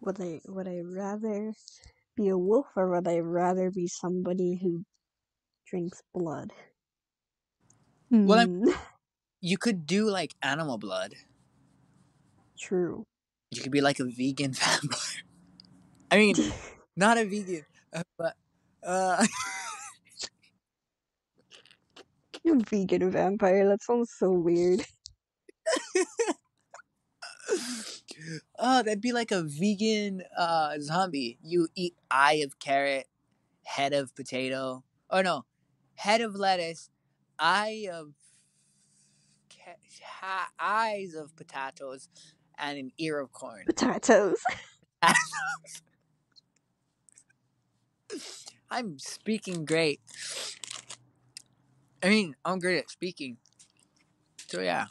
Would 0.00 0.20
I 0.20 0.42
would 0.48 0.68
I 0.68 0.80
rather 0.80 1.54
be 2.14 2.28
a 2.28 2.36
wolf 2.36 2.66
or 2.76 2.90
would 2.90 3.08
I 3.08 3.20
rather 3.20 3.70
be 3.70 3.88
somebody 3.88 4.56
who 4.56 4.84
drinks 5.66 6.02
blood? 6.14 6.52
Well, 8.24 8.38
I'm- 8.40 8.48
Hmm. 8.64 8.70
You 9.40 9.58
could 9.58 9.86
do 9.86 10.08
like 10.10 10.34
animal 10.42 10.78
blood. 10.78 11.14
True. 12.58 13.04
You 13.50 13.62
could 13.62 13.72
be 13.72 13.80
like 13.80 14.00
a 14.00 14.04
vegan 14.04 14.52
vampire. 14.54 15.22
I 16.10 16.18
mean, 16.18 16.34
not 16.96 17.18
a 17.18 17.24
vegan, 17.24 17.64
uh, 17.92 18.02
but 18.18 18.36
uh, 18.82 19.26
You're 22.44 22.56
a 22.60 22.60
vegan 22.60 23.10
vampire. 23.10 23.68
That 23.68 23.82
sounds 23.82 24.12
so 24.16 24.30
weird. 24.32 24.84
oh, 28.58 28.82
that'd 28.82 29.00
be 29.00 29.12
like 29.12 29.30
a 29.30 29.42
vegan 29.42 30.22
uh 30.36 30.78
zombie. 30.80 31.38
You 31.42 31.68
eat 31.74 31.94
eye 32.10 32.42
of 32.44 32.58
carrot, 32.58 33.06
head 33.64 33.92
of 33.92 34.14
potato. 34.14 34.84
Oh 35.10 35.22
no, 35.22 35.44
head 35.94 36.20
of 36.20 36.34
lettuce, 36.34 36.90
eye 37.38 37.88
of 37.92 38.14
ca- 39.50 40.48
eyes 40.58 41.14
of 41.14 41.34
potatoes, 41.36 42.08
and 42.58 42.78
an 42.78 42.90
ear 42.98 43.20
of 43.20 43.32
corn. 43.32 43.64
Potatoes. 43.66 44.38
I'm 48.70 48.98
speaking 48.98 49.64
great. 49.66 50.00
I 52.02 52.08
mean, 52.08 52.34
I'm 52.44 52.58
great 52.58 52.78
at 52.78 52.90
speaking. 52.90 53.36
So 54.48 54.60
yeah. 54.60 54.86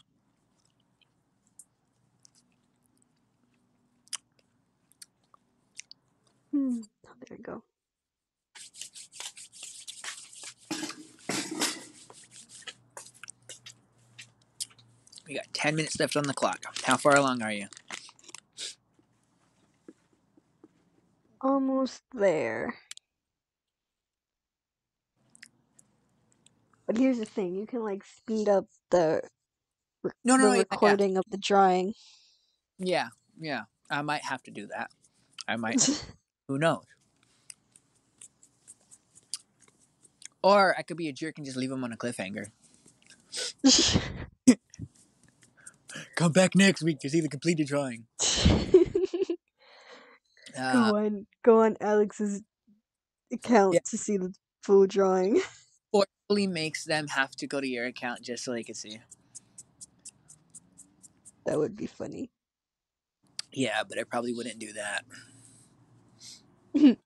Hmm. 6.52 6.82
Oh, 7.08 7.10
there 7.28 7.38
we 7.38 7.44
go. 7.44 7.64
We 15.28 15.36
got 15.36 15.54
10 15.54 15.76
minutes 15.76 16.00
left 16.00 16.18
on 16.18 16.24
the 16.24 16.34
clock. 16.34 16.66
How 16.84 16.98
far 16.98 17.16
along 17.16 17.42
are 17.42 17.52
you? 17.52 17.68
Almost 21.42 22.04
there. 22.14 22.76
But 26.92 27.00
here's 27.00 27.20
the 27.20 27.26
thing, 27.26 27.56
you 27.56 27.66
can 27.66 27.86
like 27.86 28.04
speed 28.04 28.50
up 28.50 28.66
the 28.90 29.22
re- 30.04 30.12
No, 30.26 30.36
no, 30.36 30.44
the 30.44 30.48
no, 30.50 30.52
yeah, 30.52 30.58
yeah. 30.58 30.64
recording 30.72 31.16
of 31.16 31.24
the 31.32 31.38
drawing. 31.38 31.94
Yeah, 32.80 33.08
yeah. 33.40 33.62
I 33.90 34.02
might 34.02 34.26
have 34.26 34.44
to 34.44 34.52
do 34.52 34.68
that. 34.68 34.92
I 35.48 35.56
might. 35.56 35.82
Who 36.50 36.58
knows? 36.58 36.84
Or 40.44 40.76
I 40.78 40.82
could 40.82 40.98
be 40.98 41.08
a 41.08 41.14
jerk 41.14 41.38
and 41.38 41.46
just 41.46 41.56
leave 41.56 41.72
him 41.72 41.82
on 41.86 41.94
a 41.94 41.96
cliffhanger. 41.96 42.48
Come 46.16 46.34
back 46.34 46.56
next 46.56 46.84
week 46.84 47.00
to 47.00 47.10
see 47.10 47.22
the 47.22 47.30
completed 47.30 47.68
drawing. 47.68 48.04
Uh, 50.60 50.74
go 50.74 50.98
on 50.98 51.28
go 51.46 51.62
on 51.62 51.78
Alex's 51.80 52.42
account 53.32 53.76
Yeah. 53.76 53.80
to 53.92 53.98
see 53.98 54.18
the 54.18 54.34
full 54.62 54.88
drawing. 54.88 55.42
Forcefully 56.32 56.48
makes 56.48 56.86
them 56.86 57.08
have 57.08 57.32
to 57.32 57.48
go 57.48 57.60
to 57.60 57.68
your 57.68 57.86
account 57.86 58.22
just 58.22 58.44
so 58.44 58.54
they 58.54 58.64
can 58.64 58.76
see. 58.76 59.00
That 61.46 61.58
would 61.58 61.76
be 61.76 61.88
funny. 61.88 62.30
Yeah, 63.52 63.84
but 63.88 64.00
I 64.00 64.04
probably 64.04 64.34
wouldn't 64.34 64.60
do 64.60 64.72
that. 64.74 65.04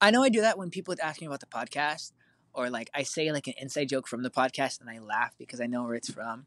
I 0.00 0.10
know 0.10 0.22
I 0.22 0.28
do 0.28 0.42
that 0.42 0.58
when 0.58 0.68
people 0.70 0.94
ask 1.02 1.20
me 1.20 1.26
about 1.26 1.40
the 1.40 1.46
podcast, 1.46 2.12
or 2.52 2.68
like 2.68 2.90
I 2.94 3.04
say 3.04 3.32
like 3.32 3.46
an 3.46 3.54
inside 3.58 3.88
joke 3.88 4.06
from 4.06 4.22
the 4.22 4.30
podcast 4.30 4.80
and 4.80 4.90
I 4.90 4.98
laugh 4.98 5.34
because 5.38 5.60
I 5.60 5.66
know 5.66 5.84
where 5.84 5.94
it's 5.94 6.12
from, 6.12 6.44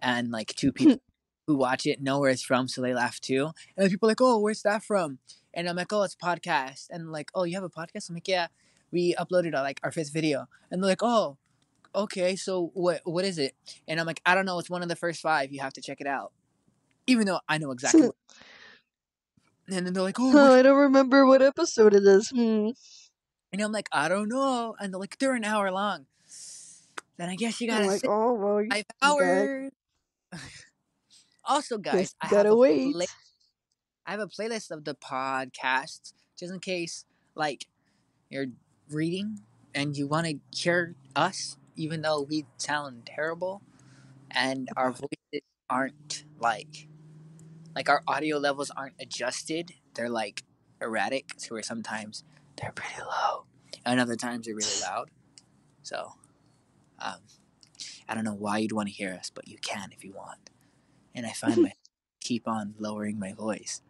and 0.00 0.30
like 0.30 0.54
two 0.54 0.70
people 0.72 0.98
who 1.48 1.56
watch 1.56 1.84
it 1.86 2.00
know 2.00 2.20
where 2.20 2.30
it's 2.30 2.44
from, 2.44 2.68
so 2.68 2.80
they 2.80 2.94
laugh 2.94 3.18
too. 3.20 3.46
And 3.76 3.82
then 3.82 3.90
people 3.90 4.08
are 4.08 4.12
like, 4.12 4.20
"Oh, 4.20 4.38
where's 4.38 4.62
that 4.62 4.84
from?" 4.84 5.18
And 5.52 5.68
I'm 5.68 5.74
like, 5.74 5.92
"Oh, 5.92 6.04
it's 6.04 6.14
a 6.14 6.24
podcast." 6.24 6.86
And 6.90 7.10
like, 7.10 7.30
"Oh, 7.34 7.42
you 7.42 7.54
have 7.54 7.64
a 7.64 7.70
podcast?" 7.70 8.08
I'm 8.08 8.14
like, 8.14 8.28
"Yeah, 8.28 8.48
we 8.90 9.14
uploaded 9.14 9.54
uh, 9.54 9.62
like 9.62 9.80
our 9.82 9.90
fifth 9.92 10.12
video." 10.12 10.46
And 10.70 10.82
they're 10.82 10.90
like, 10.90 11.02
"Oh, 11.02 11.36
okay, 11.94 12.36
so 12.36 12.70
what 12.74 13.00
what 13.04 13.24
is 13.24 13.38
it?" 13.38 13.54
And 13.86 13.98
I'm 14.00 14.06
like, 14.06 14.20
"I 14.26 14.34
don't 14.34 14.46
know. 14.46 14.58
It's 14.58 14.70
one 14.70 14.82
of 14.82 14.88
the 14.88 14.96
first 14.96 15.20
five. 15.20 15.52
You 15.52 15.60
have 15.60 15.72
to 15.74 15.80
check 15.80 16.00
it 16.00 16.06
out." 16.06 16.32
Even 17.06 17.26
though 17.26 17.40
I 17.48 17.58
know 17.58 17.70
exactly. 17.70 18.02
what- 18.06 18.16
and 19.70 19.86
then 19.86 19.92
they're 19.92 20.02
like, 20.02 20.18
"Oh, 20.18 20.32
Oh, 20.34 20.54
I 20.54 20.62
don't 20.62 20.78
remember 20.78 21.26
what 21.26 21.42
episode 21.42 21.92
it 21.94 22.02
is. 22.04 22.30
Hmm. 22.30 22.70
And 23.52 23.62
I'm 23.62 23.72
like, 23.72 23.88
I 23.92 24.08
don't 24.08 24.28
know. 24.28 24.74
And 24.78 24.92
they're 24.92 25.00
like, 25.00 25.18
they're 25.18 25.34
an 25.34 25.44
hour 25.44 25.70
long. 25.70 26.06
Then 27.16 27.28
I 27.30 27.34
guess 27.36 27.60
you 27.60 27.70
I'm 27.70 27.78
gotta 27.78 27.86
like, 27.88 28.02
oh 28.06 28.32
well, 28.34 28.62
you 28.62 28.68
five 28.70 28.84
hours. 29.02 29.70
also, 31.44 31.78
guys, 31.78 32.14
I 32.20 32.28
gotta 32.28 32.48
have, 32.50 32.52
a 32.52 32.56
wait. 32.56 32.92
play- 32.94 33.06
I 34.06 34.10
have 34.12 34.20
a 34.20 34.26
playlist 34.26 34.70
of 34.70 34.84
the 34.84 34.94
podcasts 34.94 36.12
just 36.38 36.52
in 36.52 36.60
case, 36.60 37.04
like, 37.34 37.66
you're 38.30 38.46
reading 38.90 39.40
and 39.74 39.96
you 39.96 40.06
want 40.06 40.26
to 40.26 40.38
hear 40.50 40.94
us, 41.16 41.56
even 41.76 42.02
though 42.02 42.22
we 42.22 42.46
sound 42.58 43.06
terrible 43.06 43.62
and 44.30 44.68
our 44.76 44.90
voices 44.92 45.42
aren't 45.70 46.24
like, 46.38 46.88
like 47.74 47.88
our 47.88 48.02
audio 48.06 48.38
levels 48.38 48.70
aren't 48.76 48.94
adjusted. 49.00 49.72
They're 49.94 50.10
like 50.10 50.44
erratic, 50.80 51.34
so 51.36 51.54
where 51.54 51.62
sometimes 51.62 52.24
they're 52.56 52.72
pretty 52.72 53.00
low, 53.00 53.44
and 53.84 54.00
other 54.00 54.16
times 54.16 54.46
they're 54.46 54.54
really 54.54 54.80
loud. 54.82 55.10
So, 55.82 56.12
um, 56.98 57.20
I 58.08 58.14
don't 58.14 58.24
know 58.24 58.34
why 58.34 58.58
you'd 58.58 58.72
want 58.72 58.88
to 58.88 58.94
hear 58.94 59.14
us, 59.14 59.30
but 59.30 59.48
you 59.48 59.58
can 59.58 59.90
if 59.92 60.04
you 60.04 60.12
want. 60.12 60.50
And 61.14 61.26
I 61.26 61.30
find 61.32 61.62
my 61.62 61.72
keep 62.20 62.46
on 62.48 62.74
lowering 62.78 63.18
my 63.18 63.32
voice, 63.32 63.82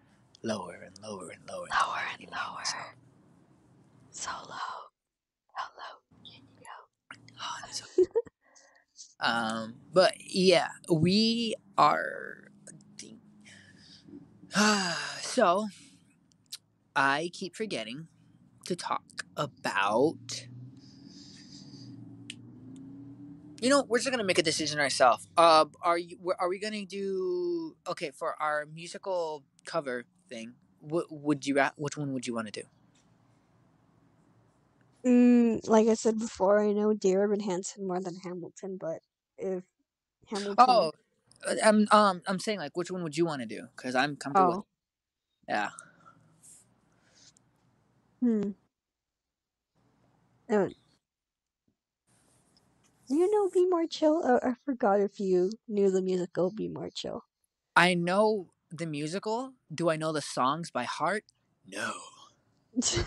lower 0.42 0.80
and 0.84 0.98
lower 1.02 1.30
and 1.30 1.40
lower, 1.48 1.66
Lower 1.70 2.02
and 2.12 2.30
lower. 2.30 2.64
So, 2.64 2.76
So 4.10 4.30
low. 4.48 4.90
How 5.54 5.68
low 5.76 6.00
can 6.24 6.34
you 6.34 6.40
go? 6.60 7.27
Oh, 7.40 7.56
that's 7.62 7.80
so- 7.80 8.04
um, 9.20 9.74
but 9.92 10.14
yeah, 10.18 10.68
we 10.90 11.54
are. 11.76 12.44
so, 15.20 15.66
I 16.96 17.30
keep 17.32 17.54
forgetting 17.54 18.08
to 18.66 18.76
talk 18.76 19.24
about. 19.36 20.46
You 23.60 23.70
know, 23.70 23.84
we're 23.88 23.98
just 23.98 24.10
gonna 24.10 24.24
make 24.24 24.38
a 24.38 24.42
decision 24.42 24.78
ourselves. 24.78 25.26
Uh, 25.36 25.66
are 25.82 25.98
you? 25.98 26.16
Are 26.38 26.48
we 26.48 26.58
gonna 26.58 26.86
do 26.86 27.76
okay 27.88 28.12
for 28.12 28.40
our 28.40 28.66
musical 28.72 29.42
cover 29.64 30.04
thing? 30.28 30.54
What 30.80 31.06
would 31.10 31.46
you? 31.46 31.60
Which 31.76 31.96
one 31.96 32.12
would 32.12 32.26
you 32.26 32.34
want 32.34 32.46
to 32.52 32.62
do? 32.62 32.68
Mm, 35.08 35.66
like 35.66 35.88
I 35.88 35.94
said 35.94 36.18
before, 36.18 36.60
I 36.60 36.72
know 36.72 36.92
Dear 36.92 37.24
Evan 37.24 37.40
Hansen 37.40 37.86
more 37.86 38.00
than 38.00 38.16
Hamilton, 38.16 38.76
but 38.76 39.00
if 39.38 39.64
Hamilton, 40.26 40.58
Oh, 40.58 40.92
uh, 41.48 41.54
I'm 41.64 41.88
um 41.92 42.22
I'm 42.26 42.38
saying 42.38 42.58
like 42.58 42.76
which 42.76 42.90
one 42.90 43.02
would 43.04 43.16
you 43.16 43.24
want 43.24 43.40
to 43.40 43.46
do? 43.46 43.68
Because 43.76 43.94
I'm 43.94 44.16
comfortable. 44.16 44.50
With, 44.50 44.58
oh, 44.58 44.66
yeah. 45.48 45.70
hmm. 48.20 48.50
Do 53.08 53.16
you 53.16 53.30
know 53.30 53.48
Be 53.48 53.66
More 53.66 53.86
Chill? 53.86 54.22
Uh, 54.24 54.40
I 54.42 54.54
forgot 54.64 55.00
if 55.00 55.18
you 55.20 55.50
knew 55.66 55.90
the 55.90 56.02
musical 56.02 56.50
Be 56.50 56.68
More 56.68 56.90
Chill. 56.90 57.24
I 57.76 57.94
know 57.94 58.48
the 58.70 58.86
musical. 58.86 59.54
Do 59.74 59.88
I 59.88 59.96
know 59.96 60.12
the 60.12 60.20
songs 60.20 60.70
by 60.70 60.84
heart? 60.84 61.24
No. 61.66 61.92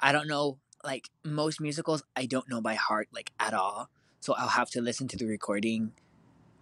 I 0.00 0.12
don't 0.12 0.28
know 0.28 0.58
like 0.84 1.10
most 1.24 1.60
musicals 1.60 2.02
I 2.14 2.26
don't 2.26 2.48
know 2.48 2.60
by 2.60 2.74
heart 2.74 3.08
like 3.12 3.32
at 3.40 3.54
all. 3.54 3.90
So 4.20 4.34
I'll 4.34 4.48
have 4.48 4.70
to 4.70 4.80
listen 4.80 5.08
to 5.08 5.16
the 5.16 5.26
recording 5.26 5.92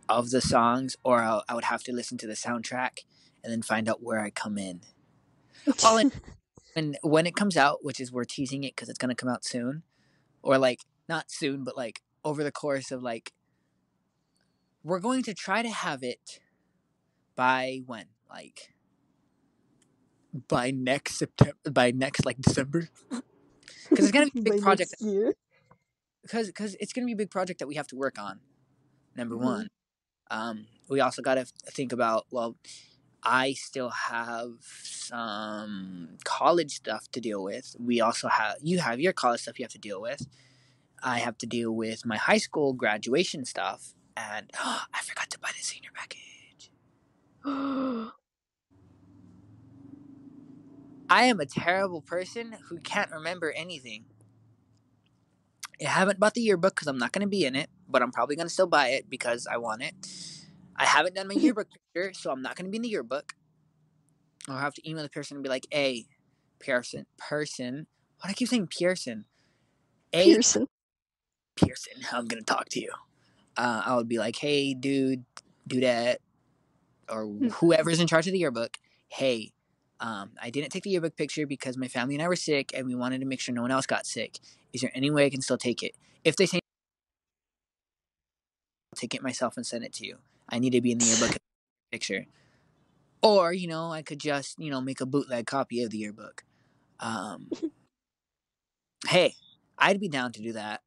of 0.09 0.31
the 0.31 0.41
songs 0.41 0.97
or 1.05 1.21
I'll, 1.21 1.45
I 1.49 1.55
would 1.55 1.65
have 1.65 1.83
to 1.85 1.93
listen 1.93 2.19
to 2.19 2.27
the 2.27 2.35
soundtrack 2.35 3.01
and 3.43 3.53
then 3.53 3.63
find 3.63 3.89
out 3.89 4.03
where 4.03 4.21
I 4.21 4.31
come 4.31 4.59
in. 4.59 4.81
All 5.85 5.99
I, 5.99 6.11
and 6.75 6.97
when 7.03 7.27
it 7.27 7.37
comes 7.37 7.57
out, 7.57 7.85
which 7.85 8.01
is 8.01 8.11
we're 8.11 8.25
teasing 8.25 8.65
it 8.65 8.75
because 8.75 8.89
it's 8.89 8.99
gonna 8.99 9.15
come 9.15 9.29
out 9.29 9.45
soon, 9.45 9.83
or 10.43 10.59
like 10.59 10.81
not 11.09 11.31
soon, 11.31 11.65
but 11.65 11.77
like 11.77 12.03
over 12.25 12.43
the 12.43 12.53
course 12.53 12.91
of 12.91 13.03
like, 13.03 13.33
we're 14.85 15.01
going 15.01 15.23
to 15.25 15.35
try 15.35 15.63
to 15.63 15.71
have 15.71 16.03
it 16.03 16.41
by 17.37 17.81
when, 17.87 18.07
like, 18.29 18.73
by 20.49 20.71
next 20.71 21.17
September, 21.17 21.55
by 21.71 21.91
next 21.91 22.25
like 22.25 22.41
December, 22.41 22.89
because 23.93 24.07
it's 24.07 24.13
gonna 24.13 24.31
be 24.31 24.41
a 24.41 24.43
big 24.53 24.63
project. 24.63 24.95
Because 26.23 26.47
because 26.49 26.75
it's 26.81 26.93
gonna 26.93 27.07
be 27.07 27.13
a 27.13 27.17
big 27.17 27.31
project 27.31 27.59
that 27.61 27.67
we 27.67 27.75
have 27.77 27.87
to 27.89 27.97
work 27.97 28.19
on. 28.19 28.41
Number 29.17 29.35
Mhm. 29.37 29.41
one, 29.43 29.69
um, 30.31 30.67
we 30.89 31.01
also 31.01 31.23
got 31.23 31.35
to 31.35 31.45
think 31.71 31.93
about 31.93 32.27
well. 32.31 32.57
I 33.25 33.53
still 33.53 33.91
have 33.91 34.55
some 34.63 36.19
college 36.25 36.73
stuff 36.77 37.09
to 37.13 37.21
deal 37.21 37.43
with. 37.43 37.77
We 37.79 38.01
also 38.01 38.29
have 38.29 38.57
you 38.63 38.81
have 38.81 39.01
your 39.01 39.13
college 39.13 39.43
stuff 39.43 39.59
you 39.59 39.65
have 39.65 39.73
to 39.73 39.79
deal 39.79 40.01
with. 40.01 40.27
I 41.03 41.19
have 41.19 41.39
to 41.39 41.47
deal 41.47 41.73
with 41.73 42.05
my 42.07 42.17
high 42.17 42.39
school 42.39 42.73
graduation 42.73 43.45
stuff, 43.45 43.95
and 44.17 44.51
I 44.59 45.01
forgot 45.03 45.31
to 45.31 45.39
buy 45.39 45.51
the 45.57 45.63
senior 45.63 45.91
package. 45.95 46.71
I 51.13 51.25
am 51.25 51.41
a 51.41 51.45
terrible 51.45 52.01
person 52.01 52.57
who 52.71 52.79
can't 52.79 53.11
remember 53.11 53.53
anything. 53.53 54.07
I 55.79 55.91
haven't 55.91 56.19
bought 56.19 56.33
the 56.33 56.41
yearbook 56.41 56.75
because 56.75 56.89
I'm 56.89 56.97
not 56.97 57.13
going 57.13 57.21
to 57.21 57.29
be 57.29 57.45
in 57.45 57.55
it, 57.55 57.69
but 57.87 58.01
I'm 58.01 58.11
probably 58.11 58.35
going 58.35 58.49
to 58.49 58.53
still 58.53 58.67
buy 58.67 58.89
it 58.89 59.11
because 59.11 59.47
I 59.47 59.59
want 59.59 59.83
it. 59.83 59.93
I 60.75 60.87
haven't 60.87 61.15
done 61.15 61.29
my 61.29 61.35
yearbook 61.35 61.69
picture, 61.71 62.15
so 62.15 62.31
I'm 62.31 62.41
not 62.41 62.57
going 62.57 62.65
to 62.65 62.71
be 62.71 62.77
in 62.77 62.83
the 62.83 62.89
yearbook. 62.89 63.35
I'll 64.49 64.57
have 64.57 64.73
to 64.73 64.89
email 64.89 65.03
the 65.03 65.11
person 65.11 65.37
and 65.37 65.45
be 65.45 65.51
like, 65.51 65.67
"Hey, 65.71 66.07
Pearson, 66.61 67.05
person, 67.19 67.89
why 68.19 68.29
do 68.29 68.31
I 68.31 68.33
keep 68.33 68.49
saying 68.49 68.69
Pearson? 68.69 69.27
A 70.15 70.33
Pearson. 70.33 70.67
Pearson, 71.57 71.93
I'm 72.11 72.27
gonna 72.27 72.41
talk 72.41 72.71
to 72.71 72.81
you. 72.81 72.91
Uh, 73.59 73.83
I 73.85 73.97
would 73.97 74.09
be 74.09 74.19
like, 74.19 74.37
hey, 74.37 74.73
dude, 74.73 75.27
do 75.67 75.81
that, 75.81 76.21
or 77.11 77.27
whoever's 77.27 78.01
in 78.01 78.07
charge 78.07 78.27
of 78.27 78.33
the 78.33 78.39
yearbook. 78.39 78.79
Hey, 79.09 79.53
um, 80.03 80.33
I 80.43 80.51
didn't 80.51 80.71
take 80.71 80.83
the 80.83 80.91
yearbook 80.91 81.17
picture 81.17 81.47
because 81.47 81.77
my 81.77 81.87
family 81.87 82.17
and 82.17 82.23
I 82.23 82.29
were 82.29 82.35
sick, 82.35 82.73
and 82.75 82.89
we 82.89 82.95
wanted 82.97 83.21
to 83.21 83.27
make 83.27 83.39
sure 83.39 83.55
no 83.55 83.63
one 83.63 83.71
else 83.71 83.87
got 83.87 84.05
sick. 84.05 84.41
Is 84.73 84.81
there 84.81 84.91
any 84.95 85.13
way 85.13 85.25
I 85.25 85.31
can 85.31 85.41
still 85.41 85.57
take 85.57 85.81
it? 85.81 85.95
If 86.25 86.35
they 86.35 86.45
say, 86.45 86.59
I'll 88.93 88.97
take 88.97 89.15
it 89.15 89.23
myself 89.23 89.57
and 89.57 89.65
send 89.65 89.85
it 89.85 89.93
to 89.95 90.07
you. 90.07 90.19
I 90.49 90.59
need 90.59 90.71
to 90.71 90.81
be 90.81 90.91
in 90.91 90.99
the 90.99 91.05
yearbook 91.05 91.37
picture. 91.93 92.27
Or, 93.23 93.53
you 93.53 93.69
know, 93.69 93.93
I 93.93 94.03
could 94.03 94.19
just, 94.19 94.59
you 94.59 94.73
know, 94.73 94.81
make 94.81 95.01
a 95.01 95.07
bootleg 95.07 95.47
copy 95.47 95.85
of 95.85 95.91
the 95.91 95.99
yearbook. 95.99 96.43
Um, 96.99 97.49
hey, 99.07 99.37
I'd 99.79 100.01
be 100.01 100.09
down 100.09 100.33
to 100.33 100.43
do 100.43 100.53
that. 100.55 100.81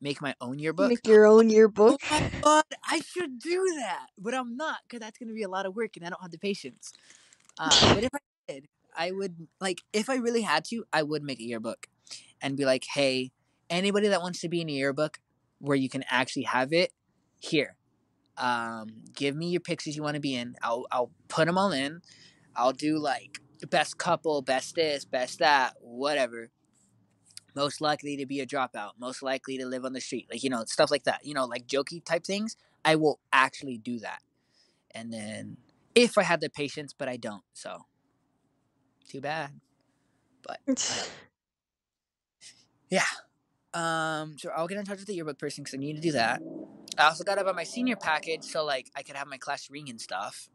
Make 0.00 0.22
my 0.22 0.34
own 0.40 0.58
yearbook. 0.58 0.88
Make 0.88 1.06
your 1.06 1.26
own 1.26 1.50
Oh 1.50 1.52
yearbook. 1.52 2.00
my 2.10 2.30
god, 2.42 2.64
I 2.88 3.00
should 3.00 3.38
do 3.40 3.74
that, 3.80 4.06
but 4.16 4.32
I'm 4.32 4.56
not 4.56 4.78
because 4.84 5.00
that's 5.00 5.18
gonna 5.18 5.34
be 5.34 5.42
a 5.42 5.48
lot 5.48 5.66
of 5.66 5.76
work 5.76 5.96
and 5.96 6.06
I 6.06 6.08
don't 6.08 6.22
have 6.22 6.30
the 6.30 6.38
patience. 6.38 6.92
Uh, 7.58 7.94
but 7.94 8.04
if 8.04 8.14
I 8.14 8.18
I 8.96 9.12
would 9.12 9.48
like 9.60 9.82
if 9.92 10.10
I 10.10 10.16
really 10.16 10.42
had 10.42 10.64
to, 10.66 10.84
I 10.92 11.02
would 11.02 11.22
make 11.22 11.40
a 11.40 11.44
yearbook 11.44 11.86
and 12.40 12.56
be 12.56 12.64
like, 12.64 12.84
hey, 12.94 13.30
anybody 13.70 14.08
that 14.08 14.20
wants 14.20 14.40
to 14.40 14.48
be 14.48 14.60
in 14.60 14.68
a 14.68 14.72
yearbook 14.72 15.20
where 15.58 15.76
you 15.76 15.88
can 15.88 16.04
actually 16.08 16.44
have 16.44 16.72
it 16.72 16.92
here. 17.38 17.76
Um, 18.36 18.88
give 19.14 19.34
me 19.36 19.48
your 19.48 19.60
pictures 19.60 19.96
you 19.96 20.02
want 20.02 20.14
to 20.14 20.20
be 20.20 20.34
in. 20.34 20.56
I'll 20.62 20.86
I'll 20.90 21.10
put 21.28 21.46
them 21.46 21.58
all 21.58 21.72
in. 21.72 22.00
I'll 22.56 22.72
do 22.72 22.98
like 22.98 23.40
best 23.70 23.98
couple, 23.98 24.42
best 24.42 24.74
this, 24.74 25.04
best 25.04 25.38
that, 25.40 25.74
whatever 25.80 26.50
most 27.58 27.80
likely 27.80 28.16
to 28.16 28.24
be 28.24 28.40
a 28.40 28.46
dropout, 28.46 28.92
most 29.00 29.20
likely 29.20 29.58
to 29.58 29.66
live 29.66 29.84
on 29.84 29.92
the 29.92 30.00
street, 30.00 30.28
like 30.30 30.44
you 30.44 30.50
know, 30.50 30.64
stuff 30.66 30.90
like 30.90 31.04
that. 31.04 31.20
You 31.24 31.34
know, 31.34 31.44
like 31.44 31.66
jokey 31.66 32.04
type 32.04 32.24
things. 32.24 32.56
I 32.84 32.94
will 32.94 33.18
actually 33.32 33.78
do 33.78 33.98
that, 33.98 34.22
and 34.92 35.12
then 35.12 35.56
if 35.94 36.16
I 36.16 36.22
had 36.22 36.40
the 36.40 36.48
patience, 36.48 36.94
but 36.96 37.08
I 37.08 37.16
don't, 37.16 37.42
so 37.52 37.86
too 39.08 39.20
bad. 39.20 39.50
But 40.42 40.60
yeah, 42.90 43.02
um, 43.74 44.38
so 44.38 44.50
I'll 44.56 44.68
get 44.68 44.78
in 44.78 44.84
touch 44.84 44.98
with 44.98 45.06
the 45.06 45.14
yearbook 45.14 45.38
person 45.38 45.64
because 45.64 45.74
I 45.74 45.78
need 45.78 45.96
to 45.96 46.02
do 46.02 46.12
that. 46.12 46.42
I 46.98 47.04
also 47.04 47.24
got 47.24 47.44
buy 47.44 47.52
my 47.52 47.64
senior 47.64 47.96
package 47.96 48.42
so 48.44 48.64
like 48.64 48.90
I 48.96 49.02
could 49.02 49.16
have 49.16 49.28
my 49.28 49.38
class 49.38 49.70
ring 49.70 49.88
and 49.88 50.00
stuff. 50.00 50.48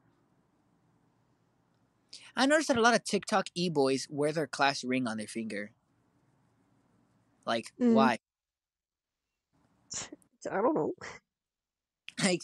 I 2.35 2.45
noticed 2.45 2.67
that 2.69 2.77
a 2.77 2.81
lot 2.81 2.95
of 2.95 3.03
TikTok 3.03 3.47
e 3.55 3.69
boys 3.69 4.07
wear 4.09 4.31
their 4.31 4.47
class 4.47 4.83
ring 4.83 5.07
on 5.07 5.17
their 5.17 5.27
finger. 5.27 5.71
Like, 7.45 7.71
Mm. 7.79 7.93
why? 7.93 8.17
I 10.51 10.61
don't 10.61 10.75
know. 10.75 10.93
like 12.23 12.41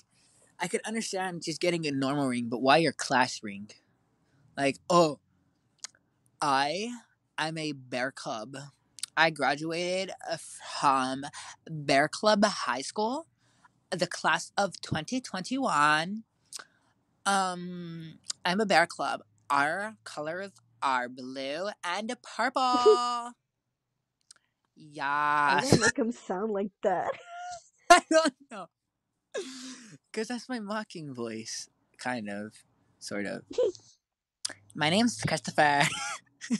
I 0.60 0.68
could 0.68 0.82
understand 0.86 1.44
just 1.44 1.62
getting 1.62 1.88
a 1.88 1.92
normal 1.92 2.28
ring, 2.28 2.48
but 2.50 2.62
why 2.62 2.78
your 2.78 2.94
class 2.94 3.42
ring? 3.44 3.70
Like, 4.58 4.78
oh, 4.90 5.20
I 6.42 6.92
I'm 7.38 7.58
a 7.58 7.72
bear 7.72 8.12
Cub. 8.12 8.56
I 9.16 9.30
graduated 9.30 10.12
from 10.80 11.26
Bear 11.70 12.08
Club 12.08 12.46
High 12.46 12.82
School, 12.82 13.28
the 13.92 14.08
class 14.08 14.52
of 14.58 14.80
2021. 14.82 16.24
Um, 17.26 18.20
I'm 18.46 18.62
a 18.62 18.66
bear 18.66 18.88
club. 18.88 19.24
Our 19.50 19.96
colors 20.04 20.52
are 20.82 21.10
blue 21.10 21.70
and 21.84 22.16
purple. 22.24 22.62
yeah. 24.76 25.60
I 25.62 25.68
don't 25.70 25.82
make 25.82 26.00
him 26.00 26.12
sound 26.12 26.52
like 26.52 26.72
that. 26.84 27.12
I 27.90 28.02
don't 28.10 28.34
know. 28.50 28.68
Because 30.12 30.30
that's 30.30 30.48
my 30.48 30.60
mocking 30.60 31.14
voice, 31.14 31.70
kind 31.98 32.30
of, 32.30 32.54
sort 33.00 33.26
of. 33.26 33.44
my 34.76 34.90
name's 34.90 35.22
Christopher. 35.22 35.84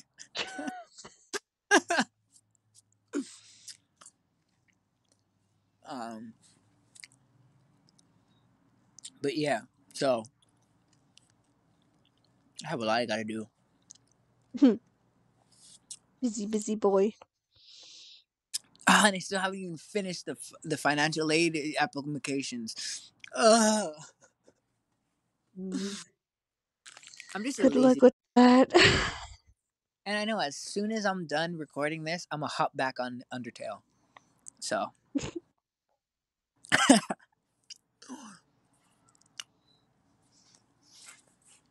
um, 5.88 6.34
but 9.22 9.38
yeah, 9.38 9.62
so 9.94 10.26
I 12.66 12.70
have 12.70 12.82
a 12.82 12.86
lot 12.86 13.02
I 13.02 13.06
gotta 13.06 13.24
do. 13.24 13.48
Busy, 16.22 16.48
busy 16.48 16.76
boy. 16.76 17.14
Ah, 18.86 19.08
and 19.08 19.16
I 19.16 19.20
still 19.20 19.40
haven't 19.40 19.60
even 19.60 19.78
finished 19.78 20.26
the 20.26 20.36
the 20.64 20.76
financial 20.76 21.32
aid 21.32 21.58
applications. 21.80 23.12
Ugh. 23.36 23.94
Mm. 25.58 26.06
I'm 27.36 27.44
just 27.44 27.62
Good 27.62 27.76
lazy 27.76 27.88
luck 27.88 28.02
with 28.02 28.14
that. 28.36 28.74
And 30.10 30.18
I 30.18 30.26
know 30.26 30.40
as 30.40 30.56
soon 30.58 30.92
as 30.92 31.06
I'm 31.06 31.28
done 31.28 31.56
recording 31.56 32.04
this, 32.04 32.26
I'm 32.32 32.40
gonna 32.40 32.48
hop 32.48 32.76
back 32.76 33.00
on 33.00 33.22
Undertale. 33.32 33.82
So. 34.60 34.88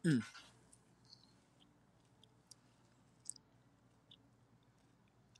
Mm. 0.04 0.22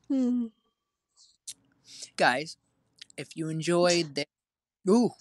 Hmm. 0.09 0.47
Guys, 2.17 2.57
if 3.15 3.29
you 3.37 3.47
enjoyed 3.47 4.15
the 4.15 4.25
Ooh. 4.89 5.11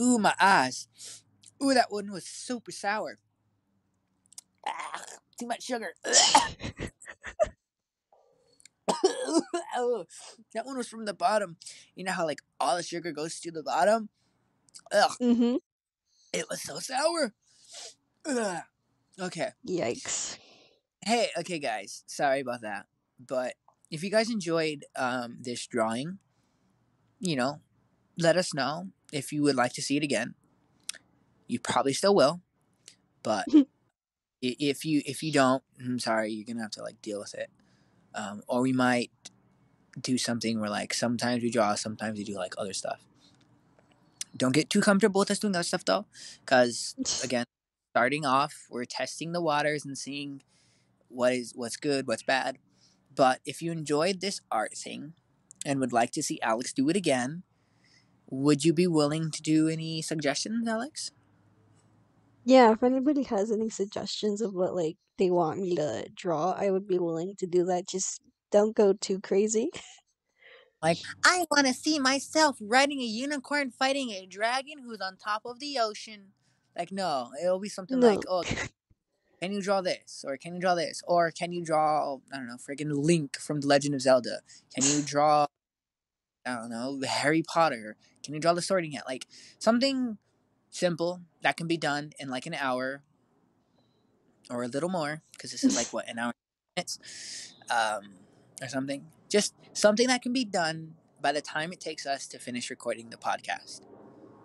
Ooh, 0.00 0.18
my 0.20 0.34
eyes. 0.40 0.86
Ooh, 1.60 1.74
that 1.74 1.90
one 1.90 2.12
was 2.12 2.24
super 2.24 2.70
sour. 2.70 3.18
Ah, 4.64 5.17
too 5.38 5.46
much 5.46 5.62
sugar. 5.62 5.94
oh, 9.76 10.04
that 10.54 10.66
one 10.66 10.76
was 10.76 10.88
from 10.88 11.04
the 11.04 11.14
bottom. 11.14 11.56
You 11.94 12.04
know 12.04 12.12
how 12.12 12.26
like 12.26 12.40
all 12.60 12.76
the 12.76 12.82
sugar 12.82 13.12
goes 13.12 13.40
to 13.40 13.50
the 13.50 13.62
bottom? 13.62 14.08
Ugh, 14.92 15.10
mm-hmm. 15.20 15.56
it 16.32 16.46
was 16.48 16.62
so 16.62 16.78
sour. 16.78 17.34
Ugh. 18.26 18.62
Okay. 19.20 19.50
Yikes. 19.66 20.38
Hey, 21.04 21.28
okay, 21.38 21.58
guys. 21.58 22.04
Sorry 22.06 22.40
about 22.40 22.60
that. 22.62 22.86
But 23.18 23.54
if 23.90 24.04
you 24.04 24.10
guys 24.10 24.30
enjoyed 24.30 24.84
um, 24.96 25.38
this 25.40 25.66
drawing, 25.66 26.18
you 27.18 27.34
know, 27.34 27.60
let 28.16 28.36
us 28.36 28.54
know 28.54 28.88
if 29.12 29.32
you 29.32 29.42
would 29.42 29.56
like 29.56 29.72
to 29.74 29.82
see 29.82 29.96
it 29.96 30.02
again. 30.02 30.34
You 31.46 31.58
probably 31.58 31.94
still 31.94 32.14
will, 32.14 32.42
but 33.22 33.46
if 34.40 34.84
you 34.84 35.02
if 35.04 35.22
you 35.22 35.32
don't, 35.32 35.62
I'm 35.80 35.98
sorry, 35.98 36.32
you're 36.32 36.44
gonna 36.46 36.62
have 36.62 36.70
to 36.72 36.82
like 36.82 37.00
deal 37.02 37.20
with 37.20 37.34
it. 37.34 37.50
Um, 38.14 38.42
or 38.46 38.60
we 38.62 38.72
might 38.72 39.10
do 40.00 40.18
something 40.18 40.60
where 40.60 40.70
like 40.70 40.94
sometimes 40.94 41.42
we 41.42 41.50
draw, 41.50 41.74
sometimes 41.74 42.18
we 42.18 42.24
do 42.24 42.34
like 42.34 42.54
other 42.58 42.72
stuff. 42.72 43.00
Don't 44.36 44.54
get 44.54 44.70
too 44.70 44.80
comfortable 44.80 45.20
with 45.20 45.30
us 45.30 45.38
doing 45.38 45.54
other 45.54 45.62
stuff 45.62 45.84
though, 45.84 46.06
because 46.40 46.94
again, 47.24 47.44
starting 47.92 48.24
off, 48.24 48.66
we're 48.70 48.84
testing 48.84 49.32
the 49.32 49.42
waters 49.42 49.84
and 49.84 49.96
seeing 49.96 50.42
what 51.08 51.32
is 51.32 51.52
what's 51.54 51.76
good, 51.76 52.06
what's 52.06 52.22
bad. 52.22 52.58
But 53.14 53.40
if 53.44 53.60
you 53.60 53.72
enjoyed 53.72 54.20
this 54.20 54.40
art 54.50 54.74
thing 54.74 55.14
and 55.66 55.80
would 55.80 55.92
like 55.92 56.12
to 56.12 56.22
see 56.22 56.40
Alex 56.40 56.72
do 56.72 56.88
it 56.88 56.96
again, 56.96 57.42
would 58.30 58.64
you 58.64 58.72
be 58.72 58.86
willing 58.86 59.30
to 59.30 59.42
do 59.42 59.68
any 59.68 60.02
suggestions, 60.02 60.68
Alex? 60.68 61.10
Yeah, 62.44 62.72
if 62.72 62.82
anybody 62.82 63.24
has 63.24 63.50
any 63.50 63.68
suggestions 63.70 64.40
of 64.40 64.54
what 64.54 64.74
like 64.74 64.96
they 65.18 65.30
want 65.30 65.60
me 65.60 65.76
to 65.76 66.08
draw, 66.14 66.52
I 66.52 66.70
would 66.70 66.86
be 66.86 66.98
willing 66.98 67.34
to 67.38 67.46
do 67.46 67.64
that. 67.66 67.88
Just 67.88 68.20
don't 68.50 68.74
go 68.74 68.92
too 68.92 69.20
crazy. 69.20 69.70
Like, 70.82 70.98
I 71.24 71.44
want 71.50 71.66
to 71.66 71.74
see 71.74 71.98
myself 71.98 72.56
riding 72.60 73.00
a 73.00 73.04
unicorn 73.04 73.72
fighting 73.72 74.10
a 74.10 74.26
dragon 74.26 74.78
who's 74.84 75.00
on 75.00 75.16
top 75.16 75.42
of 75.44 75.58
the 75.58 75.78
ocean. 75.78 76.28
Like, 76.76 76.92
no, 76.92 77.30
it'll 77.42 77.58
be 77.58 77.68
something 77.68 77.98
No. 77.98 78.06
like, 78.06 78.20
oh, 78.28 78.44
can 79.40 79.52
you 79.52 79.60
draw 79.60 79.80
this? 79.80 80.24
Or 80.26 80.36
can 80.36 80.54
you 80.54 80.60
draw 80.60 80.74
this? 80.76 81.02
Or 81.06 81.30
can 81.32 81.52
you 81.52 81.64
draw, 81.64 82.18
I 82.32 82.36
don't 82.36 82.46
know, 82.46 82.56
friggin' 82.56 82.92
Link 82.92 83.38
from 83.38 83.60
The 83.60 83.66
Legend 83.66 83.94
of 83.96 84.02
Zelda? 84.02 84.40
Can 84.74 84.84
you 84.84 85.02
draw, 85.04 85.46
I 86.46 86.54
don't 86.54 86.70
know, 86.70 87.00
Harry 87.06 87.42
Potter? 87.42 87.96
Can 88.22 88.34
you 88.34 88.40
draw 88.40 88.52
the 88.52 88.62
sorting 88.62 88.92
hat? 88.92 89.04
Like, 89.08 89.26
something 89.58 90.18
simple 90.70 91.20
that 91.42 91.56
can 91.56 91.66
be 91.66 91.76
done 91.76 92.12
in 92.18 92.28
like 92.28 92.46
an 92.46 92.54
hour 92.54 93.02
or 94.50 94.62
a 94.62 94.68
little 94.68 94.88
more, 94.88 95.22
because 95.32 95.52
this 95.52 95.64
is 95.64 95.76
like, 95.76 95.86
what, 95.92 96.08
an 96.08 96.18
hour 96.18 96.32
minutes? 96.76 97.54
Um, 97.70 98.14
or 98.62 98.68
something. 98.68 99.06
Just 99.28 99.54
something 99.72 100.08
that 100.08 100.22
can 100.22 100.32
be 100.32 100.44
done 100.44 100.94
by 101.20 101.32
the 101.32 101.42
time 101.42 101.72
it 101.72 101.80
takes 101.80 102.06
us 102.06 102.26
to 102.28 102.38
finish 102.38 102.70
recording 102.70 103.10
the 103.10 103.16
podcast. 103.16 103.82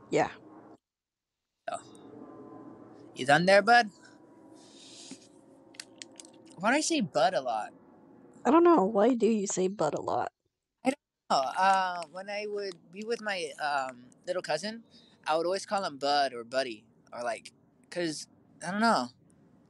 Yeah. 0.09 0.29
So, 1.69 1.77
you 3.15 3.25
done 3.25 3.45
there, 3.45 3.61
bud? 3.61 3.89
Why 6.57 6.71
do 6.71 6.77
I 6.77 6.81
say 6.81 7.01
bud 7.01 7.33
a 7.33 7.41
lot? 7.41 7.71
I 8.45 8.51
don't 8.51 8.63
know. 8.63 8.83
Why 8.83 9.13
do 9.13 9.27
you 9.27 9.47
say 9.47 9.67
bud 9.67 9.93
a 9.93 10.01
lot? 10.01 10.31
Oh, 11.29 11.49
uh, 11.57 12.03
when 12.11 12.29
I 12.29 12.45
would 12.47 12.75
be 12.91 13.03
with 13.07 13.21
my 13.21 13.49
um, 13.57 14.05
little 14.27 14.41
cousin, 14.41 14.83
I 15.25 15.37
would 15.37 15.45
always 15.45 15.65
call 15.65 15.83
him 15.83 15.97
Bud 15.97 16.33
or 16.33 16.43
Buddy 16.43 16.85
or 17.11 17.23
like, 17.23 17.51
cause 17.89 18.27
I 18.65 18.71
don't 18.71 18.81
know, 18.81 19.09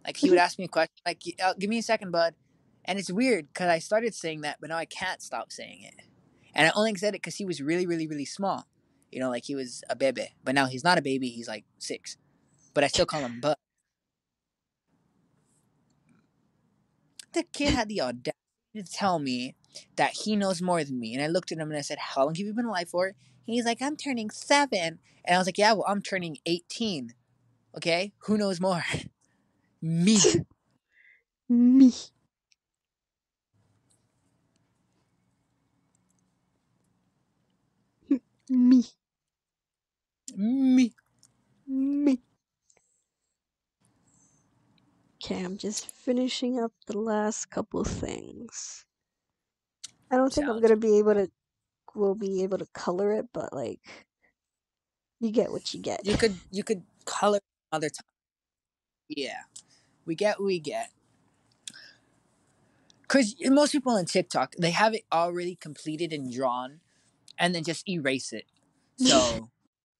like 0.05 0.17
he 0.17 0.29
would 0.29 0.39
ask 0.45 0.57
me 0.57 0.65
a 0.65 0.69
question 0.69 0.95
like, 1.05 1.21
uh, 1.43 1.53
"Give 1.59 1.69
me 1.69 1.79
a 1.79 1.83
second, 1.83 2.11
Bud," 2.11 2.35
and 2.85 2.99
it's 2.99 3.11
weird 3.11 3.53
cause 3.53 3.67
I 3.67 3.79
started 3.79 4.15
saying 4.15 4.41
that, 4.41 4.57
but 4.59 4.69
now 4.69 4.77
I 4.77 4.85
can't 4.85 5.21
stop 5.21 5.51
saying 5.51 5.83
it, 5.83 6.05
and 6.53 6.67
I 6.67 6.71
only 6.75 6.95
said 6.95 7.15
it 7.15 7.23
cause 7.23 7.35
he 7.35 7.45
was 7.45 7.61
really, 7.61 7.85
really, 7.85 8.07
really 8.07 8.25
small, 8.25 8.67
you 9.11 9.19
know, 9.19 9.29
like 9.29 9.45
he 9.45 9.55
was 9.55 9.83
a 9.89 9.95
baby, 9.95 10.29
but 10.43 10.55
now 10.55 10.65
he's 10.67 10.83
not 10.83 10.97
a 10.97 11.01
baby, 11.01 11.29
he's 11.29 11.47
like 11.47 11.65
six, 11.79 12.17
but 12.73 12.83
I 12.83 12.87
still 12.87 13.05
call 13.05 13.21
him 13.21 13.39
Bud. 13.41 13.55
The 17.33 17.43
kid 17.43 17.73
had 17.73 17.89
the 17.89 18.01
audacity 18.01 18.37
to 18.75 18.83
tell 18.83 19.17
me 19.17 19.55
that 19.95 20.11
he 20.11 20.35
knows 20.35 20.61
more 20.61 20.83
than 20.83 20.99
me. 20.99 21.15
And 21.15 21.23
I 21.23 21.27
looked 21.27 21.51
at 21.51 21.57
him 21.57 21.69
and 21.69 21.77
I 21.77 21.81
said, 21.81 21.97
How 21.97 22.25
long 22.25 22.35
have 22.35 22.45
you 22.45 22.53
been 22.53 22.65
alive 22.65 22.89
for? 22.89 23.13
He's 23.45 23.65
like, 23.65 23.81
I'm 23.81 23.97
turning 23.97 24.29
seven. 24.29 24.99
And 25.25 25.35
I 25.35 25.37
was 25.37 25.47
like, 25.47 25.57
Yeah, 25.57 25.73
well, 25.73 25.85
I'm 25.87 26.01
turning 26.01 26.37
18. 26.45 27.13
Okay? 27.77 28.13
Who 28.19 28.37
knows 28.37 28.59
more? 28.59 28.83
me. 29.81 30.17
Me. 31.49 31.93
Me. 38.49 38.83
Me. 40.35 40.93
Me. 41.67 42.19
Okay, 45.23 45.43
I'm 45.43 45.57
just 45.57 45.87
finishing 45.87 46.59
up 46.59 46.73
the 46.85 46.97
last 46.97 47.49
couple 47.49 47.83
things. 47.85 48.85
I 50.11 50.17
don't 50.17 50.31
think 50.33 50.47
I'm 50.47 50.61
gonna 50.61 50.75
be 50.75 50.99
able 50.99 51.13
to 51.13 51.31
will 51.95 52.15
be 52.15 52.43
able 52.43 52.57
to 52.57 52.65
color 52.73 53.13
it, 53.13 53.27
but 53.33 53.53
like 53.53 53.79
you 55.19 55.31
get 55.31 55.51
what 55.51 55.73
you 55.73 55.79
get. 55.81 56.05
You 56.05 56.17
could 56.17 56.35
you 56.51 56.63
could 56.63 56.83
color 57.05 57.39
other 57.71 57.89
time. 57.89 58.05
Yeah. 59.09 59.41
We 60.05 60.15
get 60.15 60.39
what 60.39 60.45
we 60.47 60.59
get. 60.59 60.89
Cause 63.07 63.35
most 63.41 63.71
people 63.71 63.93
on 63.93 64.05
TikTok, 64.05 64.55
they 64.57 64.71
have 64.71 64.93
it 64.93 65.03
already 65.11 65.55
completed 65.55 66.11
and 66.13 66.31
drawn 66.31 66.79
and 67.37 67.53
then 67.55 67.63
just 67.63 67.87
erase 67.89 68.33
it. 68.33 68.45
So 68.97 69.49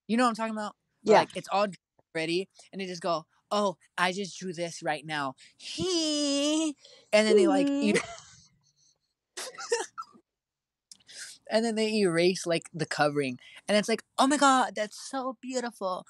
you 0.07 0.17
know 0.17 0.23
what 0.23 0.29
I'm 0.29 0.35
talking 0.35 0.53
about? 0.53 0.75
Yeah. 1.03 1.19
Like 1.19 1.29
it's 1.35 1.47
all 1.51 1.67
ready, 2.15 2.49
and 2.71 2.81
they 2.81 2.85
just 2.85 3.01
go, 3.01 3.25
"Oh, 3.51 3.77
I 3.97 4.11
just 4.11 4.37
drew 4.39 4.53
this 4.53 4.81
right 4.83 5.05
now." 5.05 5.35
He, 5.57 6.75
and 7.13 7.27
then 7.27 7.35
they 7.35 7.47
like, 7.47 7.69
Hmm. 7.69 7.89
er- 7.89 8.01
and 11.49 11.63
then 11.65 11.75
they 11.75 11.93
erase 11.99 12.45
like 12.45 12.69
the 12.73 12.85
covering, 12.85 13.39
and 13.67 13.77
it's 13.77 13.89
like, 13.89 14.03
"Oh 14.17 14.27
my 14.27 14.37
god, 14.37 14.73
that's 14.75 14.99
so 15.09 15.37
beautiful." 15.41 16.05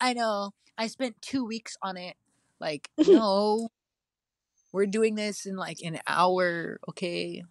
I 0.00 0.12
know. 0.12 0.52
I 0.78 0.88
spent 0.88 1.22
two 1.22 1.44
weeks 1.44 1.76
on 1.82 1.96
it. 1.96 2.16
Like, 2.60 2.90
no, 3.06 3.68
we're 4.72 4.86
doing 4.86 5.14
this 5.14 5.46
in 5.46 5.56
like 5.56 5.78
an 5.82 5.98
hour, 6.06 6.78
okay? 6.88 7.44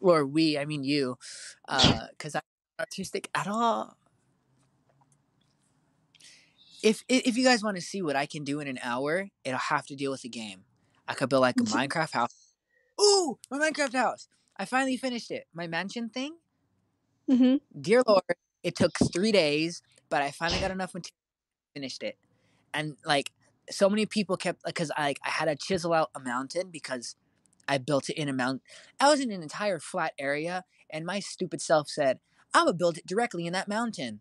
Or 0.00 0.24
we, 0.26 0.58
I 0.58 0.64
mean 0.64 0.84
you, 0.84 1.18
Uh, 1.66 2.06
because 2.10 2.34
I'm 2.34 2.42
not 2.78 2.84
artistic 2.84 3.30
at 3.34 3.48
all 3.48 3.98
if 6.82 7.04
if 7.08 7.36
you 7.36 7.44
guys 7.44 7.62
want 7.62 7.76
to 7.76 7.82
see 7.82 8.02
what 8.02 8.16
I 8.16 8.26
can 8.26 8.44
do 8.44 8.60
in 8.60 8.68
an 8.68 8.78
hour, 8.82 9.28
it'll 9.44 9.58
have 9.58 9.86
to 9.86 9.96
deal 9.96 10.10
with 10.10 10.24
a 10.24 10.28
game. 10.28 10.64
I 11.06 11.14
could 11.14 11.28
build 11.28 11.42
like 11.42 11.56
a 11.56 11.64
Minecraft 11.64 12.12
house. 12.12 12.54
Ooh, 13.00 13.38
my 13.50 13.58
Minecraft 13.58 13.94
house! 13.94 14.28
I 14.56 14.64
finally 14.64 14.96
finished 14.96 15.30
it. 15.30 15.46
My 15.52 15.66
mansion 15.66 16.08
thing. 16.08 16.36
Hmm 17.28 17.56
Dear 17.80 18.02
Lord, 18.06 18.22
it 18.62 18.76
took 18.76 18.98
three 19.12 19.32
days, 19.32 19.82
but 20.08 20.22
I 20.22 20.30
finally 20.30 20.60
got 20.60 20.70
enough 20.70 20.94
material 20.94 21.14
finished 21.74 22.02
it. 22.02 22.16
And 22.74 22.96
like 23.04 23.30
so 23.70 23.88
many 23.90 24.06
people 24.06 24.36
kept 24.36 24.62
because 24.64 24.90
I 24.96 25.02
like 25.02 25.18
I 25.24 25.30
had 25.30 25.46
to 25.46 25.56
chisel 25.56 25.92
out 25.92 26.10
a 26.14 26.20
mountain 26.20 26.70
because 26.70 27.16
I 27.68 27.78
built 27.78 28.10
it 28.10 28.16
in 28.18 28.28
a 28.28 28.32
mount. 28.32 28.62
I 29.00 29.10
was 29.10 29.20
in 29.20 29.30
an 29.30 29.42
entire 29.42 29.78
flat 29.80 30.14
area, 30.18 30.64
and 30.90 31.06
my 31.06 31.20
stupid 31.20 31.60
self 31.62 31.88
said, 31.88 32.20
"I 32.54 32.64
would 32.64 32.78
build 32.78 32.98
it 32.98 33.06
directly 33.06 33.46
in 33.46 33.52
that 33.54 33.68
mountain." 33.68 34.20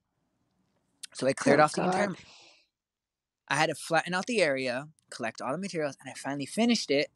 So 1.13 1.27
I 1.27 1.33
cleared 1.33 1.59
Oh, 1.59 1.63
off 1.63 1.73
the 1.73 1.83
entire 1.83 2.15
I 3.47 3.55
had 3.55 3.67
to 3.69 3.75
flatten 3.75 4.13
out 4.13 4.25
the 4.25 4.41
area, 4.41 4.89
collect 5.09 5.41
all 5.41 5.51
the 5.51 5.57
materials, 5.57 5.97
and 6.01 6.09
I 6.09 6.13
finally 6.13 6.45
finished 6.45 6.91
it. 6.91 7.09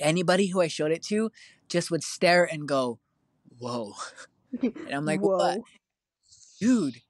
Anybody 0.00 0.48
who 0.48 0.60
I 0.60 0.68
showed 0.68 0.92
it 0.92 1.02
to 1.04 1.30
just 1.68 1.90
would 1.90 2.02
stare 2.04 2.44
and 2.44 2.66
go, 2.68 2.98
Whoa. 3.58 3.94
And 4.62 4.92
I'm 4.92 5.04
like, 5.04 5.20
Whoa. 5.20 5.36
What? 5.36 5.60
Dude, 6.60 7.02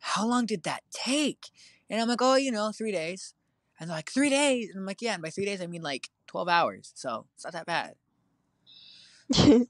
how 0.00 0.26
long 0.26 0.46
did 0.46 0.62
that 0.64 0.82
take? 0.90 1.50
And 1.90 2.00
I'm 2.00 2.08
like, 2.08 2.22
Oh, 2.22 2.36
you 2.36 2.52
know, 2.52 2.72
three 2.72 2.92
days. 2.92 3.34
And 3.78 3.90
they're 3.90 3.96
like, 3.96 4.10
Three 4.10 4.30
days? 4.30 4.70
And 4.70 4.78
I'm 4.78 4.86
like, 4.86 5.02
Yeah, 5.02 5.14
and 5.14 5.22
by 5.22 5.30
three 5.30 5.44
days, 5.44 5.60
I 5.60 5.66
mean 5.66 5.82
like 5.82 6.10
12 6.26 6.48
hours. 6.48 6.92
So 6.94 7.26
it's 7.34 7.44
not 7.44 7.52
that 7.54 7.66
bad. 7.66 7.94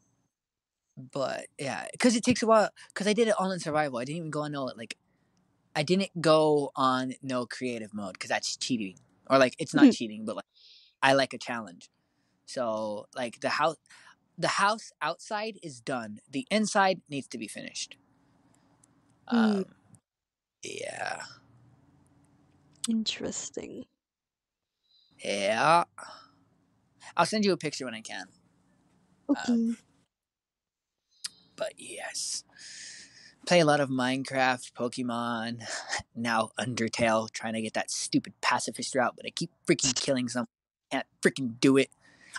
But 0.97 1.47
yeah, 1.59 1.87
because 1.93 2.17
it 2.17 2.25
takes 2.25 2.43
a 2.43 2.47
while. 2.47 2.69
Because 2.93 3.07
I 3.07 3.13
did 3.13 3.29
it 3.29 3.35
all 3.39 3.51
in 3.51 3.61
survival. 3.61 3.99
I 3.99 4.05
didn't 4.05 4.19
even 4.19 4.31
go 4.31 4.43
on 4.43 4.53
no, 4.53 4.65
like, 4.65 4.97
I 5.75 5.83
didn't 5.83 6.21
go 6.21 6.71
on 6.77 7.15
no 7.23 7.47
creative 7.47 7.95
mode 7.95 8.13
because 8.15 8.29
that's 8.29 8.57
cheating. 8.57 8.97
Or 9.29 9.39
like, 9.39 9.55
it's 9.59 9.75
not 9.75 9.93
cheating, 9.93 10.25
but 10.25 10.37
like, 10.37 10.45
I 11.03 11.15
like 11.15 11.33
a 11.33 11.39
challenge. 11.39 11.91
So 12.47 13.07
like 13.17 13.41
the 13.41 13.49
house, 13.49 13.77
the 14.39 14.49
house 14.49 14.93
outside 15.01 15.59
is 15.63 15.81
done. 15.81 16.21
The 16.31 16.47
inside 16.51 17.01
needs 17.09 17.29
to 17.29 17.39
be 17.39 17.49
finished. 17.49 17.97
Mm. 19.33 19.37
Um, 19.37 19.65
yeah, 20.63 21.23
Interesting. 22.89 23.85
yeah. 25.25 25.85
I'll 27.17 27.27
send 27.27 27.45
you 27.45 27.53
a 27.53 27.57
picture 27.57 27.85
when 27.85 27.95
I 27.95 28.01
can. 28.01 28.27
Okay. 29.29 29.75
But 31.57 31.75
yes, 31.77 32.45
play 33.47 33.61
a 33.61 33.65
lot 33.65 33.81
of 33.81 33.89
Minecraft, 33.91 34.73
Pokemon, 34.73 35.63
now 36.17 36.51
Undertale, 36.59 37.31
trying 37.31 37.55
to 37.55 37.63
get 37.63 37.75
that 37.75 37.91
stupid 37.91 38.33
pacifist 38.41 38.95
route, 38.95 39.15
but 39.17 39.27
I 39.27 39.31
keep 39.31 39.51
freaking 39.69 39.95
killing 39.95 40.29
someone. 40.29 40.49
Can't 40.91 41.07
freaking 41.23 41.61
do 41.61 41.77
it. 41.77 41.91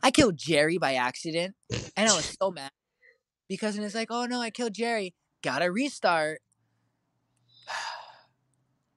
I 0.04 0.12
killed 0.12 0.38
Jerry 0.38 0.78
by 0.78 0.96
accident, 0.96 1.56
and 1.96 2.10
I 2.10 2.14
was 2.14 2.26
so 2.42 2.52
mad 2.52 2.72
because 3.48 3.78
and 3.78 3.86
it's 3.86 3.96
like, 3.96 4.12
oh 4.12 4.26
no, 4.26 4.42
I 4.42 4.52
killed 4.52 4.74
Jerry. 4.74 5.14
Gotta 5.42 5.72
restart. 5.72 6.42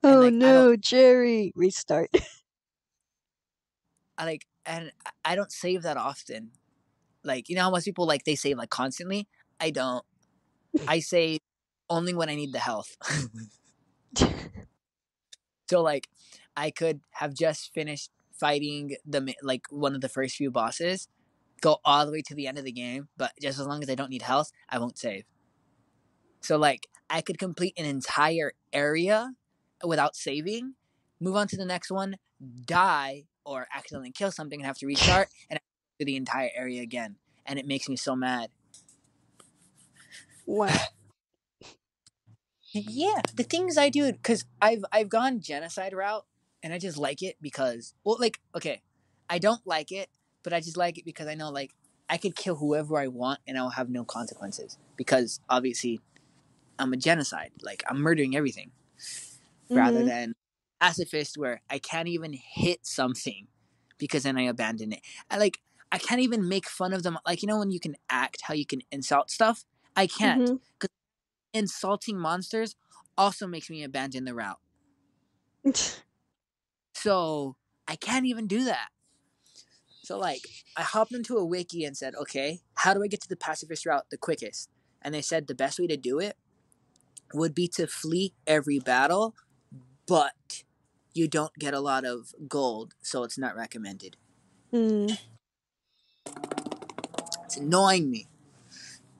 oh 0.04 0.20
like, 0.20 0.34
no, 0.34 0.76
Jerry! 0.76 1.52
Restart. 1.54 2.10
I 4.18 4.24
like, 4.24 4.46
and 4.64 4.90
I- 5.06 5.32
I 5.32 5.36
don't 5.36 5.52
save 5.52 5.82
that 5.82 5.96
often. 5.96 6.50
Like, 7.22 7.48
you 7.48 7.56
know 7.56 7.62
how 7.62 7.70
most 7.70 7.84
people 7.84 8.06
like 8.06 8.24
they 8.24 8.34
save 8.34 8.58
like 8.58 8.70
constantly. 8.70 9.28
I 9.60 9.70
don't. 9.70 10.04
I 10.88 11.00
save 11.00 11.40
only 11.88 12.14
when 12.14 12.28
I 12.28 12.34
need 12.34 12.52
the 12.52 12.58
health. 12.58 12.96
So 15.68 15.82
like 15.82 16.08
I 16.56 16.70
could 16.70 17.00
have 17.12 17.34
just 17.34 17.72
finished 17.74 18.10
fighting 18.38 18.96
the 19.06 19.34
like 19.42 19.66
one 19.70 19.94
of 19.94 20.00
the 20.00 20.08
first 20.08 20.36
few 20.36 20.50
bosses, 20.50 21.08
go 21.60 21.78
all 21.84 22.06
the 22.06 22.12
way 22.12 22.22
to 22.22 22.34
the 22.34 22.46
end 22.46 22.58
of 22.58 22.64
the 22.64 22.72
game, 22.72 23.08
but 23.16 23.32
just 23.40 23.58
as 23.58 23.66
long 23.66 23.82
as 23.82 23.90
I 23.90 23.94
don't 23.94 24.10
need 24.10 24.22
health, 24.22 24.52
I 24.68 24.78
won't 24.78 24.98
save. 24.98 25.24
So 26.40 26.56
like 26.56 26.86
I 27.08 27.20
could 27.20 27.38
complete 27.38 27.74
an 27.76 27.86
entire 27.86 28.52
area 28.72 29.32
without 29.84 30.16
saving, 30.16 30.74
move 31.20 31.36
on 31.36 31.48
to 31.48 31.56
the 31.56 31.64
next 31.64 31.90
one, 31.90 32.16
die 32.64 33.24
or 33.44 33.66
accidentally 33.74 34.12
kill 34.12 34.30
something 34.30 34.60
and 34.60 34.66
have 34.66 34.78
to 34.78 34.86
restart 34.86 35.28
and 35.50 35.60
do 35.98 36.04
the 36.04 36.16
entire 36.16 36.50
area 36.54 36.82
again. 36.82 37.16
And 37.44 37.58
it 37.58 37.66
makes 37.66 37.88
me 37.88 37.96
so 37.96 38.16
mad. 38.16 38.50
Wow. 40.46 40.68
Yeah, 42.72 43.22
the 43.34 43.44
things 43.44 43.78
I 43.78 43.88
do 43.88 44.12
because 44.12 44.44
I've 44.60 44.84
I've 44.92 45.08
gone 45.08 45.40
genocide 45.40 45.94
route 45.94 46.26
and 46.66 46.74
I 46.74 46.80
just 46.80 46.98
like 46.98 47.22
it 47.22 47.36
because 47.40 47.94
well 48.04 48.18
like 48.20 48.40
okay, 48.56 48.82
I 49.30 49.38
don't 49.38 49.64
like 49.64 49.92
it, 49.92 50.10
but 50.42 50.52
I 50.52 50.58
just 50.60 50.76
like 50.76 50.98
it 50.98 51.04
because 51.04 51.28
I 51.28 51.36
know 51.36 51.50
like 51.50 51.76
I 52.10 52.18
could 52.18 52.34
kill 52.34 52.56
whoever 52.56 52.98
I 52.98 53.06
want 53.06 53.40
and 53.46 53.56
I'll 53.56 53.70
have 53.70 53.88
no 53.88 54.04
consequences 54.04 54.76
because 54.96 55.40
obviously 55.48 56.00
I'm 56.78 56.92
a 56.92 56.98
genocide 56.98 57.52
like 57.62 57.84
I'm 57.88 57.98
murdering 58.00 58.36
everything 58.36 58.72
rather 59.74 60.02
Mhm. 60.02 60.04
than 60.04 60.34
pacifist 60.80 61.38
where 61.38 61.62
I 61.70 61.78
can't 61.78 62.08
even 62.08 62.32
hit 62.32 62.86
something 62.86 63.48
because 63.98 64.24
then 64.24 64.36
I 64.38 64.42
abandon 64.42 64.92
it. 64.92 65.00
I 65.30 65.38
like 65.38 65.60
I 65.92 65.98
can't 65.98 66.20
even 66.20 66.48
make 66.48 66.68
fun 66.68 66.92
of 66.92 67.02
them 67.04 67.18
like 67.26 67.42
you 67.42 67.48
know 67.48 67.58
when 67.58 67.70
you 67.70 67.80
can 67.80 67.96
act 68.10 68.42
how 68.42 68.54
you 68.54 68.66
can 68.66 68.82
insult 68.90 69.30
stuff. 69.30 69.64
I 69.96 70.06
can't 70.06 70.42
Mhm. 70.42 70.58
insulting 71.52 72.18
monsters 72.18 72.76
also 73.18 73.46
makes 73.48 73.68
me 73.70 73.82
abandon 73.82 74.24
the 74.24 74.34
route. 74.34 74.60
So 77.06 77.54
I 77.86 77.94
can't 77.94 78.26
even 78.26 78.48
do 78.48 78.64
that. 78.64 78.88
So 80.02 80.18
like 80.18 80.40
I 80.76 80.82
hopped 80.82 81.14
into 81.14 81.36
a 81.36 81.44
wiki 81.44 81.84
and 81.84 81.96
said, 81.96 82.16
okay, 82.16 82.62
how 82.74 82.94
do 82.94 83.04
I 83.04 83.06
get 83.06 83.20
to 83.20 83.28
the 83.28 83.36
pacifist 83.36 83.86
route 83.86 84.06
the 84.10 84.16
quickest? 84.16 84.70
And 85.02 85.14
they 85.14 85.22
said 85.22 85.46
the 85.46 85.54
best 85.54 85.78
way 85.78 85.86
to 85.86 85.96
do 85.96 86.18
it 86.18 86.36
would 87.32 87.54
be 87.54 87.68
to 87.76 87.86
flee 87.86 88.34
every 88.44 88.80
battle, 88.80 89.36
but 90.08 90.64
you 91.14 91.28
don't 91.28 91.54
get 91.60 91.74
a 91.74 91.78
lot 91.78 92.04
of 92.04 92.34
gold, 92.48 92.94
so 93.02 93.22
it's 93.22 93.38
not 93.38 93.54
recommended. 93.54 94.16
Mm. 94.72 95.16
It's 97.44 97.56
annoying 97.56 98.10
me. 98.10 98.26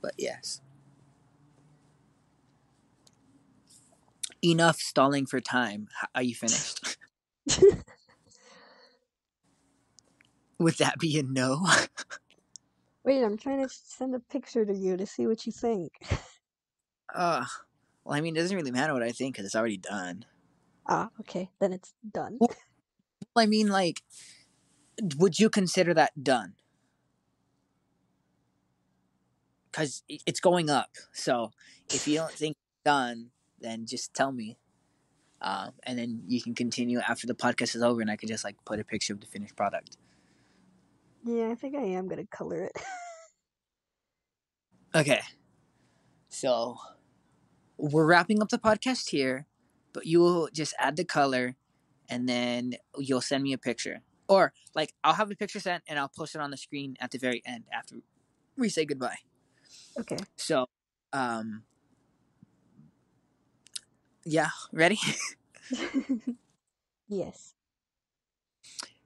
But 0.02 0.14
yes. 0.18 0.60
Enough 4.42 4.80
stalling 4.80 5.24
for 5.26 5.40
time. 5.40 5.86
Are 6.16 6.22
you 6.24 6.34
finished? 6.34 6.96
Would 10.59 10.74
that 10.78 10.98
be 10.98 11.18
a 11.18 11.23
no? 11.23 11.66
Wait, 13.05 13.23
I'm 13.23 13.36
trying 13.36 13.62
to 13.62 13.68
send 13.73 14.14
a 14.14 14.20
picture 14.20 14.64
to 14.64 14.74
you 14.74 14.97
to 14.97 15.06
see 15.06 15.27
what 15.27 15.47
you 15.47 15.52
think. 15.52 15.93
Uh, 17.14 17.44
well, 18.05 18.16
I 18.16 18.20
mean, 18.20 18.36
it 18.36 18.40
doesn't 18.40 18.56
really 18.56 18.70
matter 18.70 18.93
what 18.93 19.02
I 19.02 19.12
think 19.12 19.35
because 19.35 19.47
it's 19.47 19.55
already 19.55 19.77
done. 19.77 20.24
Ah, 20.89 21.10
okay, 21.20 21.51
then 21.60 21.73
it's 21.73 21.94
done. 22.12 22.39
Well- 22.40 22.55
I 23.35 23.47
mean, 23.47 23.68
like, 23.68 24.02
would 25.18 25.39
you 25.39 25.51
consider 25.51 25.93
that 25.94 26.24
done? 26.24 26.55
Because 29.70 30.02
it's 30.09 30.40
going 30.40 30.70
up. 30.70 30.89
So 31.12 31.52
if 31.93 32.09
you 32.09 32.16
don't 32.16 32.32
think 32.32 32.52
it's 32.56 32.85
done, 32.85 33.31
then 33.60 33.85
just 33.85 34.14
tell 34.14 34.32
me. 34.32 34.56
Um, 35.47 35.70
and 35.85 35.97
then 35.97 36.23
you 36.27 36.43
can 36.43 36.56
continue 36.56 36.98
after 36.98 37.28
the 37.28 37.35
podcast 37.35 37.77
is 37.77 37.82
over, 37.82 38.01
and 38.01 38.10
I 38.10 38.16
can 38.16 38.28
just 38.28 38.43
like 38.43 38.56
put 38.64 38.81
a 38.81 38.85
picture 38.85 39.12
of 39.12 39.20
the 39.20 39.27
finished 39.27 39.55
product. 39.55 39.97
Yeah, 41.24 41.51
I 41.51 41.55
think 41.55 41.77
I 41.77 41.82
am 41.82 42.09
gonna 42.09 42.27
color 42.27 42.64
it. 42.64 42.73
Okay. 44.94 45.20
So 46.31 46.78
we're 47.77 48.06
wrapping 48.06 48.40
up 48.40 48.48
the 48.48 48.59
podcast 48.59 49.10
here, 49.10 49.47
but 49.93 50.06
you 50.06 50.20
will 50.20 50.48
just 50.55 50.73
add 50.78 50.97
the 50.97 51.05
color 51.05 51.56
and 52.09 52.27
then 52.27 52.77
you'll 52.97 53.20
send 53.20 53.43
me 53.43 53.52
a 53.52 53.59
picture. 53.59 54.01
Or 54.27 54.55
like 54.74 54.94
I'll 55.05 55.12
have 55.12 55.31
a 55.31 55.36
picture 55.36 55.60
sent 55.60 55.82
and 55.86 55.98
I'll 55.98 56.09
post 56.09 56.35
it 56.35 56.40
on 56.40 56.51
the 56.51 56.56
screen 56.56 56.97
at 56.98 57.10
the 57.10 57.18
very 57.18 57.43
end 57.44 57.64
after 57.70 57.97
we 58.56 58.70
say 58.70 58.86
goodbye. 58.86 59.18
Okay. 60.01 60.16
So 60.36 60.64
um 61.12 61.64
yeah, 64.26 64.50
ready? 64.72 64.98
yes. 67.08 67.54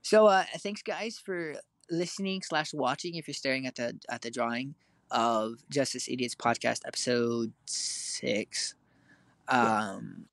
So 0.03 0.27
uh 0.27 0.45
thanks 0.59 0.83
guys 0.83 1.19
for 1.19 1.57
listening 1.91 2.43
slash 2.43 2.73
watching 2.73 3.15
if 3.17 3.29
you're 3.29 3.35
staring 3.35 3.67
at 3.67 3.77
the 3.77 3.99
at 4.09 4.23
the 4.23 4.31
drawing 4.31 4.75
of 5.11 5.59
Justice 5.69 6.09
Idiots 6.09 6.35
podcast 6.35 6.81
episode 6.87 7.53
six. 7.67 8.75
Um 9.47 10.27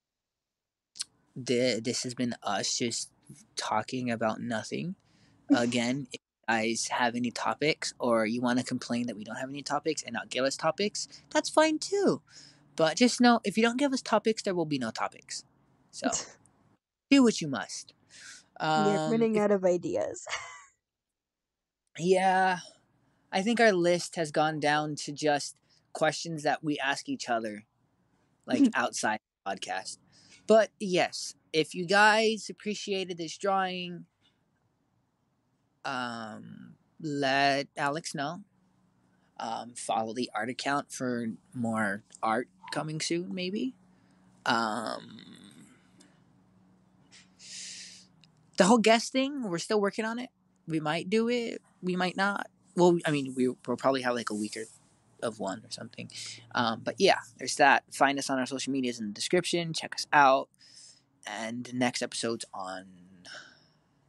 the, 1.35 1.79
this 1.83 2.01
has 2.03 2.15
been 2.15 2.33
us 2.41 2.75
just 2.75 3.11
talking 3.55 4.09
about 4.09 4.41
nothing. 4.41 4.95
Again, 5.55 6.07
if 6.11 6.19
you 6.19 6.53
guys 6.55 6.87
have 6.87 7.15
any 7.15 7.29
topics 7.29 7.93
or 7.99 8.25
you 8.25 8.41
want 8.41 8.57
to 8.57 8.65
complain 8.65 9.05
that 9.07 9.15
we 9.15 9.23
don't 9.23 9.35
have 9.35 9.49
any 9.49 9.61
topics 9.61 10.01
and 10.01 10.13
not 10.13 10.29
give 10.29 10.45
us 10.45 10.57
topics, 10.57 11.07
that's 11.29 11.49
fine 11.49 11.77
too. 11.77 12.21
But 12.77 12.95
just 12.95 13.19
know 13.19 13.41
if 13.43 13.57
you 13.57 13.63
don't 13.63 13.77
give 13.77 13.91
us 13.91 14.01
topics, 14.01 14.43
there 14.43 14.55
will 14.55 14.65
be 14.65 14.79
no 14.79 14.91
topics. 14.91 15.43
So 15.91 16.09
do 17.11 17.23
what 17.23 17.41
you 17.41 17.49
must. 17.49 17.93
Um, 18.59 18.85
We're 18.85 19.11
running 19.11 19.37
out 19.37 19.51
of 19.51 19.65
ideas. 19.65 20.25
Yeah, 21.99 22.59
I 23.31 23.41
think 23.41 23.59
our 23.59 23.71
list 23.71 24.15
has 24.17 24.31
gone 24.31 24.59
down 24.59 24.95
to 24.97 25.11
just 25.11 25.55
questions 25.93 26.43
that 26.43 26.63
we 26.63 26.77
ask 26.77 27.09
each 27.09 27.29
other, 27.29 27.65
like 28.45 28.69
outside 28.75 29.19
the 29.45 29.51
podcast. 29.51 29.97
But 30.45 30.69
yes, 30.79 31.33
if 31.51 31.73
you 31.73 31.87
guys 31.87 32.49
appreciated 32.49 33.17
this 33.17 33.37
drawing, 33.37 34.05
um, 35.83 36.75
let 37.01 37.67
Alex 37.75 38.13
know. 38.13 38.41
Um, 39.39 39.73
follow 39.75 40.13
the 40.13 40.29
art 40.33 40.49
account 40.49 40.91
for 40.91 41.27
more 41.53 42.03
art 42.23 42.47
coming 42.71 42.99
soon, 42.99 43.33
maybe. 43.33 43.75
Um, 44.45 45.21
the 48.57 48.63
whole 48.63 48.79
guest 48.79 49.11
thing, 49.11 49.43
we're 49.49 49.59
still 49.59 49.79
working 49.79 50.05
on 50.05 50.19
it. 50.19 50.29
We 50.67 50.79
might 50.79 51.09
do 51.09 51.29
it. 51.29 51.61
We 51.81 51.95
might 51.95 52.17
not. 52.17 52.47
Well, 52.75 52.97
I 53.05 53.11
mean, 53.11 53.33
we, 53.35 53.47
we'll 53.47 53.77
probably 53.77 54.01
have 54.01 54.15
like 54.15 54.29
a 54.29 54.35
week 54.35 54.57
or 54.57 54.65
of 55.23 55.39
one 55.39 55.63
or 55.63 55.71
something. 55.71 56.09
Um, 56.53 56.81
but 56.83 56.95
yeah, 56.97 57.17
there's 57.37 57.55
that. 57.55 57.83
Find 57.93 58.19
us 58.19 58.29
on 58.29 58.39
our 58.39 58.45
social 58.45 58.71
medias 58.71 58.99
in 58.99 59.07
the 59.07 59.13
description. 59.13 59.73
Check 59.73 59.95
us 59.95 60.07
out. 60.13 60.49
And 61.25 61.73
next 61.73 62.01
episode's 62.01 62.45
on 62.53 62.85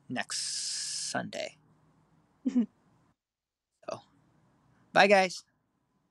next 0.08 1.10
Sunday. 1.10 1.56
bye, 4.92 5.06
guys. 5.06 5.42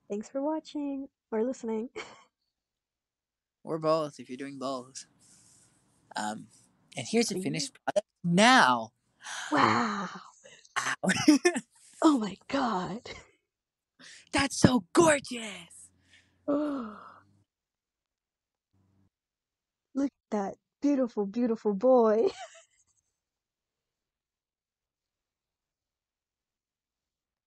Thanks 0.10 0.30
for 0.30 0.42
watching 0.42 1.08
or 1.32 1.44
listening. 1.44 1.90
Or 3.64 3.80
both 3.80 4.18
if 4.18 4.30
you're 4.30 4.38
doing 4.38 4.58
both. 4.58 5.06
Um, 6.16 6.48
and 6.96 7.06
here's 7.06 7.28
the 7.28 7.42
finished 7.42 7.74
product 7.84 8.08
now. 8.24 8.92
Wow. 9.52 10.08
Ow. 10.78 11.10
Oh 12.02 12.20
my 12.20 12.38
god. 12.48 13.10
That's 14.32 14.56
so 14.56 14.84
gorgeous. 14.94 15.90
Look 16.48 16.96
at 19.96 20.12
that 20.32 20.56
beautiful, 20.82 21.26
beautiful 21.26 21.74
boy. 21.74 22.30